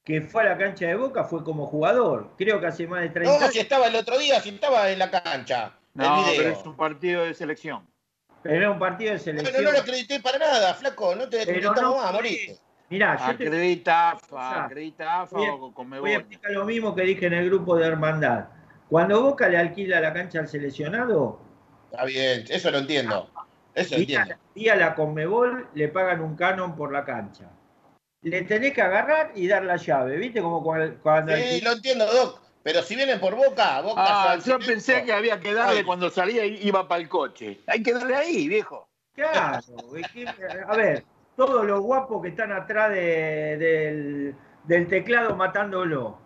que 0.04 0.20
fue 0.20 0.42
a 0.42 0.50
la 0.50 0.58
cancha 0.58 0.86
de 0.86 0.94
Boca 0.94 1.24
fue 1.24 1.42
como 1.42 1.66
jugador. 1.66 2.30
Creo 2.36 2.60
que 2.60 2.66
hace 2.66 2.86
más 2.86 3.02
de 3.02 3.08
30 3.10 3.32
No, 3.32 3.38
años. 3.40 3.52
si 3.52 3.60
estaba 3.60 3.86
el 3.86 3.96
otro 3.96 4.18
día, 4.18 4.40
si 4.40 4.50
estaba 4.50 4.90
en 4.90 4.98
la 4.98 5.10
cancha, 5.10 5.78
No, 5.94 6.24
pero 6.36 6.50
es 6.50 6.64
un 6.64 6.76
partido 6.76 7.24
de 7.24 7.34
selección. 7.34 7.86
Pero 8.42 8.54
era 8.56 8.70
un 8.70 8.78
partido 8.78 9.12
de 9.12 9.18
selección. 9.18 9.64
no 9.64 9.72
lo 9.72 9.78
acredité 9.78 10.20
para 10.20 10.38
nada, 10.38 10.74
flaco, 10.74 11.14
no 11.16 11.28
te 11.28 11.38
Pero 11.44 11.70
acreditamos 11.70 11.96
no 11.96 12.02
más, 12.02 12.12
moriste. 12.12 12.58
Mirá, 12.88 13.16
yo 13.16 13.36
te 13.36 13.46
Acredita. 13.46 14.10
AFA, 14.12 14.64
acredita 14.66 15.22
AFA 15.22 15.36
Voy 15.36 15.46
a- 15.46 15.54
o 15.54 15.72
con 15.72 15.90
voy 15.90 16.12
a 16.12 16.18
explicar 16.18 16.52
lo 16.52 16.64
mismo 16.64 16.94
que 16.94 17.02
dije 17.02 17.26
en 17.26 17.32
el 17.32 17.46
grupo 17.46 17.76
de 17.76 17.86
Hermandad. 17.86 18.46
Cuando 18.88 19.22
Boca 19.22 19.48
le 19.48 19.58
alquila 19.58 20.00
la 20.00 20.12
cancha 20.12 20.40
al 20.40 20.48
seleccionado, 20.48 21.40
Está 21.90 22.04
bien, 22.04 22.44
eso 22.48 22.70
lo 22.70 22.78
entiendo. 22.78 23.30
Eso 23.74 23.94
lo 23.94 24.00
día, 24.04 24.20
entiendo. 24.20 24.42
día 24.54 24.72
a 24.72 24.76
la 24.76 24.94
Conmebol 24.94 25.68
le 25.74 25.88
pagan 25.88 26.20
un 26.20 26.36
canon 26.36 26.74
por 26.76 26.92
la 26.92 27.04
cancha. 27.04 27.48
Le 28.22 28.42
tenés 28.42 28.72
que 28.72 28.82
agarrar 28.82 29.32
y 29.34 29.46
dar 29.46 29.64
la 29.64 29.76
llave, 29.76 30.16
¿viste? 30.16 30.42
Como 30.42 30.62
cuando, 30.62 30.96
cuando 31.02 31.34
Sí, 31.36 31.60
lo 31.60 31.72
entiendo, 31.72 32.06
Doc. 32.06 32.40
Pero 32.62 32.82
si 32.82 32.96
vienen 32.96 33.20
por 33.20 33.36
Boca, 33.36 33.80
Boca 33.80 34.02
Ah, 34.32 34.38
yo 34.44 34.58
pensé 34.58 35.04
que 35.04 35.12
había 35.12 35.38
que 35.38 35.54
darle 35.54 35.78
Ay. 35.80 35.84
cuando 35.84 36.10
salía 36.10 36.44
y 36.44 36.66
iba 36.66 36.88
para 36.88 37.00
el 37.00 37.08
coche. 37.08 37.60
Hay 37.68 37.82
que 37.82 37.92
darle 37.92 38.16
ahí, 38.16 38.48
viejo. 38.48 38.88
Claro, 39.14 39.60
a 40.68 40.76
ver, 40.76 41.04
todos 41.36 41.64
los 41.64 41.80
guapos 41.80 42.20
que 42.22 42.28
están 42.28 42.50
atrás 42.52 42.90
de- 42.90 43.56
del, 43.56 44.34
del 44.64 44.88
teclado 44.88 45.36
matándolo. 45.36 46.18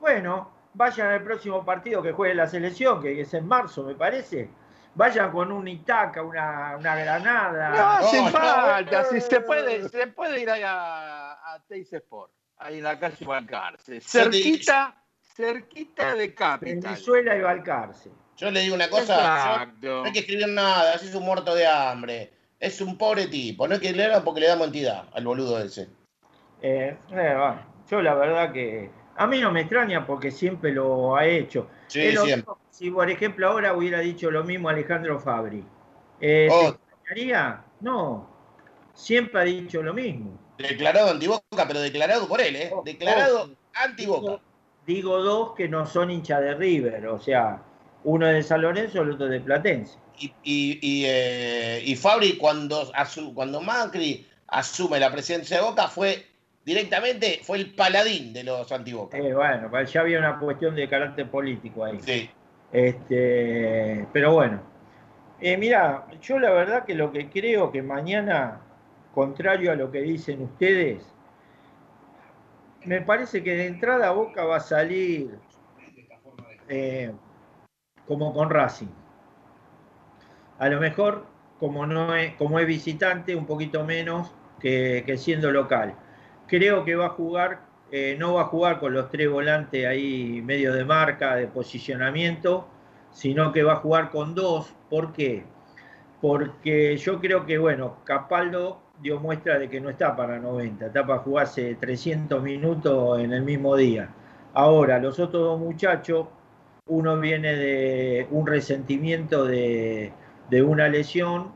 Bueno, 0.00 0.52
vayan 0.78 1.08
al 1.08 1.22
próximo 1.24 1.64
partido 1.64 2.00
que 2.02 2.12
juegue 2.12 2.34
la 2.34 2.46
selección, 2.46 3.02
que 3.02 3.20
es 3.20 3.34
en 3.34 3.46
marzo, 3.46 3.82
me 3.82 3.94
parece. 3.96 4.48
Vayan 4.94 5.30
con 5.30 5.52
un 5.52 5.68
Itaca, 5.68 6.22
una, 6.22 6.76
una 6.78 6.94
No 6.94 7.00
granada. 7.00 7.98
hace 7.98 8.22
no, 8.22 8.28
falta, 8.28 9.02
no. 9.02 9.08
si 9.10 9.20
se 9.20 9.40
puede, 9.40 9.88
se 9.88 10.06
puede 10.06 10.40
ir 10.40 10.48
ahí 10.50 10.62
a, 10.64 11.32
a 11.32 11.62
Teis 11.68 11.92
Sport, 11.92 12.32
ahí 12.56 12.78
en 12.78 12.84
la 12.84 12.98
calle 12.98 13.24
Balcarce. 13.26 14.00
Cerquita, 14.00 14.96
cerquita 15.36 16.14
de 16.14 16.34
Capital. 16.34 16.80
Venezuela 16.80 17.36
y 17.36 17.40
Balcarce. 17.42 18.10
Yo 18.36 18.50
le 18.52 18.60
digo 18.60 18.74
una 18.76 18.88
cosa, 18.88 19.16
yo- 19.16 19.52
Exacto. 19.62 20.00
no 20.00 20.04
hay 20.04 20.12
que 20.12 20.18
escribir 20.20 20.48
nada, 20.48 20.94
así 20.94 21.08
es 21.08 21.14
un 21.14 21.24
muerto 21.24 21.54
de 21.54 21.66
hambre. 21.66 22.32
Es 22.60 22.80
un 22.80 22.96
pobre 22.98 23.26
tipo, 23.28 23.66
no 23.68 23.74
hay 23.74 23.80
que 23.80 23.92
leerlo 23.92 24.24
porque 24.24 24.40
le 24.40 24.48
damos 24.48 24.66
entidad 24.68 25.04
al 25.12 25.24
boludo 25.24 25.60
ese. 25.60 25.88
Eh, 26.60 26.96
eh, 27.10 27.34
bueno, 27.36 27.62
yo 27.88 28.02
la 28.02 28.14
verdad 28.14 28.52
que 28.52 28.90
a 29.18 29.26
mí 29.26 29.40
no 29.40 29.50
me 29.52 29.60
extraña 29.62 30.06
porque 30.06 30.30
siempre 30.30 30.72
lo 30.72 31.16
ha 31.16 31.26
hecho. 31.26 31.68
Sí, 31.88 32.00
Es 32.00 32.14
lo 32.14 32.24
siempre. 32.24 32.52
mismo 32.52 32.58
Si 32.70 32.90
por 32.90 33.10
ejemplo 33.10 33.48
ahora 33.48 33.74
hubiera 33.74 34.00
dicho 34.00 34.30
lo 34.30 34.44
mismo 34.44 34.68
Alejandro 34.68 35.18
Fabri, 35.20 35.64
eh, 36.20 36.48
Oh. 36.50 36.72
¿te 36.72 36.78
extrañaría? 36.94 37.64
No, 37.80 38.28
siempre 38.94 39.40
ha 39.40 39.44
dicho 39.44 39.82
lo 39.82 39.92
mismo. 39.94 40.38
Declarado 40.58 41.10
antiboca, 41.10 41.66
pero 41.66 41.80
declarado 41.80 42.26
por 42.28 42.40
él, 42.40 42.56
¿eh? 42.56 42.70
Oh, 42.72 42.82
Declarado 42.84 43.42
oh. 43.52 43.56
antiboca. 43.74 44.20
Digo, 44.20 44.40
digo 44.86 45.22
dos 45.22 45.54
que 45.54 45.68
no 45.68 45.86
son 45.86 46.10
hinchas 46.10 46.40
de 46.40 46.54
River, 46.54 47.06
o 47.08 47.18
sea, 47.20 47.62
uno 48.04 48.26
de 48.26 48.42
San 48.42 48.62
Lorenzo, 48.62 49.02
el 49.02 49.10
otro 49.12 49.26
de 49.26 49.40
Platense. 49.40 49.98
Y, 50.18 50.26
y, 50.42 50.78
y, 50.82 51.04
eh, 51.06 51.82
y 51.84 51.94
Fabri, 51.96 52.36
cuando, 52.38 52.90
cuando 53.34 53.60
Macri 53.60 54.26
asume 54.48 54.98
la 54.98 55.12
presidencia 55.12 55.58
de 55.58 55.62
Boca, 55.64 55.88
fue 55.88 56.26
directamente, 56.68 57.40
fue 57.42 57.56
el 57.56 57.74
paladín 57.74 58.34
de 58.34 58.44
los 58.44 58.70
antiboca. 58.70 59.16
Eh, 59.16 59.32
bueno, 59.32 59.70
pues 59.70 59.90
ya 59.90 60.02
había 60.02 60.18
una 60.18 60.38
cuestión 60.38 60.74
de 60.74 60.86
carácter 60.86 61.30
político 61.30 61.82
ahí. 61.82 61.98
Sí. 62.00 62.30
Este, 62.70 64.06
pero 64.12 64.34
bueno, 64.34 64.60
eh, 65.40 65.56
mira, 65.56 66.06
yo 66.20 66.38
la 66.38 66.50
verdad 66.50 66.84
que 66.84 66.94
lo 66.94 67.10
que 67.10 67.30
creo 67.30 67.72
que 67.72 67.82
mañana, 67.82 68.60
contrario 69.14 69.72
a 69.72 69.76
lo 69.76 69.90
que 69.90 70.02
dicen 70.02 70.42
ustedes, 70.42 71.10
me 72.84 73.00
parece 73.00 73.42
que 73.42 73.56
de 73.56 73.66
entrada 73.66 74.10
Boca 74.10 74.44
va 74.44 74.56
a 74.56 74.60
salir 74.60 75.38
eh, 76.68 77.10
como 78.06 78.34
con 78.34 78.50
Racing. 78.50 78.92
A 80.58 80.68
lo 80.68 80.80
mejor, 80.80 81.24
como, 81.58 81.86
no 81.86 82.14
es, 82.14 82.34
como 82.34 82.58
es 82.58 82.66
visitante, 82.66 83.34
un 83.34 83.46
poquito 83.46 83.84
menos 83.84 84.34
que, 84.60 85.02
que 85.06 85.16
siendo 85.16 85.50
local. 85.50 85.94
Creo 86.48 86.84
que 86.84 86.96
va 86.96 87.06
a 87.06 87.10
jugar, 87.10 87.60
eh, 87.92 88.16
no 88.18 88.34
va 88.34 88.42
a 88.42 88.44
jugar 88.46 88.80
con 88.80 88.94
los 88.94 89.10
tres 89.10 89.30
volantes 89.30 89.86
ahí 89.86 90.42
medio 90.42 90.72
de 90.72 90.84
marca, 90.84 91.36
de 91.36 91.46
posicionamiento, 91.46 92.66
sino 93.12 93.52
que 93.52 93.62
va 93.62 93.74
a 93.74 93.76
jugar 93.76 94.10
con 94.10 94.34
dos. 94.34 94.74
¿Por 94.88 95.12
qué? 95.12 95.44
Porque 96.20 96.96
yo 96.96 97.20
creo 97.20 97.44
que, 97.46 97.58
bueno, 97.58 97.98
Capaldo 98.04 98.80
dio 99.00 99.20
muestra 99.20 99.58
de 99.58 99.68
que 99.68 99.80
no 99.80 99.90
está 99.90 100.16
para 100.16 100.38
90, 100.38 100.86
está 100.86 101.06
para 101.06 101.20
jugarse 101.20 101.76
300 101.78 102.42
minutos 102.42 103.20
en 103.20 103.32
el 103.32 103.42
mismo 103.42 103.76
día. 103.76 104.08
Ahora, 104.54 104.98
los 104.98 105.20
otros 105.20 105.42
dos 105.42 105.60
muchachos, 105.60 106.26
uno 106.86 107.20
viene 107.20 107.54
de 107.54 108.26
un 108.30 108.46
resentimiento 108.46 109.44
de, 109.44 110.12
de 110.50 110.62
una 110.62 110.88
lesión, 110.88 111.52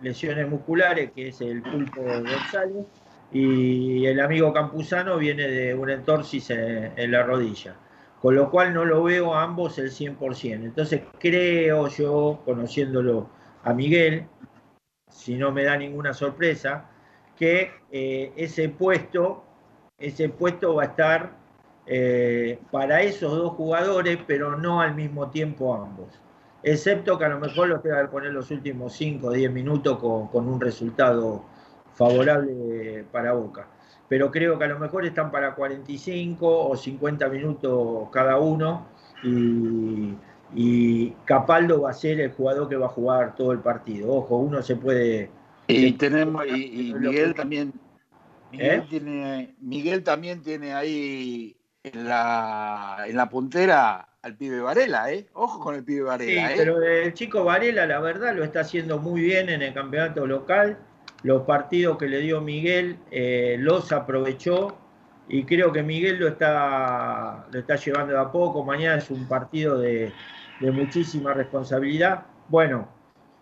lesiones 0.00 0.48
musculares, 0.48 1.10
que 1.12 1.28
es 1.28 1.40
el 1.40 1.62
pulpo 1.62 2.02
González, 2.02 2.86
y 3.32 4.04
el 4.06 4.20
amigo 4.20 4.52
Campuzano 4.52 5.16
viene 5.16 5.48
de 5.48 5.74
un 5.74 5.88
entorsis 5.88 6.50
en, 6.50 7.10
la 7.10 7.22
rodilla. 7.22 7.74
Con 8.20 8.36
lo 8.36 8.50
cual 8.50 8.74
no 8.74 8.84
lo 8.84 9.02
veo 9.02 9.34
a 9.34 9.42
ambos 9.42 9.78
el 9.78 9.90
100%. 9.90 10.64
Entonces 10.64 11.02
creo 11.18 11.88
yo, 11.88 12.40
conociéndolo 12.44 13.28
a 13.64 13.72
Miguel, 13.72 14.26
si 15.08 15.36
no 15.36 15.50
me 15.50 15.64
da 15.64 15.76
ninguna 15.76 16.12
sorpresa, 16.12 16.90
que 17.36 17.70
eh, 17.90 18.32
ese 18.36 18.68
puesto, 18.68 19.44
ese 19.98 20.28
puesto 20.28 20.74
va 20.74 20.82
a 20.82 20.86
estar 20.86 21.32
eh, 21.86 22.58
para 22.70 23.02
esos 23.02 23.34
dos 23.34 23.52
jugadores, 23.54 24.18
pero 24.26 24.56
no 24.56 24.80
al 24.80 24.94
mismo 24.94 25.30
tiempo 25.30 25.74
ambos. 25.74 26.20
Excepto 26.62 27.18
que 27.18 27.24
a 27.24 27.28
lo 27.28 27.40
mejor 27.40 27.68
los 27.68 27.82
tenga 27.82 28.02
que 28.02 28.08
poner 28.08 28.32
los 28.32 28.50
últimos 28.52 28.92
5 28.92 29.26
o 29.26 29.32
10 29.32 29.50
minutos 29.50 29.98
con 29.98 30.48
un 30.48 30.60
resultado 30.60 31.44
favorable 31.94 33.04
para 33.12 33.32
Boca. 33.32 33.66
Pero 34.08 34.30
creo 34.30 34.58
que 34.58 34.64
a 34.64 34.68
lo 34.68 34.78
mejor 34.78 35.06
están 35.06 35.30
para 35.30 35.54
45 35.54 36.68
o 36.68 36.76
50 36.76 37.28
minutos 37.28 38.08
cada 38.12 38.38
uno 38.38 38.86
y, 39.22 40.14
y 40.54 41.10
Capaldo 41.24 41.82
va 41.82 41.90
a 41.90 41.94
ser 41.94 42.20
el 42.20 42.32
jugador 42.32 42.68
que 42.68 42.76
va 42.76 42.86
a 42.86 42.90
jugar 42.90 43.34
todo 43.34 43.52
el 43.52 43.60
partido. 43.60 44.12
Ojo, 44.12 44.36
uno 44.36 44.62
se 44.62 44.76
puede... 44.76 45.30
Y 45.68 45.76
Sí. 45.88 45.92
tenemos, 45.92 46.44
y, 46.46 46.90
y 46.90 46.94
Miguel 46.94 47.34
también, 47.34 47.72
Miguel, 48.50 48.80
¿Eh? 48.80 48.86
tiene, 48.90 49.54
Miguel 49.60 50.02
también 50.02 50.42
tiene 50.42 50.74
ahí 50.74 51.56
en 51.82 52.06
la, 52.06 53.04
en 53.06 53.16
la 53.16 53.28
puntera 53.30 54.08
al 54.20 54.36
pibe 54.36 54.60
Varela, 54.60 55.10
¿eh? 55.10 55.26
Ojo 55.32 55.60
con 55.60 55.74
el 55.74 55.84
pibe 55.84 56.00
Sí, 56.00 56.04
Varela, 56.06 56.52
¿eh? 56.52 56.54
pero 56.56 56.82
el 56.82 57.14
chico 57.14 57.44
Varela, 57.44 57.86
la 57.86 58.00
verdad, 58.00 58.34
lo 58.34 58.44
está 58.44 58.60
haciendo 58.60 58.98
muy 58.98 59.22
bien 59.22 59.48
en 59.48 59.62
el 59.62 59.72
campeonato 59.72 60.26
local. 60.26 60.76
Los 61.22 61.42
partidos 61.42 61.98
que 61.98 62.06
le 62.08 62.20
dio 62.20 62.40
Miguel 62.40 62.98
eh, 63.10 63.56
los 63.58 63.92
aprovechó 63.92 64.76
y 65.28 65.44
creo 65.44 65.72
que 65.72 65.82
Miguel 65.82 66.18
lo 66.18 66.28
está, 66.28 67.46
lo 67.50 67.58
está 67.58 67.76
llevando 67.76 68.14
de 68.14 68.20
a 68.20 68.30
poco. 68.32 68.64
Mañana 68.64 68.96
es 68.98 69.10
un 69.10 69.26
partido 69.28 69.78
de, 69.78 70.12
muchísima 70.60 71.32
responsabilidad. 71.34 72.26
Bueno, 72.48 72.88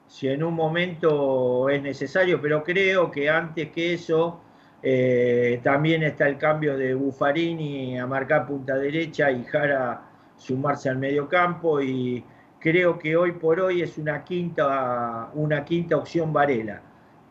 si 0.07 0.29
en 0.29 0.43
un 0.43 0.55
momento 0.55 1.69
es 1.71 1.83
necesario, 1.83 2.41
pero 2.41 2.63
creo 2.65 3.11
que 3.11 3.29
antes 3.31 3.71
que 3.71 3.95
eso 3.95 4.41
Eh, 4.83 5.61
también 5.63 6.03
está 6.03 6.27
el 6.27 6.39
cambio 6.39 6.75
de 6.75 6.95
Buffarini 6.95 7.99
a 7.99 8.07
marcar 8.07 8.47
punta 8.47 8.77
derecha 8.77 9.31
y 9.31 9.45
Jara 9.45 10.01
sumarse 10.37 10.89
al 10.89 10.97
medio 10.97 11.29
campo 11.29 11.83
y 11.83 12.25
creo 12.59 12.99
que 12.99 13.15
hoy 13.15 13.33
por 13.33 13.61
hoy 13.61 13.83
es 13.83 13.99
una 13.99 14.25
quinta, 14.25 15.31
una 15.35 15.65
quinta 15.67 15.97
opción 15.99 16.33
Varela 16.33 16.81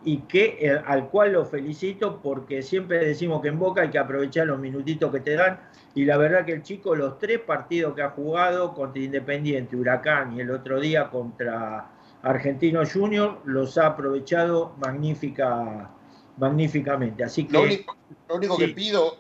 y 0.04 0.20
que 0.20 0.58
eh, 0.62 0.82
al 0.86 1.10
cual 1.10 1.34
lo 1.34 1.46
felicito 1.46 2.22
porque 2.22 2.62
siempre 2.62 3.06
decimos 3.06 3.42
que 3.42 3.50
en 3.50 3.60
Boca 3.60 3.82
hay 3.82 3.90
que 3.90 4.00
aprovechar 4.00 4.48
los 4.48 4.60
minutitos 4.60 5.12
que 5.12 5.20
te 5.20 5.36
dan 5.36 5.60
y 5.94 6.06
la 6.06 6.18
verdad 6.18 6.46
que 6.46 6.54
el 6.54 6.64
chico 6.64 6.96
los 6.96 7.20
tres 7.20 7.40
partidos 7.40 7.96
que 7.96 8.02
ha 8.02 8.12
jugado 8.12 8.74
contra 8.74 9.02
Independiente, 9.02 9.76
Huracán 9.76 10.38
y 10.38 10.42
el 10.42 10.52
otro 10.52 10.80
día 10.80 11.10
contra 11.10 11.90
Argentino 12.22 12.82
Junior 12.86 13.42
los 13.46 13.78
ha 13.78 13.88
aprovechado 13.88 14.76
magnífica, 14.78 15.90
magníficamente. 16.38 17.24
Así 17.24 17.46
que, 17.46 17.54
lo 17.54 18.36
único, 18.36 18.58
que 18.58 18.70
pido 18.70 19.18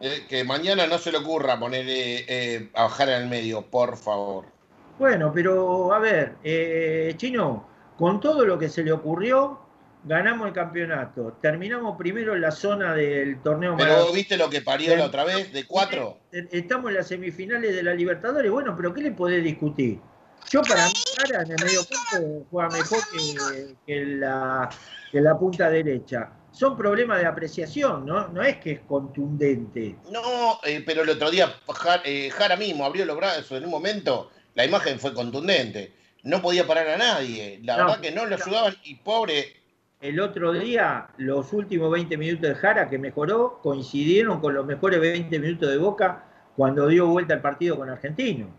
es 0.00 0.20
que 0.22 0.44
mañana 0.44 0.86
no 0.86 0.98
se 0.98 1.12
le 1.12 1.18
ocurra 1.18 1.58
poner 1.58 1.84
eh, 1.88 2.70
a 2.74 2.84
bajar 2.84 3.08
en 3.08 3.22
el 3.22 3.28
medio, 3.28 3.62
por 3.62 3.96
favor. 3.96 4.46
Bueno, 4.98 5.32
pero 5.34 5.92
a 5.92 5.98
ver, 5.98 6.36
eh, 6.44 7.12
Chino, 7.16 7.66
con 7.98 8.20
todo 8.20 8.44
lo 8.44 8.58
que 8.58 8.68
se 8.68 8.84
le 8.84 8.92
ocurrió, 8.92 9.61
ganamos 10.04 10.48
el 10.48 10.52
campeonato, 10.52 11.38
terminamos 11.40 11.96
primero 11.96 12.34
en 12.34 12.40
la 12.40 12.50
zona 12.50 12.94
del 12.94 13.40
torneo. 13.42 13.76
Pero 13.76 14.12
viste 14.12 14.36
lo 14.36 14.50
que 14.50 14.60
parió 14.60 14.96
la 14.96 15.06
otra 15.06 15.24
vez, 15.24 15.52
de 15.52 15.64
cuatro. 15.66 16.18
Estamos 16.32 16.90
en 16.90 16.96
las 16.96 17.08
semifinales 17.08 17.74
de 17.74 17.82
la 17.82 17.94
Libertadores, 17.94 18.50
bueno, 18.50 18.74
pero 18.76 18.92
¿qué 18.92 19.02
le 19.02 19.12
podés 19.12 19.44
discutir? 19.44 20.00
Yo 20.50 20.62
para 20.62 20.86
mí, 20.86 20.92
en 21.30 21.50
el 21.52 21.64
medio 21.64 21.80
punto 21.84 22.46
juega 22.50 22.68
mejor 22.70 22.98
que, 23.86 24.04
la, 24.04 24.68
la 25.12 25.38
punta 25.38 25.70
derecha. 25.70 26.30
Son 26.50 26.76
problemas 26.76 27.20
de 27.20 27.26
apreciación, 27.26 28.04
¿no? 28.04 28.28
No 28.28 28.42
es 28.42 28.58
que 28.58 28.72
es 28.72 28.80
contundente. 28.80 29.96
No, 30.10 30.60
eh, 30.64 30.82
pero 30.84 31.02
el 31.02 31.08
otro 31.08 31.30
día 31.30 31.54
eh, 32.04 32.30
Jara, 32.30 32.56
mismo 32.56 32.84
abrió 32.84 33.06
los 33.06 33.16
brazos 33.16 33.52
en 33.52 33.64
un 33.64 33.70
momento, 33.70 34.30
la 34.54 34.66
imagen 34.66 35.00
fue 35.00 35.14
contundente. 35.14 35.94
No 36.24 36.42
podía 36.42 36.66
parar 36.66 36.88
a 36.88 36.98
nadie. 36.98 37.58
La 37.62 37.76
verdad 37.76 38.00
que 38.00 38.12
no 38.12 38.26
lo 38.26 38.36
ayudaban 38.36 38.76
y 38.84 38.96
pobre. 38.96 39.61
El 40.02 40.18
otro 40.18 40.52
día, 40.52 41.06
los 41.16 41.52
últimos 41.52 41.88
20 41.92 42.16
minutos 42.16 42.48
de 42.48 42.56
Jara, 42.56 42.90
que 42.90 42.98
mejoró, 42.98 43.60
coincidieron 43.62 44.40
con 44.40 44.52
los 44.52 44.66
mejores 44.66 45.00
20 45.00 45.38
minutos 45.38 45.70
de 45.70 45.76
Boca 45.76 46.24
cuando 46.56 46.88
dio 46.88 47.06
vuelta 47.06 47.34
el 47.34 47.40
partido 47.40 47.76
con 47.76 47.88
Argentino. 47.88 48.52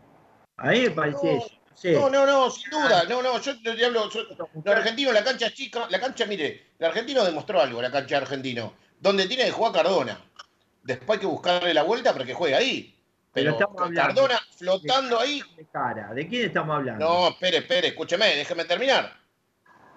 A 0.56 0.70
mí 0.70 0.80
me 0.84 0.92
parece 0.92 1.36
eso. 1.36 2.00
No, 2.00 2.10
no, 2.10 2.26
no, 2.26 2.50
sin 2.50 2.70
duda. 2.70 3.04
No, 3.10 3.22
no, 3.22 3.42
yo 3.42 3.62
te 3.62 3.86
hablo. 3.86 4.10
el 4.64 4.72
argentino, 4.72 5.12
la 5.12 5.22
cancha 5.22 5.52
chica. 5.52 5.86
La 5.90 6.00
cancha, 6.00 6.26
mire, 6.26 6.68
el 6.80 6.86
argentino 6.86 7.26
demostró 7.26 7.60
algo, 7.60 7.82
la 7.82 7.92
cancha 7.92 8.18
argentino. 8.18 8.76
Donde 9.02 9.28
tiene 9.28 9.44
que 9.44 9.52
jugar 9.52 9.74
Cardona. 9.74 10.18
Después 10.84 11.18
hay 11.18 11.22
que 11.22 11.28
buscarle 11.28 11.74
la 11.74 11.84
vuelta 11.84 12.14
para 12.14 12.24
que 12.24 12.34
juegue 12.34 12.56
ahí. 12.56 12.98
Pero, 13.34 13.58
Cardona 13.94 14.40
flotando 14.56 15.20
ahí. 15.20 15.44
De, 15.58 15.66
cara. 15.66 16.14
¿De 16.14 16.26
quién 16.26 16.46
estamos 16.46 16.74
hablando? 16.78 17.04
No, 17.04 17.28
espere, 17.28 17.58
espere, 17.58 17.88
escúcheme, 17.90 18.28
déjeme 18.34 18.64
terminar. 18.64 19.23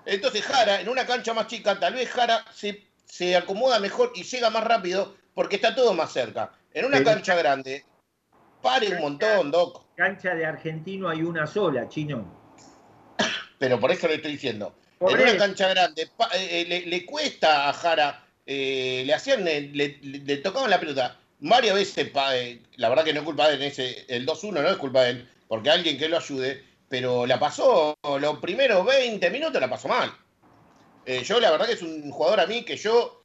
Entonces 0.06 0.42
Jara, 0.42 0.80
en 0.80 0.88
una 0.88 1.06
cancha 1.06 1.34
más 1.34 1.48
chica, 1.48 1.78
tal 1.78 1.94
vez 1.94 2.08
Jara 2.08 2.44
se, 2.54 2.86
se 3.04 3.36
acomoda 3.36 3.80
mejor 3.80 4.12
y 4.14 4.22
llega 4.22 4.50
más 4.50 4.64
rápido 4.64 5.14
porque 5.34 5.56
está 5.56 5.74
todo 5.74 5.92
más 5.92 6.12
cerca. 6.12 6.52
En 6.72 6.86
una 6.86 7.04
cancha 7.04 7.34
grande, 7.34 7.84
pare 8.62 8.88
un 8.88 9.00
montón, 9.00 9.50
Doc 9.50 9.86
cancha 9.96 10.34
de 10.34 10.44
argentino 10.44 11.08
hay 11.08 11.22
una 11.22 11.46
sola, 11.46 11.88
chino. 11.88 12.30
Pero 13.58 13.80
por 13.80 13.90
eso 13.90 14.06
le 14.06 14.16
estoy 14.16 14.32
diciendo. 14.32 14.74
en 15.00 15.20
una 15.20 15.36
cancha 15.36 15.68
grande, 15.68 16.02
eh, 16.34 16.66
eh, 16.68 16.84
le, 16.86 17.06
cuesta 17.06 17.68
a 17.68 17.72
Jara, 17.72 18.24
eh, 18.44 19.02
le 19.04 19.14
hacían, 19.14 19.44
le, 19.44 20.36
tocaban 20.38 20.70
la 20.70 20.78
pelota. 20.78 21.18
Varias 21.38 21.74
veces, 21.74 22.10
la 22.76 22.88
verdad 22.88 23.04
que 23.04 23.12
no 23.12 23.20
es 23.20 23.26
culpa 23.26 23.48
de 23.48 23.56
él, 23.56 23.62
ese, 23.62 24.06
el 24.08 24.26
2-1 24.26 24.52
no 24.52 24.68
es 24.68 24.76
culpa 24.76 25.02
de 25.02 25.10
él, 25.10 25.30
porque 25.48 25.70
alguien 25.70 25.98
que 25.98 26.08
lo 26.08 26.16
ayude, 26.16 26.64
pero 26.88 27.26
la 27.26 27.38
pasó, 27.38 27.96
los 28.20 28.38
primeros 28.38 28.84
20 28.86 29.30
minutos 29.30 29.60
la 29.60 29.70
pasó 29.70 29.88
mal. 29.88 30.12
yo 31.24 31.40
la 31.40 31.50
verdad 31.50 31.66
que 31.66 31.74
es 31.74 31.82
un 31.82 32.10
jugador 32.10 32.40
a 32.40 32.46
mí 32.46 32.64
que 32.64 32.76
yo 32.76 33.22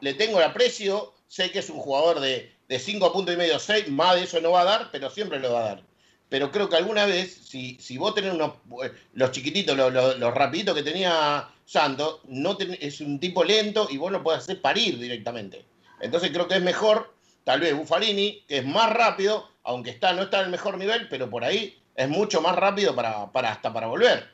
le 0.00 0.14
tengo 0.14 0.38
el 0.38 0.44
aprecio, 0.44 1.14
sé 1.28 1.50
que 1.50 1.60
es 1.60 1.70
un 1.70 1.78
jugador 1.78 2.20
de, 2.20 2.52
de 2.68 2.78
5 2.78 3.12
puntos 3.12 3.34
y 3.34 3.38
medio, 3.38 3.58
6, 3.58 3.88
más 3.90 4.16
de 4.16 4.24
eso 4.24 4.40
no 4.40 4.52
va 4.52 4.62
a 4.62 4.64
dar, 4.64 4.88
pero 4.92 5.10
siempre 5.10 5.38
lo 5.38 5.52
va 5.52 5.60
a 5.60 5.64
dar 5.64 5.90
pero 6.30 6.52
creo 6.52 6.68
que 6.68 6.76
alguna 6.76 7.04
vez, 7.04 7.34
si, 7.44 7.76
si 7.80 7.98
vos 7.98 8.14
tenés 8.14 8.32
unos, 8.32 8.52
eh, 8.84 8.92
los 9.14 9.32
chiquititos, 9.32 9.76
los, 9.76 10.34
rapiditos 10.34 10.76
que 10.76 10.84
tenía 10.84 11.50
Santos, 11.66 12.20
no 12.28 12.56
es 12.80 13.00
un 13.00 13.18
tipo 13.18 13.44
lento 13.44 13.88
y 13.90 13.98
vos 13.98 14.12
no 14.12 14.22
podés 14.22 14.42
hacer 14.42 14.62
parir 14.62 14.98
directamente. 14.98 15.66
Entonces 16.00 16.30
creo 16.30 16.46
que 16.46 16.54
es 16.54 16.62
mejor, 16.62 17.12
tal 17.42 17.60
vez 17.60 17.76
Buffarini, 17.76 18.44
que 18.46 18.58
es 18.58 18.64
más 18.64 18.92
rápido, 18.92 19.50
aunque 19.64 19.90
está, 19.90 20.12
no 20.12 20.22
está 20.22 20.38
en 20.38 20.46
el 20.46 20.50
mejor 20.52 20.78
nivel, 20.78 21.08
pero 21.08 21.28
por 21.28 21.44
ahí 21.44 21.79
es 22.02 22.08
mucho 22.08 22.40
más 22.40 22.56
rápido 22.56 22.94
para, 22.94 23.30
para 23.30 23.52
hasta 23.52 23.72
para 23.72 23.86
volver. 23.86 24.28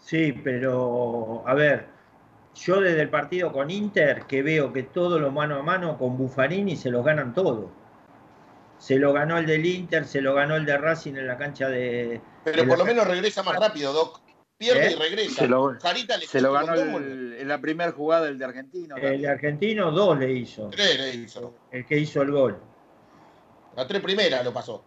Sí, 0.00 0.32
pero 0.32 1.42
a 1.46 1.54
ver, 1.54 1.86
yo 2.54 2.80
desde 2.80 3.02
el 3.02 3.10
partido 3.10 3.52
con 3.52 3.70
Inter, 3.70 4.24
que 4.26 4.42
veo 4.42 4.72
que 4.72 4.82
todo 4.82 5.18
lo 5.18 5.30
mano 5.30 5.56
a 5.56 5.62
mano 5.62 5.98
con 5.98 6.16
Buffarini 6.16 6.76
se 6.76 6.90
los 6.90 7.04
ganan 7.04 7.34
todos 7.34 7.70
se 8.82 8.96
lo 8.96 9.12
ganó 9.12 9.38
el 9.38 9.46
del 9.46 9.64
Inter, 9.64 10.04
se 10.04 10.20
lo 10.20 10.34
ganó 10.34 10.56
el 10.56 10.66
de 10.66 10.76
Racing 10.76 11.14
en 11.14 11.28
la 11.28 11.38
cancha 11.38 11.68
de. 11.68 12.20
Pero 12.42 12.66
por 12.66 12.78
lo 12.78 12.84
menos 12.84 13.06
regresa 13.06 13.44
más 13.44 13.56
rápido, 13.56 13.92
Doc. 13.92 14.20
Pierde 14.58 14.90
y 14.90 14.94
¿Eh? 14.94 14.96
regresa. 14.98 15.34
Se 15.42 15.46
lo, 15.46 15.78
se 16.26 16.40
lo 16.40 16.52
ganó 16.52 16.74
en 16.74 17.46
la 17.46 17.60
primera 17.60 17.92
jugada 17.92 18.28
el 18.28 18.38
de 18.38 18.44
Argentino. 18.44 18.96
El 18.96 19.22
de 19.22 19.28
Argentino, 19.28 19.92
dos 19.92 20.18
le 20.18 20.32
hizo. 20.32 20.68
Tres 20.70 20.98
le 20.98 21.14
hizo. 21.14 21.54
El 21.70 21.86
que 21.86 21.96
hizo 21.96 22.22
el 22.22 22.32
gol. 22.32 22.60
La 23.76 23.86
tres 23.86 24.02
primera 24.02 24.42
lo 24.42 24.52
pasó. 24.52 24.84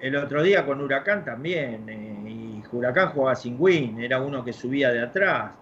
El 0.00 0.16
otro 0.16 0.42
día 0.42 0.64
con 0.64 0.80
Huracán 0.80 1.24
también. 1.24 1.88
Eh, 1.88 2.30
y 2.30 2.62
Huracán 2.70 3.10
jugaba 3.10 3.34
sin 3.34 3.56
win, 3.58 4.00
era 4.00 4.20
uno 4.20 4.44
que 4.44 4.52
subía 4.52 4.90
de 4.90 5.02
atrás. 5.02 5.52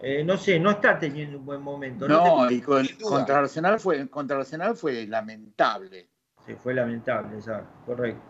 Eh, 0.00 0.24
no 0.24 0.36
sé, 0.36 0.58
no 0.58 0.70
está 0.70 0.98
teniendo 0.98 1.38
un 1.38 1.46
buen 1.46 1.62
momento. 1.62 2.08
No, 2.08 2.50
y 2.50 2.60
contra, 2.60 3.38
Arsenal 3.38 3.78
fue, 3.78 4.08
contra 4.08 4.38
Arsenal 4.38 4.76
fue 4.76 5.06
lamentable. 5.06 6.08
Sí, 6.44 6.54
fue 6.56 6.74
lamentable, 6.74 7.38
esa, 7.38 7.62
correcto. 7.86 8.20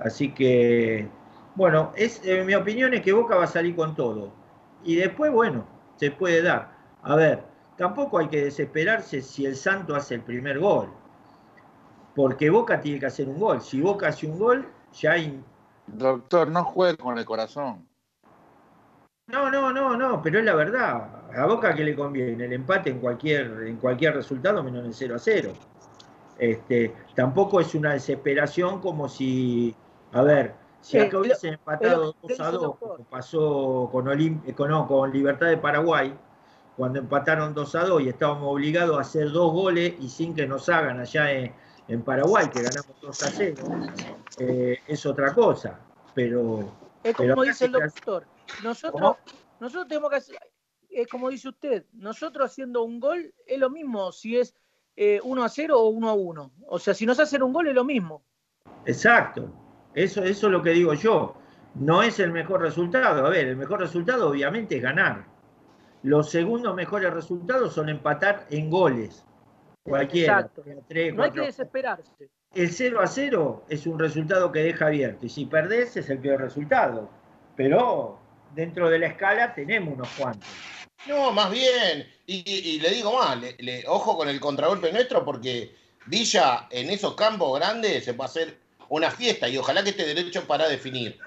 Así 0.00 0.32
que, 0.32 1.08
bueno, 1.54 1.92
es, 1.96 2.20
eh, 2.24 2.42
mi 2.44 2.54
opinión 2.54 2.94
es 2.94 3.02
que 3.02 3.12
Boca 3.12 3.36
va 3.36 3.44
a 3.44 3.48
salir 3.48 3.76
con 3.76 3.94
todo. 3.94 4.32
Y 4.82 4.96
después, 4.96 5.30
bueno, 5.30 5.66
se 5.96 6.10
puede 6.10 6.42
dar. 6.42 6.76
A 7.02 7.14
ver, 7.14 7.44
tampoco 7.76 8.18
hay 8.18 8.28
que 8.28 8.44
desesperarse 8.44 9.22
si 9.22 9.46
el 9.46 9.54
Santo 9.54 9.94
hace 9.94 10.16
el 10.16 10.22
primer 10.22 10.58
gol. 10.58 10.90
Porque 12.16 12.48
Boca 12.48 12.80
tiene 12.80 12.98
que 12.98 13.06
hacer 13.06 13.28
un 13.28 13.38
gol. 13.38 13.60
Si 13.60 13.78
Boca 13.78 14.08
hace 14.08 14.26
un 14.26 14.38
gol, 14.38 14.66
ya 14.98 15.12
hay... 15.12 15.44
Doctor, 15.86 16.48
no 16.48 16.64
juegue 16.64 16.96
con 16.96 17.18
el 17.18 17.26
corazón. 17.26 17.86
No, 19.26 19.50
no, 19.50 19.70
no, 19.70 19.96
no, 19.96 20.22
pero 20.22 20.38
es 20.38 20.44
la 20.46 20.54
verdad. 20.54 21.10
A 21.36 21.46
Boca 21.46 21.74
que 21.74 21.84
le 21.84 21.94
conviene 21.94 22.46
el 22.46 22.54
empate 22.54 22.88
en 22.88 23.00
cualquier, 23.00 23.64
en 23.66 23.76
cualquier 23.76 24.14
resultado 24.14 24.64
menos 24.64 24.80
en 24.80 24.86
el 24.86 24.94
0 24.94 25.14
a 25.14 25.18
0. 25.18 25.52
Este, 26.38 26.94
tampoco 27.14 27.60
es 27.60 27.74
una 27.74 27.92
desesperación 27.92 28.80
como 28.80 29.10
si, 29.10 29.76
a 30.12 30.22
ver, 30.22 30.54
si 30.80 30.98
acá 30.98 31.18
hubiese 31.18 31.48
empatado 31.48 32.14
2 32.22 32.40
a 32.40 32.50
2, 32.50 32.76
como 32.78 33.04
pasó 33.10 33.90
con, 33.92 34.06
con, 34.86 35.12
Libertad 35.12 35.48
de 35.48 35.58
Paraguay, 35.58 36.14
cuando 36.78 36.98
empataron 36.98 37.52
2 37.52 37.74
a 37.74 37.84
2 37.84 38.02
y 38.02 38.08
estábamos 38.08 38.54
obligados 38.54 38.96
a 38.96 39.00
hacer 39.00 39.30
dos 39.32 39.52
goles 39.52 39.94
y 40.00 40.08
sin 40.08 40.34
que 40.34 40.46
nos 40.46 40.68
hagan 40.68 41.00
allá 41.00 41.32
en, 41.32 41.52
Paraguay, 42.02 42.48
que 42.50 42.62
ganamos 42.62 43.00
2 43.00 43.22
a 43.22 43.30
0, 43.30 43.64
eh, 44.38 44.78
es 44.86 45.06
otra 45.06 45.32
cosa. 45.32 45.78
Pero. 46.14 46.72
Es 47.02 47.14
como 47.16 47.42
dice 47.44 47.66
el 47.66 47.72
doctor, 47.72 48.26
nosotros, 48.64 49.16
nosotros 49.60 49.88
tenemos 49.88 50.10
que 50.10 50.16
hacer, 50.16 50.38
es 50.90 51.06
como 51.08 51.28
dice 51.28 51.48
usted, 51.48 51.84
nosotros 51.92 52.50
haciendo 52.50 52.82
un 52.82 52.98
gol 52.98 53.32
es 53.46 53.58
lo 53.58 53.70
mismo 53.70 54.10
si 54.10 54.36
es 54.36 54.54
1 54.96 55.42
eh, 55.42 55.44
a 55.44 55.48
0 55.48 55.80
o 55.80 55.88
1 55.90 56.08
a 56.08 56.14
1. 56.14 56.52
O 56.68 56.78
sea, 56.78 56.94
si 56.94 57.06
nos 57.06 57.20
hacen 57.20 57.42
un 57.42 57.52
gol 57.52 57.68
es 57.68 57.74
lo 57.74 57.84
mismo. 57.84 58.24
Exacto. 58.86 59.52
Eso, 59.94 60.22
eso 60.22 60.46
es 60.46 60.52
lo 60.52 60.62
que 60.62 60.70
digo 60.70 60.94
yo. 60.94 61.36
No 61.74 62.02
es 62.02 62.18
el 62.18 62.32
mejor 62.32 62.62
resultado. 62.62 63.26
A 63.26 63.28
ver, 63.28 63.46
el 63.48 63.56
mejor 63.56 63.80
resultado 63.80 64.30
obviamente 64.30 64.76
es 64.76 64.82
ganar. 64.82 65.26
Los 66.02 66.30
segundos 66.30 66.74
mejores 66.74 67.12
resultados 67.12 67.74
son 67.74 67.88
empatar 67.88 68.46
en 68.50 68.70
goles. 68.70 69.24
Cualquiera. 69.86 70.40
Exacto. 70.40 70.64
no 71.14 71.22
hay 71.22 71.30
que 71.30 71.40
desesperarse. 71.40 72.28
El 72.54 72.70
0 72.70 73.00
a 73.00 73.06
0 73.06 73.64
es 73.68 73.86
un 73.86 73.98
resultado 73.98 74.50
que 74.50 74.60
deja 74.60 74.86
abierto. 74.86 75.26
Y 75.26 75.28
si 75.28 75.46
perdés 75.46 75.96
es 75.96 76.10
el 76.10 76.18
peor 76.18 76.40
resultado. 76.40 77.08
Pero 77.54 78.18
dentro 78.54 78.88
de 78.90 78.98
la 78.98 79.06
escala 79.06 79.54
tenemos 79.54 79.94
unos 79.94 80.08
cuantos. 80.18 80.48
No, 81.06 81.30
más 81.32 81.50
bien. 81.50 82.06
Y, 82.26 82.80
le 82.80 82.90
digo 82.90 83.12
más, 83.12 83.38
le, 83.40 83.84
ojo 83.86 84.16
con 84.16 84.28
el 84.28 84.40
contragolpe 84.40 84.92
nuestro 84.92 85.24
porque 85.24 85.74
Villa 86.06 86.66
en 86.70 86.90
esos 86.90 87.14
campos 87.14 87.58
grandes 87.58 88.04
se 88.04 88.12
va 88.12 88.24
a 88.24 88.28
hacer 88.28 88.58
una 88.88 89.10
fiesta 89.10 89.48
y 89.48 89.56
ojalá 89.56 89.84
que 89.84 89.90
esté 89.90 90.04
derecho 90.04 90.46
para 90.46 90.68
definir. 90.68 91.18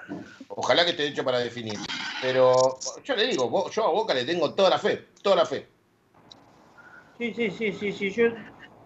Ojalá 0.50 0.84
que 0.84 0.92
esté 0.92 1.04
derecho 1.04 1.24
para 1.24 1.40
definir. 1.40 1.80
Pero 2.22 2.78
yo 3.04 3.16
le 3.16 3.28
digo, 3.28 3.70
yo 3.70 3.86
a 3.86 3.92
Boca 3.92 4.14
le 4.14 4.26
tengo 4.26 4.54
toda 4.54 4.70
la 4.70 4.80
fe, 4.80 5.06
toda 5.22 5.38
la 5.38 5.46
fe. 5.46 5.68
Sí, 7.20 7.34
sí, 7.34 7.52
sí, 7.52 7.74
sí, 7.74 7.92
sí. 7.92 8.10
Yo, 8.12 8.30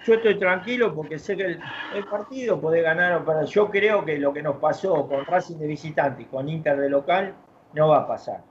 yo 0.04 0.16
estoy 0.16 0.40
tranquilo 0.40 0.96
porque 0.96 1.20
sé 1.20 1.38
que 1.38 1.46
el, 1.46 2.06
partido 2.10 2.60
puede 2.60 2.82
ganar 2.82 3.24
perder. 3.24 3.46
Yo 3.46 3.70
creo 3.70 4.04
que 4.04 4.18
lo 4.18 4.34
que 4.34 4.42
nos 4.42 4.58
pasó 4.58 5.08
con 5.08 5.24
Racing 5.24 5.58
de 5.58 5.68
visitante 5.68 6.24
y 6.24 6.26
con 6.26 6.50
Inter 6.50 6.80
de 6.80 6.90
local 6.90 7.36
no 7.74 7.90
va 7.90 8.00
a 8.00 8.08
pasar. 8.08 8.44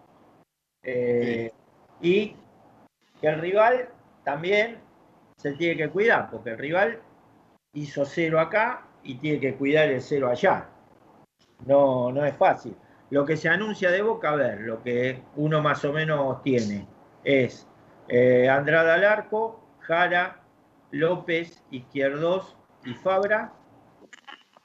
Eh, 0.85 1.51
y 2.01 2.37
que 3.21 3.27
el 3.27 3.41
rival 3.41 3.89
también 4.23 4.79
se 5.37 5.53
tiene 5.55 5.77
que 5.77 5.91
cuidar, 5.91 6.31
porque 6.31 6.51
el 6.51 6.59
rival 6.59 7.01
hizo 7.73 8.05
cero 8.05 8.39
acá 8.39 8.87
y 9.03 9.17
tiene 9.17 9.41
que 9.41 9.57
cuidar 9.57 9.89
el 9.89 10.01
cero 10.01 10.29
allá. 10.29 10.69
No, 11.67 12.13
no 12.13 12.25
es 12.25 12.37
fácil. 12.37 12.77
Lo 13.11 13.27
que 13.27 13.37
se 13.37 13.49
anuncia 13.49 13.91
de 13.91 14.03
Boca, 14.03 14.31
a 14.31 14.37
ver, 14.37 14.61
lo 14.61 14.81
que 14.81 15.23
uno 15.35 15.61
más 15.61 15.85
o 15.85 15.93
menos 15.93 16.41
tiene 16.45 16.87
es 17.25 17.67
eh, 18.09 18.49
Andrada 18.49 18.95
al 18.95 19.05
arco, 19.05 19.62
Jara, 19.83 20.41
López, 20.91 21.63
Izquierdos 21.71 22.57
y 22.85 22.95
Fabra. 22.95 23.53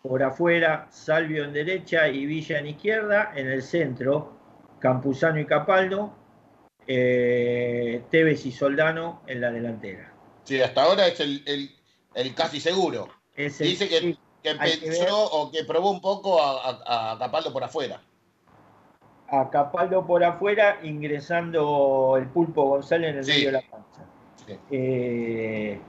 Por 0.02 0.24
afuera, 0.24 0.88
Salvio 0.90 1.44
en 1.44 1.54
derecha 1.54 2.08
y 2.08 2.26
Villa 2.26 2.60
en 2.60 2.68
izquierda. 2.68 3.34
En 3.36 3.50
el 3.50 3.62
centro, 3.62 4.38
Campuzano 4.80 5.40
y 5.40 5.46
Capaldo. 5.46 6.14
Eh, 6.86 8.04
Tevez 8.10 8.46
y 8.46 8.52
Soldano 8.52 9.22
en 9.28 9.42
la 9.42 9.52
delantera. 9.52 10.14
Sí, 10.46 10.62
hasta 10.62 10.84
ahora 10.84 11.08
es 11.08 11.20
el, 11.20 12.36
casi 12.36 12.62
seguro. 12.62 13.10
Dice 13.36 13.90
que, 13.90 14.18
pensó 14.42 15.26
o 15.32 15.52
que 15.52 15.66
probó 15.66 15.92
un 15.92 16.00
poco 16.00 16.42
a 16.42 17.18
Capaldo 17.20 17.52
por 17.52 17.64
afuera 17.64 18.02
a 19.30 19.50
Capaldo 19.50 20.06
por 20.06 20.24
afuera, 20.24 20.80
ingresando 20.84 22.16
el 22.18 22.28
Pulpo 22.28 22.66
González 22.66 23.12
en 23.12 23.18
el 23.20 23.26
medio 23.26 23.48
de 23.48 23.52
la. 23.52 23.64
Eh, 24.72 25.80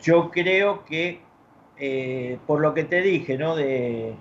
yo 0.00 0.30
creo 0.30 0.84
que, 0.84 1.20
eh, 1.76 2.38
por 2.46 2.60
lo 2.60 2.74
que 2.74 2.84
te 2.84 3.02
dije, 3.02 3.36
¿no? 3.36 3.56
De, 3.56 4.14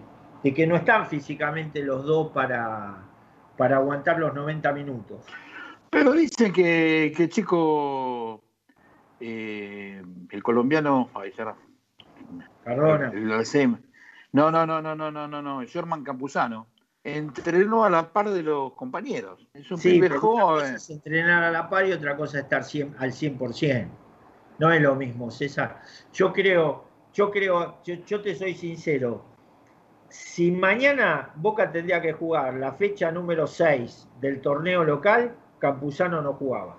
que 0.56 0.66
no 0.66 0.78
están 0.78 1.08
físicamente 1.08 1.84
los 1.84 2.06
dos 2.06 2.32
para, 2.32 3.04
para 3.58 3.78
aguantar 3.78 4.18
los 4.18 4.34
90 4.34 4.72
minutos. 4.72 5.26
Pero 5.90 6.14
dicen 6.14 6.54
que, 6.54 7.14
que 7.16 7.28
chico, 7.28 8.42
eh, 9.20 10.02
el 10.30 10.44
colombiano, 10.44 11.10
ay, 11.16 11.34
Cardona. 12.64 13.12
No, 14.32 14.52
no, 14.52 14.66
no, 14.66 14.82
no, 14.82 14.96
no, 14.96 15.12
no, 15.12 15.28
no, 15.28 15.42
no, 15.42 15.64
Sherman 15.64 16.04
Campuzano 16.04 16.68
entrenó 17.16 17.86
a 17.86 17.90
la 17.90 18.12
par 18.12 18.30
de 18.30 18.44
los 18.44 18.74
compañeros. 18.74 19.48
Es 19.54 19.72
un 19.72 19.78
sí, 19.78 20.02
joven. 20.10 20.76
es 20.76 20.90
entrenar 20.90 21.44
a 21.44 21.52
la 21.52 21.70
par 21.70 21.88
y 21.88 21.94
otra 21.94 22.18
cosa 22.18 22.40
es 22.40 22.44
estar 22.44 22.64
al 23.00 23.12
100%. 23.12 23.88
No 24.60 24.72
es 24.72 24.82
lo 24.82 24.96
mismo, 24.96 25.32
César. 25.32 25.82
Yo 26.12 26.34
creo, 26.34 26.84
yo 27.14 27.32
creo, 27.32 27.82
yo, 27.84 28.22
te 28.22 28.36
soy 28.36 28.56
sincero. 28.56 29.24
Si 30.10 30.52
mañana 30.52 31.32
Boca 31.36 31.72
tendría 31.72 32.02
que 32.02 32.14
jugar 32.14 32.56
la 32.56 32.74
fecha 32.74 33.12
número 33.12 33.48
6 33.48 34.10
del 34.20 34.42
torneo 34.42 34.84
local, 34.84 35.36
Campuzano 35.60 36.22
no 36.22 36.34
jugaba. 36.34 36.78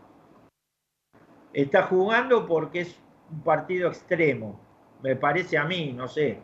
Está 1.52 1.84
jugando 1.84 2.46
porque 2.46 2.80
es 2.82 3.00
un 3.30 3.42
partido 3.42 3.88
extremo. 3.88 4.60
Me 5.02 5.16
parece 5.16 5.56
a 5.56 5.64
mí, 5.64 5.92
no 5.92 6.08
sé. 6.08 6.40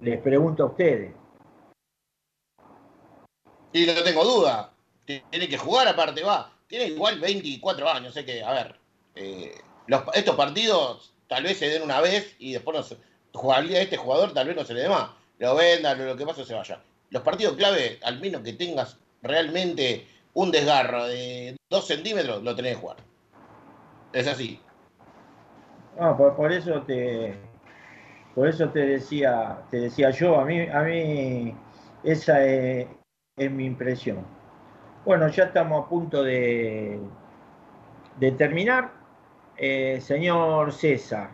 Les 0.00 0.20
pregunto 0.20 0.64
a 0.64 0.66
ustedes. 0.66 1.12
Y 3.72 3.86
no 3.86 3.94
tengo 4.02 4.24
duda. 4.24 4.72
Tiene 5.04 5.48
que 5.48 5.58
jugar 5.58 5.88
aparte, 5.88 6.22
va. 6.22 6.52
Tiene 6.66 6.86
igual 6.86 7.18
24 7.18 7.88
años, 7.88 8.14
sé 8.14 8.24
que, 8.24 8.42
a 8.42 8.52
ver, 8.52 8.76
eh, 9.14 9.54
estos 10.14 10.36
partidos 10.36 11.12
tal 11.28 11.44
vez 11.44 11.58
se 11.58 11.68
den 11.68 11.82
una 11.82 12.00
vez 12.00 12.34
y 12.38 12.52
después 12.52 12.76
no 12.76 12.82
se, 12.82 12.96
este 13.80 13.96
jugador 13.96 14.34
tal 14.34 14.48
vez 14.48 14.56
no 14.56 14.64
se 14.64 14.74
le 14.74 14.82
dé 14.82 14.88
más. 14.88 15.10
Lo 15.38 15.54
vendan, 15.54 16.04
lo 16.04 16.16
que 16.16 16.26
pasa 16.26 16.44
se 16.44 16.54
vaya. 16.54 16.80
Los 17.10 17.22
partidos 17.22 17.56
clave, 17.56 17.98
al 18.02 18.20
menos 18.20 18.42
que 18.42 18.52
tengas 18.52 18.98
realmente 19.22 20.06
un 20.34 20.50
desgarro 20.50 21.06
de 21.06 21.56
2 21.70 21.86
centímetros, 21.86 22.42
lo 22.42 22.54
tenés 22.54 22.74
que 22.74 22.80
jugar. 22.80 22.96
Es 24.12 24.26
así. 24.26 24.60
No, 25.98 26.16
por, 26.16 26.52
eso 26.52 26.82
te 26.82 27.34
por 28.34 28.48
eso 28.48 28.68
te 28.68 28.80
decía, 28.80 29.58
te 29.70 29.80
decía 29.80 30.10
yo, 30.10 30.38
a 30.38 30.44
mí, 30.44 30.60
a 30.60 30.82
mí 30.82 31.54
esa 32.04 32.44
es, 32.44 32.86
es 33.38 33.50
mi 33.50 33.64
impresión. 33.64 34.18
Bueno, 35.04 35.28
ya 35.28 35.44
estamos 35.44 35.84
a 35.84 35.88
punto 35.88 36.22
de, 36.22 37.00
de 38.18 38.32
terminar. 38.32 38.92
Eh, 39.56 40.00
señor 40.00 40.72
César, 40.72 41.30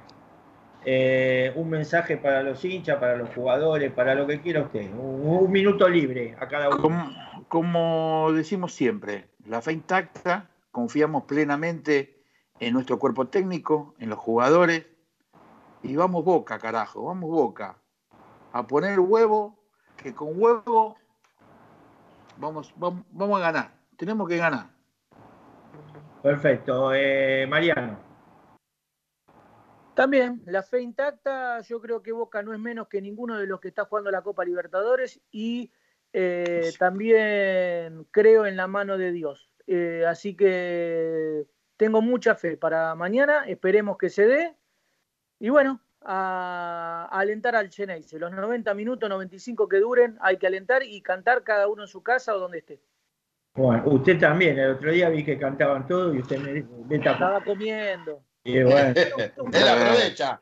eh, 0.86 1.52
un 1.56 1.70
mensaje 1.70 2.16
para 2.16 2.42
los 2.42 2.64
hinchas, 2.64 2.98
para 2.98 3.16
los 3.16 3.34
jugadores, 3.34 3.92
para 3.92 4.14
lo 4.14 4.26
que 4.26 4.40
quiera 4.40 4.62
usted. 4.62 4.90
Un, 4.94 5.50
minuto 5.50 5.88
libre 5.88 6.36
a 6.38 6.46
cada 6.48 6.68
uno. 6.68 7.10
Como, 7.48 8.30
decimos 8.32 8.74
siempre, 8.74 9.28
la 9.46 9.62
fe 9.62 9.72
intacta, 9.72 10.50
confiamos 10.70 11.24
plenamente 11.24 12.22
en 12.60 12.74
nuestro 12.74 12.98
cuerpo 12.98 13.28
técnico, 13.28 13.94
en 13.98 14.10
los 14.10 14.18
jugadores, 14.18 14.86
y 15.82 15.96
vamos 15.96 16.24
boca, 16.24 16.58
carajo, 16.58 17.04
vamos 17.04 17.30
boca. 17.30 17.78
A 18.52 18.66
poner 18.66 19.00
huevo, 19.00 19.58
que 19.96 20.14
con 20.14 20.40
huevo 20.40 20.96
Vamos, 22.36 22.72
vamos, 22.76 23.04
vamos 23.10 23.38
a 23.40 23.42
ganar. 23.42 23.70
Tenemos 23.96 24.28
que 24.28 24.36
ganar. 24.36 24.66
Perfecto. 26.22 26.92
Eh, 26.94 27.46
Mariano. 27.46 27.98
También, 29.94 30.42
la 30.46 30.62
fe 30.62 30.80
intacta, 30.80 31.60
yo 31.60 31.80
creo 31.80 32.02
que 32.02 32.10
Boca 32.10 32.42
no 32.42 32.52
es 32.52 32.58
menos 32.58 32.88
que 32.88 33.00
ninguno 33.00 33.38
de 33.38 33.46
los 33.46 33.60
que 33.60 33.68
está 33.68 33.84
jugando 33.84 34.10
la 34.10 34.22
Copa 34.22 34.44
Libertadores 34.44 35.20
y 35.30 35.70
eh, 36.12 36.72
también 36.78 38.04
creo 38.10 38.46
en 38.46 38.56
la 38.56 38.66
mano 38.66 38.98
de 38.98 39.12
Dios. 39.12 39.50
Eh, 39.66 40.04
así 40.06 40.34
que 40.34 41.46
tengo 41.76 42.02
mucha 42.02 42.34
fe 42.34 42.56
para 42.56 42.94
mañana, 42.96 43.44
esperemos 43.46 43.96
que 43.96 44.10
se 44.10 44.26
dé. 44.26 44.56
Y 45.38 45.50
bueno, 45.50 45.80
a, 46.04 47.08
alentar 47.10 47.56
al 47.56 47.70
Cheneise. 47.70 48.18
Los 48.18 48.32
90 48.32 48.72
minutos, 48.74 49.08
95 49.08 49.68
que 49.68 49.78
duren, 49.78 50.16
hay 50.20 50.36
que 50.36 50.46
alentar 50.46 50.82
y 50.82 51.00
cantar 51.00 51.42
cada 51.42 51.68
uno 51.68 51.82
en 51.82 51.88
su 51.88 52.02
casa 52.02 52.34
o 52.34 52.38
donde 52.38 52.58
esté. 52.58 52.80
Bueno, 53.54 53.84
usted 53.86 54.18
también, 54.18 54.58
el 54.58 54.72
otro 54.72 54.90
día 54.90 55.08
vi 55.08 55.24
que 55.24 55.38
cantaban 55.38 55.86
todo 55.86 56.12
y 56.14 56.18
usted 56.18 56.38
me, 56.38 56.96
Estaba 56.96 57.42
comiendo. 57.42 58.22
Y 58.42 58.62
bueno. 58.62 58.94
Él 59.52 59.68
aprovecha. 59.68 60.40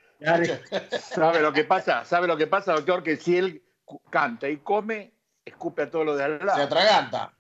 ¿Sabe 0.99 1.41
lo 1.41 1.53
que 1.53 1.65
pasa? 1.65 2.05
¿Sabe 2.05 2.27
lo 2.27 2.37
que 2.37 2.47
pasa, 2.47 2.73
doctor? 2.73 3.03
Que 3.03 3.17
si 3.17 3.37
él 3.37 3.63
canta 4.11 4.49
y 4.49 4.59
come, 4.59 5.13
escupe 5.45 5.83
a 5.83 5.91
todo 5.91 6.05
lo 6.05 6.17
de 6.17 6.25
al 6.25 6.39
lado. 6.39 6.57
Se 6.57 6.63
atraganta. 6.63 7.35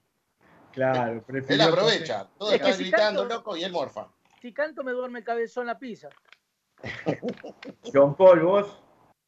Claro, 0.72 1.24
Él 1.28 1.60
aprovecha. 1.60 2.28
Todos 2.38 2.54
están 2.54 2.78
gritando, 2.78 3.24
loco, 3.24 3.56
y 3.56 3.64
él 3.64 3.72
morfa. 3.72 4.08
Si 4.40 4.52
canto, 4.52 4.82
me 4.82 4.92
duerme 4.92 5.20
el 5.20 5.24
cabezón 5.24 5.66
la 5.66 5.78
pizza. 5.78 6.08
John 7.92 8.16
Paul, 8.16 8.40
vos. 8.40 8.82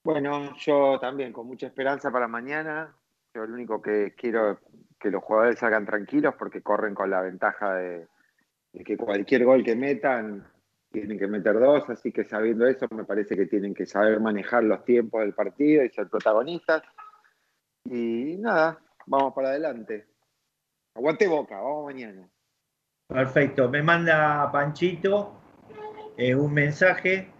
Bueno, 0.05 0.55
yo 0.57 0.99
también 1.01 1.33
con 1.33 1.47
mucha 1.47 1.67
esperanza 1.67 2.11
para 2.11 2.29
mañana. 2.29 2.95
Yo 3.35 3.47
lo 3.47 3.55
único 3.55 3.81
que 3.81 4.15
quiero 4.17 4.53
es 4.53 4.59
que 4.99 5.11
los 5.11 5.23
jugadores 5.23 5.59
salgan 5.59 5.87
tranquilos 5.87 6.35
porque 6.39 6.63
corren 6.63 6.95
con 6.95 7.11
la 7.11 7.21
ventaja 7.21 7.75
de, 7.75 8.07
que 8.85 8.97
cualquier 8.97 9.45
gol 9.45 9.65
que 9.65 9.77
metan 9.77 10.47
tienen 10.91 11.19
que 11.19 11.27
meter 11.27 11.59
dos, 11.59 11.89
así 11.91 12.13
que 12.13 12.25
sabiendo 12.25 12.67
eso 12.67 12.87
me 12.95 13.05
parece 13.05 13.35
que 13.35 13.47
tienen 13.47 13.75
que 13.75 13.85
saber 13.85 14.21
manejar 14.21 14.63
los 14.63 14.85
tiempos 14.85 15.23
del 15.23 15.35
partido 15.35 15.85
y 15.85 15.91
ser 15.91 16.09
protagonistas. 16.09 16.83
Y 17.85 18.37
nada, 18.39 18.79
vamos 19.07 19.35
para 19.35 19.49
adelante. 19.49 20.07
Aguante 20.95 21.27
boca, 21.27 21.57
vamos 21.57 21.87
mañana. 21.87 22.29
Perfecto, 23.09 23.69
me 23.69 23.83
manda 23.83 24.51
Panchito 24.53 25.41
eh, 26.17 26.35
un 26.35 26.55
mensaje 26.55 27.34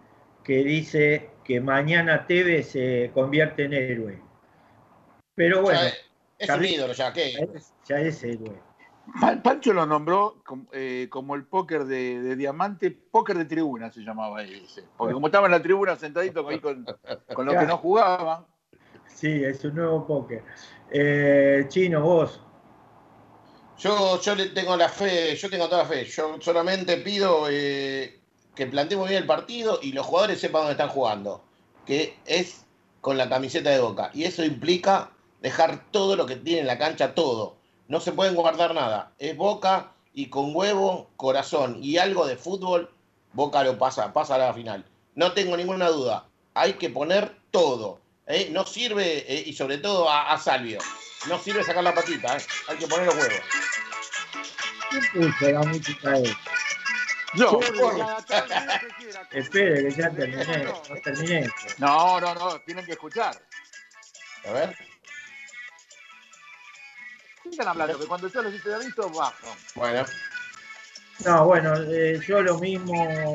que 0.45 0.63
dice 0.63 1.31
que 1.43 1.59
mañana 1.59 2.25
Tevez 2.27 2.69
se 2.69 3.11
convierte 3.13 3.65
en 3.65 3.73
héroe. 3.73 4.21
Pero 5.33 5.63
bueno. 5.63 5.79
es 6.37 6.49
un 6.49 6.65
ídolo 6.65 6.93
ya, 6.93 7.11
¿qué? 7.11 7.33
Ya 7.85 7.99
es, 7.99 8.23
héroe. 8.23 8.61
Pancho 9.43 9.73
lo 9.73 9.85
nombró 9.85 10.41
eh, 10.71 11.07
como, 11.09 11.35
el 11.35 11.45
póker 11.45 11.85
de, 11.85 12.35
diamante, 12.35 12.91
póker 12.91 13.37
de 13.37 13.45
tribuna 13.45 13.91
se 13.91 14.01
llamaba 14.01 14.43
ese. 14.43 14.83
Porque 14.95 15.13
como 15.13 15.27
estaba 15.27 15.47
en 15.47 15.51
la 15.51 15.61
tribuna 15.61 15.95
sentadito 15.95 16.47
ahí 16.47 16.59
con, 16.59 16.85
con 17.33 17.45
los 17.45 17.55
que 17.55 17.65
no 17.65 17.77
jugaban. 17.77 18.45
Sí, 19.07 19.43
es 19.43 19.63
un 19.65 19.75
nuevo 19.75 20.05
póker. 20.05 20.43
Eh, 20.91 21.65
Chino, 21.69 22.01
vos. 22.01 22.41
Yo, 23.77 24.21
yo 24.21 24.35
le 24.35 24.47
tengo 24.47 24.77
la 24.77 24.89
fe, 24.89 25.35
yo 25.35 25.49
tengo 25.49 25.67
toda 25.67 25.83
la 25.83 25.89
fe. 25.89 26.05
Yo 26.05 26.37
solamente 26.39 26.97
pido 26.97 27.47
eh, 27.49 28.24
que 28.55 28.67
planteemos 28.67 29.09
bien 29.09 29.21
el 29.21 29.27
partido 29.27 29.79
y 29.81 29.91
los 29.91 30.05
jugadores 30.05 30.39
sepan 30.39 30.61
dónde 30.61 30.71
están 30.73 30.89
jugando, 30.89 31.43
que 31.85 32.17
es 32.25 32.65
con 33.01 33.17
la 33.17 33.29
camiseta 33.29 33.69
de 33.69 33.79
Boca. 33.79 34.11
Y 34.13 34.23
eso 34.23 34.43
implica 34.43 35.11
dejar 35.41 35.85
todo 35.91 36.15
lo 36.15 36.25
que 36.25 36.35
tiene 36.37 36.61
en 36.61 36.67
la 36.67 36.77
cancha, 36.77 37.13
todo. 37.13 37.55
No 37.87 37.99
se 37.99 38.13
pueden 38.13 38.35
guardar 38.35 38.73
nada. 38.73 39.11
Es 39.19 39.37
Boca 39.37 39.91
y 40.13 40.27
con 40.27 40.55
huevo, 40.55 41.09
corazón 41.17 41.79
y 41.81 41.97
algo 41.97 42.25
de 42.25 42.37
fútbol 42.37 42.89
Boca 43.33 43.63
lo 43.65 43.77
pasa, 43.77 44.13
pasa 44.13 44.35
a 44.35 44.37
la 44.37 44.53
final. 44.53 44.85
No 45.13 45.33
tengo 45.33 45.57
ninguna 45.57 45.89
duda. 45.89 46.25
Hay 46.53 46.73
que 46.73 46.89
poner 46.89 47.35
todo. 47.51 47.99
¿eh? 48.27 48.47
No 48.51 48.65
sirve, 48.65 49.25
eh, 49.27 49.43
y 49.45 49.53
sobre 49.53 49.77
todo 49.77 50.09
a, 50.09 50.31
a, 50.31 50.37
Salvio, 50.37 50.79
no 51.27 51.37
sirve 51.37 51.63
sacar 51.65 51.83
la 51.83 51.93
patita. 51.93 52.37
¿eh? 52.37 52.41
Hay 52.69 52.77
que 52.77 52.87
poner 52.87 53.07
los 53.07 53.15
huevos. 53.15 53.41
¿Quién 54.89 55.33
puso 55.33 55.51
la 55.51 55.63
música? 55.63 56.13
Yo. 57.33 57.59
Espere, 59.31 59.83
que 59.83 59.91
ya 59.91 60.09
terminé. 60.11 60.63
No 60.65 61.01
terminé. 61.03 61.49
No, 61.79 62.21
no, 62.21 62.35
no, 62.35 62.59
tienen 62.61 62.85
que 62.85 62.93
escuchar. 62.93 63.41
A 64.47 64.51
ver. 64.51 64.77
Sigan 67.43 67.67
hablando, 67.67 67.99
que 67.99 68.05
cuando 68.05 68.27
yo 68.27 68.41
los 68.41 68.53
hice 68.53 68.77
visto, 68.79 69.09
bajo. 69.09 69.55
Bueno. 69.75 70.05
No, 71.23 71.45
bueno, 71.45 71.73
eh, 71.91 72.19
yo 72.27 72.41
lo 72.41 72.59
mismo, 72.59 73.33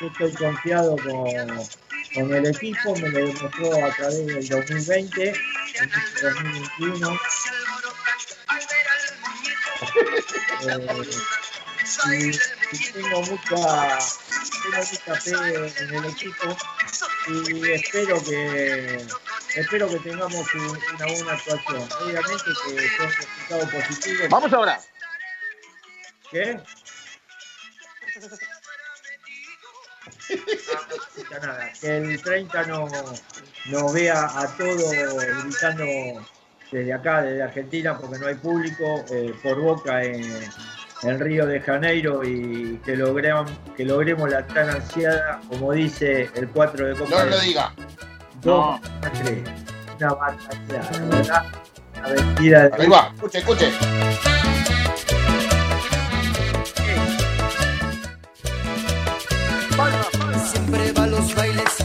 yo 0.00 0.06
estoy 0.06 0.32
confiado 0.34 0.96
con, 0.96 1.66
con, 2.14 2.32
el 2.32 2.46
equipo, 2.46 2.94
me 2.96 3.08
lo 3.08 3.18
demostró 3.18 3.84
a 3.84 3.90
través 3.90 4.26
del 4.26 4.48
2020, 4.48 5.28
en 5.28 5.34
este 5.90 6.30
2021. 6.30 7.18
Eh, 10.66 10.78
y, 10.86 11.00
y, 11.00 11.43
tengo 12.92 13.22
mucha, 13.22 13.98
tengo 14.62 14.78
mucha 14.90 15.20
fe 15.20 15.32
en 15.82 15.94
el 15.94 16.04
equipo 16.06 16.56
y 17.28 17.70
espero 17.70 18.22
que 18.22 19.06
espero 19.56 19.88
que 19.88 19.98
tengamos 20.00 20.54
un, 20.54 20.78
una 20.94 21.06
buena 21.06 21.32
actuación. 21.32 21.88
Obviamente 22.02 22.44
que 22.44 22.88
son 22.96 23.10
resultados 23.10 23.70
positivos. 23.70 24.28
Vamos 24.28 24.52
ahora. 24.52 24.80
¿Qué? 26.30 26.60
Nada. 31.30 31.72
Que 31.80 31.96
el 31.96 32.22
30 32.22 32.62
no, 32.64 32.88
no 33.66 33.92
vea 33.92 34.24
a 34.24 34.56
todo 34.56 34.90
gritando 35.42 35.84
desde 36.70 36.92
acá, 36.92 37.22
desde 37.22 37.42
Argentina, 37.42 37.98
porque 37.98 38.18
no 38.18 38.26
hay 38.26 38.34
público, 38.34 39.04
eh, 39.10 39.32
por 39.42 39.60
boca 39.60 40.02
en, 40.02 40.22
en, 41.04 41.20
Río 41.20 41.46
de 41.46 41.60
Janeiro 41.60 42.22
y 42.24 42.80
que, 42.84 42.96
logrean, 42.96 43.46
que 43.76 43.84
logremos 43.84 44.30
la 44.30 44.46
tan 44.46 44.70
ansiada, 44.70 45.40
como 45.48 45.72
dice 45.72 46.30
el 46.34 46.48
4 46.48 46.86
de 46.88 46.94
Copa. 46.94 47.24
No 47.24 47.30
lo 47.30 47.38
diga. 47.40 47.72
Dos, 48.42 48.80
no. 48.80 49.10
tres. 49.22 49.38
Una 49.96 50.08
la 50.08 51.08
verdad. 51.08 51.44
Una 51.96 52.08
vestida 52.08 52.68
de. 52.68 52.88
Va, 52.88 53.12
escuche, 53.14 53.38
escuche. 53.38 53.72
Siempre 60.52 60.92
va 60.92 61.04
a 61.04 61.06
los 61.06 61.34
bailes 61.34 61.84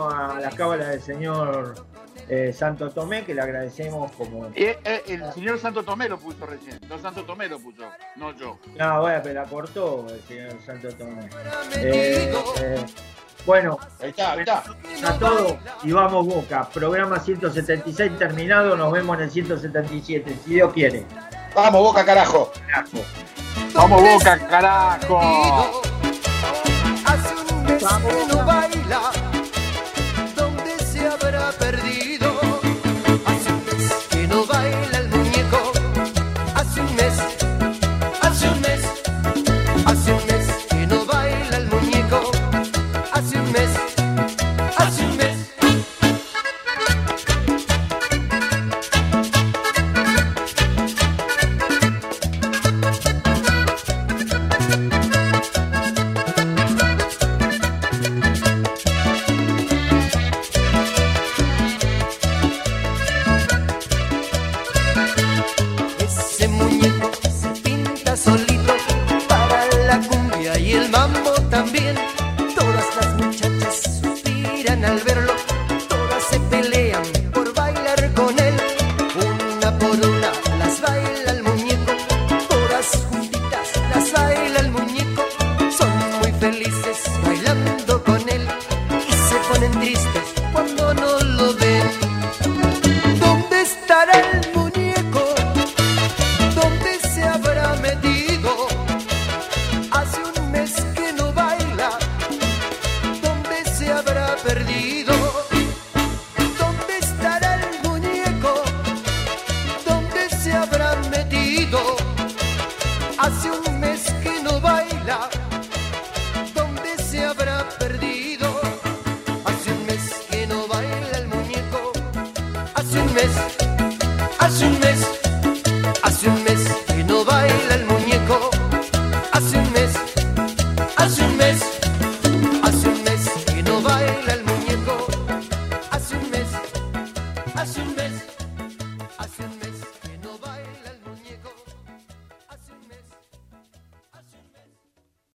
a 0.00 0.38
la 0.40 0.50
cábala 0.50 0.88
del 0.88 1.02
señor 1.02 1.74
eh, 2.28 2.52
Santo 2.52 2.90
Tomé, 2.90 3.24
que 3.24 3.34
le 3.34 3.42
agradecemos 3.42 4.12
como. 4.12 4.46
Eh, 4.54 4.78
eh, 4.84 5.02
el 5.08 5.32
señor 5.32 5.58
Santo 5.58 5.82
Tomé 5.82 6.08
lo 6.08 6.18
puso 6.18 6.46
recién. 6.46 6.78
No, 6.88 6.98
Santo 6.98 7.24
Tomé 7.24 7.48
lo 7.48 7.58
puso, 7.58 7.82
no 8.16 8.34
yo. 8.36 8.58
No, 8.78 9.00
bueno, 9.02 9.20
pero 9.22 9.42
la 9.42 9.48
cortó 9.48 10.06
el 10.08 10.22
señor 10.22 10.56
Santo 10.64 10.88
Tomé. 10.94 11.28
Eh, 11.76 12.32
eh, 12.60 12.84
bueno, 13.44 13.78
Ahí 14.00 14.10
está, 14.10 14.32
ahí 14.32 14.40
está. 14.40 14.62
a 15.06 15.18
todo 15.18 15.58
y 15.82 15.92
vamos 15.92 16.26
Boca. 16.26 16.68
Programa 16.72 17.18
176 17.18 18.16
terminado, 18.16 18.76
nos 18.76 18.92
vemos 18.92 19.16
en 19.18 19.24
el 19.24 19.30
177, 19.30 20.38
si 20.44 20.54
Dios 20.54 20.72
quiere. 20.72 21.04
Vamos, 21.54 21.82
Boca, 21.82 22.04
carajo. 22.04 22.52
Carajo. 22.66 22.98
¡Vamos, 23.74 24.00
Boca, 24.00 24.38
carajo! 24.48 25.82
Hace 27.04 27.34
un 27.34 29.21